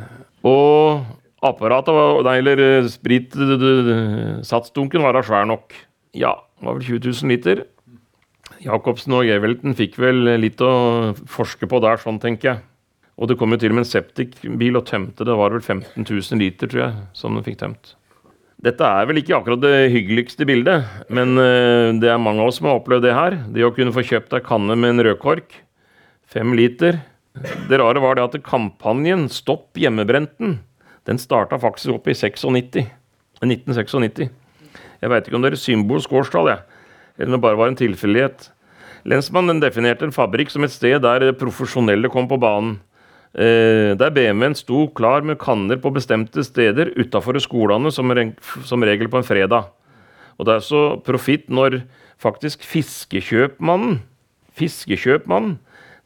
og 0.46 1.02
apparatet, 1.46 1.94
var, 1.94 2.24
nei, 2.26 2.38
eller 2.42 2.58
eh, 2.64 2.90
spritsatsdunken, 2.90 5.04
var 5.06 5.14
da 5.16 5.22
svær 5.26 5.46
nok. 5.50 5.66
Ja, 6.18 6.34
det 6.58 6.66
var 6.68 6.74
vel 6.80 6.88
20 6.90 7.00
000 7.12 7.32
liter. 7.36 7.58
Jacobsen 8.66 9.14
og 9.14 9.28
Gevelten 9.28 9.72
fikk 9.78 9.94
vel 10.02 10.18
litt 10.42 10.60
å 10.66 10.72
forske 11.30 11.66
på 11.70 11.78
der, 11.86 11.98
sånn 12.02 12.22
tenker 12.24 12.46
jeg. 12.50 12.60
Og 13.16 13.24
det 13.30 13.38
kom 13.40 13.54
jo 13.54 13.60
til 13.62 13.72
og 13.72 13.78
med 13.78 13.86
en 13.86 13.94
septikbil 13.94 14.74
og 14.80 14.88
tømte. 14.90 15.28
Det 15.28 15.36
var 15.38 15.50
vel 15.54 15.62
15 15.62 16.02
000 16.02 16.42
liter, 16.42 16.66
tror 16.72 16.82
jeg, 16.82 16.94
som 17.16 17.36
den 17.38 17.46
fikk 17.46 17.60
tømt. 17.62 17.86
Dette 18.64 18.88
er 18.88 19.08
vel 19.10 19.20
ikke 19.20 19.36
akkurat 19.36 19.60
det 19.62 19.90
hyggeligste 19.92 20.46
bildet, 20.48 20.86
men 21.12 21.36
eh, 21.42 21.92
det 22.00 22.08
er 22.10 22.22
mange 22.22 22.42
av 22.42 22.50
oss 22.50 22.62
som 22.62 22.70
har 22.70 22.80
opplevd 22.80 23.04
det 23.04 23.16
her. 23.18 23.36
Det 23.52 23.66
å 23.68 23.74
kunne 23.76 23.94
få 23.94 24.06
kjøpt 24.08 24.34
ei 24.38 24.44
kanne 24.46 24.78
med 24.80 24.96
en 24.96 25.04
rødkork, 25.10 25.58
fem 26.32 26.56
liter. 26.56 27.02
Det 27.68 27.80
rare 27.82 28.00
var 28.00 28.16
det 28.16 28.24
at 28.24 28.38
kampanjen 28.48 29.28
Stopp 29.30 29.76
hjemmebrenten, 29.78 30.60
den 31.06 31.20
starta 31.22 31.60
faktisk 31.62 31.98
opp 31.98 32.08
i 32.08 32.16
96. 32.16 32.88
1996. 33.44 34.32
Jeg 35.04 35.12
veit 35.12 35.28
ikke 35.28 35.38
om 35.38 35.44
det 35.44 35.52
er 35.52 35.60
symbolsk 35.60 36.14
årstall, 36.16 36.50
jeg. 36.54 36.64
eller 37.18 37.34
om 37.34 37.36
det 37.36 37.44
bare 37.44 37.60
var 37.60 37.72
en 37.72 37.78
tilfeldighet. 37.78 38.50
Lensmannen 39.06 39.60
definerte 39.62 40.08
en 40.08 40.16
fabrikk 40.16 40.50
som 40.50 40.64
et 40.66 40.74
sted 40.74 41.04
der 41.04 41.28
profesjonelle 41.38 42.10
kom 42.10 42.30
på 42.32 42.40
banen. 42.42 42.80
Eh, 43.36 43.92
der 44.00 44.14
BMW-en 44.16 44.56
sto 44.56 44.86
klar 44.96 45.26
med 45.28 45.42
kanner 45.42 45.76
på 45.76 45.92
bestemte 45.92 46.44
steder 46.48 46.94
utafor 46.96 47.36
skolene, 47.44 47.92
som, 47.92 48.08
regel 48.12 49.10
på 49.12 49.20
en 49.20 49.28
fredag. 49.28 49.74
Og 50.40 50.48
det 50.48 50.56
er 50.56 50.64
så 50.64 50.84
profitt 51.04 51.50
når 51.52 51.82
faktisk 52.22 52.64
fiskekjøpmannen, 52.64 54.00
fiskekjøpmannen 54.56 55.58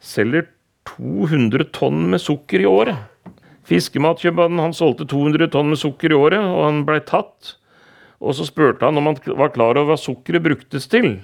selger 0.02 0.48
200 0.96 1.70
tonn 1.76 2.08
med 2.10 2.22
sukker 2.22 2.64
i 2.64 2.66
året. 2.66 2.98
Fiskematkjøpmannen 3.70 4.58
han 4.64 4.74
solgte 4.74 5.06
200 5.06 5.52
tonn 5.54 5.70
med 5.70 5.78
sukker 5.78 6.10
i 6.10 6.18
året, 6.18 6.42
og 6.42 6.64
han 6.66 6.84
blei 6.88 6.98
tatt. 7.06 7.54
Og 8.18 8.34
så 8.34 8.46
spurte 8.48 8.88
han 8.88 8.98
om 8.98 9.06
han 9.06 9.20
var 9.38 9.52
klar 9.54 9.78
over 9.78 9.94
hva 9.94 10.00
sukkeret 10.00 10.42
bruktes 10.42 10.90
til 10.90 11.20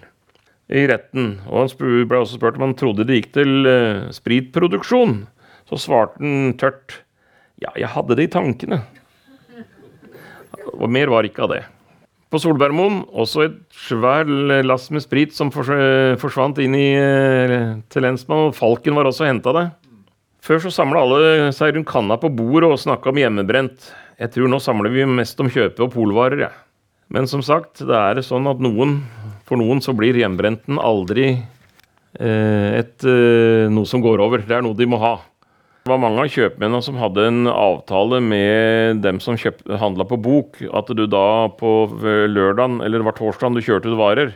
i 0.71 0.87
retten. 0.87 1.40
Og 1.51 1.64
han 1.64 2.07
ble 2.07 2.21
også 2.23 2.38
spurt 2.38 2.61
om 2.61 2.69
han 2.69 2.79
trodde 2.79 3.07
det 3.09 3.19
gikk 3.19 3.33
til 3.35 3.66
uh, 3.66 4.07
spritproduksjon. 4.14 5.25
Så 5.66 5.81
svarte 5.83 6.22
han 6.22 6.55
tørt 6.61 7.00
ja, 7.62 7.70
jeg 7.72 7.88
hadde 7.88 8.16
det 8.18 8.26
i 8.26 8.33
tankene. 8.33 8.83
Og 10.76 10.90
mer 10.92 11.09
var 11.09 11.24
ikke 11.24 11.46
av 11.46 11.55
det. 11.55 11.62
På 12.29 12.40
Solbergmoen 12.42 13.05
også 13.16 13.46
et 13.46 13.59
svær 13.87 14.29
lass 14.66 14.90
med 14.92 15.05
sprit 15.05 15.33
som 15.33 15.52
forsvant 15.55 16.59
inn 16.61 16.74
i, 16.76 16.90
eh, 16.98 17.76
til 17.88 18.05
lensmannen. 18.05 18.52
Falken 18.52 18.98
var 18.98 19.09
også 19.09 19.29
henta 19.29 19.55
det. 19.57 19.66
Før 20.42 20.61
så 20.62 20.70
samla 20.74 21.00
alle 21.00 21.52
seg 21.55 21.74
rundt 21.74 21.88
kanna 21.88 22.18
på 22.20 22.29
bordet 22.35 22.68
og 22.70 22.79
snakka 22.83 23.11
om 23.11 23.18
hjemmebrent. 23.22 23.88
Jeg 24.20 24.33
tror 24.35 24.50
nå 24.50 24.61
samler 24.61 24.92
vi 24.92 25.07
mest 25.09 25.40
om 25.40 25.48
kjøpe- 25.48 25.87
og 25.87 25.92
polvarer, 25.94 26.38
jeg. 26.38 26.50
Ja. 26.50 26.62
Men 27.09 27.26
som 27.26 27.42
sagt, 27.42 27.79
det 27.87 27.94
er 27.94 28.20
sånn 28.26 28.48
at 28.50 28.59
noen, 28.59 29.00
for 29.46 29.57
noen 29.57 29.81
så 29.81 29.94
blir 29.94 30.18
hjemmebrenten 30.18 30.79
aldri 30.83 31.29
eh, 32.18 32.79
et, 32.83 33.05
eh, 33.07 33.70
noe 33.70 33.87
som 33.87 34.02
går 34.02 34.20
over. 34.20 34.42
Det 34.42 34.57
er 34.57 34.62
noe 34.62 34.74
de 34.74 34.87
må 34.87 34.98
ha. 34.98 35.20
Det 35.87 35.92
var 35.92 36.01
mange 36.03 36.18
av 36.18 36.33
kjøpmennene 36.35 36.83
som 36.83 36.96
hadde 36.99 37.29
en 37.29 37.46
avtale 37.46 38.18
med 38.18 39.05
dem 39.05 39.20
som 39.22 39.37
handla 39.38 40.03
på 40.11 40.16
bok, 40.18 40.57
at 40.75 40.88
du 40.90 41.05
da 41.07 41.46
på 41.55 41.68
lørdagen 42.27 42.81
eller 42.83 42.99
det 42.99 43.07
var 43.07 43.14
torsdagen 43.14 43.55
du 43.55 43.62
kjørte 43.62 43.92
ut 43.92 43.94
varer, 44.01 44.33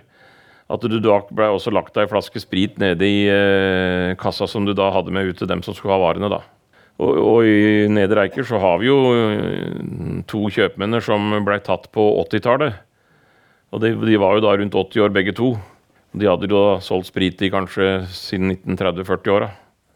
at 0.70 0.84
du 0.86 1.00
da 1.02 1.16
ble 1.26 1.48
også 1.50 1.72
lagt 1.74 1.98
ei 1.98 2.04
flaske 2.06 2.38
sprit 2.38 2.78
nede 2.78 3.02
i 3.02 3.24
eh, 3.26 4.12
kassa 4.20 4.46
som 4.46 4.62
du 4.62 4.70
da 4.78 4.92
hadde 4.94 5.10
med 5.10 5.32
ut 5.32 5.40
til 5.42 5.50
dem 5.50 5.64
som 5.66 5.74
skulle 5.74 5.96
ha 5.96 5.98
varene. 5.98 6.30
da. 6.30 6.38
Og, 7.02 7.18
og 7.18 7.48
i 7.50 7.88
Nedre 7.90 8.28
Eiker 8.28 8.46
så 8.46 8.60
har 8.62 8.78
vi 8.78 8.86
jo 8.86 9.00
eh, 9.10 10.20
to 10.30 10.44
kjøpmenn 10.54 11.00
som 11.02 11.34
ble 11.48 11.58
tatt 11.66 11.88
på 11.90 12.04
80-tallet. 12.28 12.78
Og 13.74 13.82
de, 13.82 13.90
de, 13.98 14.20
var 14.22 14.38
jo 14.38 14.44
da 14.46 14.54
rundt 14.54 14.78
80 14.78 15.02
år 15.02 15.18
begge 15.18 15.34
to. 15.34 15.50
De 16.14 16.30
hadde 16.30 16.46
jo 16.46 16.54
da 16.54 16.78
solgt 16.78 17.10
sprit 17.10 17.42
i 17.42 17.50
kanskje 17.50 18.04
siden 18.06 18.54
1930-40-åra. 18.54 19.50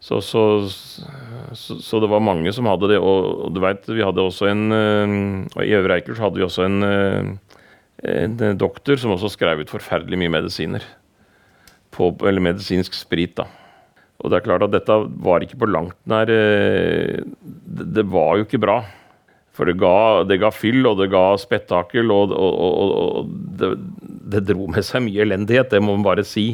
Så, 0.04 0.18
så, 0.20 0.42
så, 1.56 1.78
så, 1.80 2.00
det 2.02 2.10
var 2.12 2.20
mange 2.20 2.52
som 2.52 2.66
hadde 2.68 2.90
det. 2.92 2.98
Og, 3.00 3.46
du 3.54 3.60
veit, 3.64 3.86
vi 3.88 4.04
hadde 4.04 4.20
også 4.20 4.50
en 4.50 4.64
og 4.74 5.60
I 5.64 5.72
Øvre 5.79 5.96
Eiker 5.96 6.18
hadde 6.20 6.37
vi 6.37 6.44
også 6.44 6.66
en, 6.66 6.85
uh, 6.85 7.60
en 8.12 8.58
doktor 8.60 9.00
som 9.00 9.14
også 9.14 9.33
skrev 9.33 9.62
ut 9.64 9.72
forferdelig 9.72 10.20
mye 10.20 10.35
medisiner. 10.37 10.85
På, 11.94 12.10
eller 12.26 12.44
medisinsk 12.44 12.96
sprit, 12.98 13.33
da. 13.38 13.46
Og 14.20 14.29
det 14.29 14.38
er 14.38 14.44
klart 14.44 14.66
at 14.66 14.74
dette 14.74 14.98
var 15.24 15.44
ikke 15.44 15.60
på 15.62 15.70
langt 15.70 15.96
nær 16.08 16.29
det, 16.29 17.24
det, 17.96 18.04
var 18.12 18.38
jo 18.38 18.46
ikke 18.46 18.60
bra. 18.60 18.79
For 19.54 19.68
det 19.68 19.79
ga, 19.81 20.24
det 20.29 20.40
ga 20.42 20.50
fyll, 20.52 20.83
og 20.90 21.00
det 21.00 21.10
ga 21.14 21.24
spetakkel, 21.40 22.12
og, 22.12 22.33
og, 22.35 22.60
og 23.00 23.33
det, 23.60 23.72
det 24.35 24.44
dro 24.50 24.68
med 24.68 24.85
seg 24.85 25.06
mye 25.06 25.24
elendighet, 25.24 25.70
det 25.72 25.81
må 25.85 25.96
man 25.96 26.06
bare 26.06 26.26
si. 26.26 26.50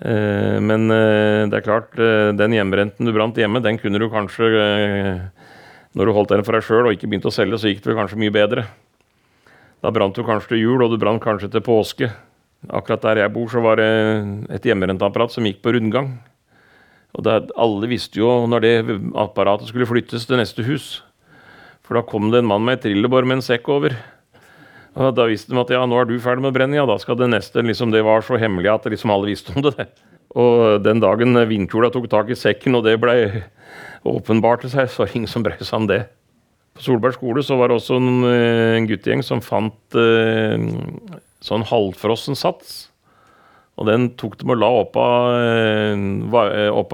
Eh, 0.00 0.56
men 0.64 0.88
eh, 0.88 1.44
det 1.50 1.58
er 1.58 1.64
klart, 1.66 1.92
eh, 2.00 2.30
den 2.32 2.54
hjemmebrenten 2.56 3.04
du 3.04 3.12
brant 3.12 3.36
hjemme, 3.36 3.60
den 3.60 3.76
kunne 3.76 4.00
du 4.00 4.06
kanskje 4.08 4.48
Når 5.92 6.06
du 6.06 6.12
holdt 6.14 6.30
den 6.30 6.44
for 6.46 6.54
deg 6.54 6.64
sjøl 6.64 6.86
og 6.86 6.94
ikke 6.94 7.08
begynte 7.10 7.28
å 7.28 7.34
selge, 7.34 7.58
så 7.58 7.66
gikk 7.66 7.82
det 7.82 7.96
kanskje 7.98 8.18
mye 8.22 8.30
bedre. 8.30 8.62
Da 9.82 9.90
brant 9.90 10.14
du 10.14 10.22
kanskje 10.22 10.52
til 10.52 10.60
jul, 10.62 10.84
og 10.84 10.92
du 10.92 11.00
brant 11.02 11.18
kanskje 11.22 11.50
til 11.50 11.64
påske. 11.66 12.06
Akkurat 12.70 13.02
der 13.02 13.24
jeg 13.24 13.32
bor, 13.34 13.48
så 13.50 13.58
var 13.64 13.80
det 13.80 13.88
et 14.54 14.68
hjemmerenteapparat 14.70 15.34
som 15.34 15.48
gikk 15.48 15.58
på 15.64 15.74
rundgang. 15.74 16.12
Og 17.18 17.26
det, 17.26 17.50
alle 17.58 17.90
visste 17.90 18.20
jo 18.20 18.46
når 18.46 18.62
det 18.62 18.72
apparatet 19.18 19.72
skulle 19.72 19.88
flyttes 19.90 20.28
til 20.30 20.38
neste 20.38 20.62
hus. 20.68 21.00
For 21.82 21.98
da 21.98 22.06
kom 22.06 22.30
det 22.30 22.44
en 22.44 22.50
mann 22.52 22.62
med 22.62 22.78
et 22.78 22.86
trillebår 22.86 23.26
med 23.26 23.40
en 23.40 23.46
sekk 23.48 23.66
over. 23.74 23.98
Og 24.98 25.14
da 25.14 25.26
visste 25.30 25.52
de 25.52 25.60
at 25.60 25.70
ja, 25.70 25.84
nå 25.86 26.00
er 26.00 26.08
du 26.08 26.16
ferdig 26.22 26.42
med 26.42 26.54
brenning, 26.56 26.80
ja, 26.80 26.86
da 26.88 26.96
skal 26.98 27.18
det 27.18 27.30
neste 27.30 27.62
liksom, 27.62 27.92
Det 27.94 28.02
var 28.02 28.24
så 28.26 28.38
hemmelig 28.40 28.72
at 28.72 28.88
liksom 28.90 29.12
alle 29.14 29.30
visste 29.30 29.54
om 29.54 29.62
det. 29.68 29.86
Og 30.38 30.82
den 30.82 31.02
dagen 31.02 31.34
vindkjola 31.50 31.90
tok 31.94 32.08
tak 32.10 32.30
i 32.30 32.38
sekken, 32.38 32.74
og 32.78 32.86
det 32.86 32.96
ble 33.02 33.14
til 34.02 34.72
seg, 34.72 34.90
så 34.90 35.02
var 35.02 35.10
det 35.10 35.16
ingen 35.18 35.30
som 35.30 35.44
brød 35.46 35.62
seg 35.62 35.78
om 35.78 35.88
det. 35.90 36.02
På 36.74 36.84
Solberg 36.84 37.16
skole 37.16 37.42
så 37.42 37.58
var 37.58 37.68
det 37.68 37.76
også 37.80 37.98
en, 37.98 38.24
eh, 38.30 38.76
en 38.78 38.86
guttegjeng 38.88 39.22
som 39.26 39.42
fant 39.42 39.98
eh, 39.98 40.54
sånn 41.42 41.66
halvfrossen 41.66 42.38
sats. 42.38 42.90
Og 43.80 43.88
den 43.88 44.10
tok 44.20 44.36
de 44.38 44.44
og 44.46 44.58
la 44.60 44.68
opp 44.82 44.96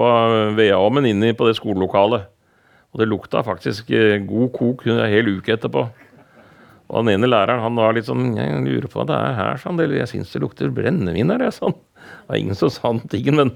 av 0.01 0.55
vedovnen 0.57 1.05
inne 1.09 1.33
på 1.35 1.47
det 1.47 1.57
skolelokalet. 1.59 2.27
Og 2.93 3.01
det 3.01 3.09
lukta 3.11 3.43
faktisk 3.45 3.91
eh, 3.91 4.17
god 4.23 4.53
kok 4.55 4.85
en 4.87 5.03
hel 5.11 5.29
etterpå. 5.43 5.87
Og 6.87 7.03
den 7.03 7.17
ene 7.17 7.29
læreren 7.29 7.63
han 7.63 7.75
var 7.75 7.95
litt 7.97 8.07
sånn 8.07 8.29
Jeg 8.37 8.61
lurer 8.63 8.87
på 8.87 9.01
hva 9.01 9.07
det 9.09 9.15
er 9.19 9.33
her, 9.35 9.61
sånn. 9.61 9.79
Jeg 9.83 10.09
syns 10.11 10.31
det 10.33 10.43
lukter 10.43 10.71
brennevin 10.73 11.33
her, 11.33 11.43
jeg, 11.47 11.57
sånn. 11.57 11.75
Det 11.75 12.29
var 12.31 12.39
ingen 12.39 12.59
som 12.59 12.71
sa 12.71 12.93
noe, 12.95 13.33
men 13.35 13.51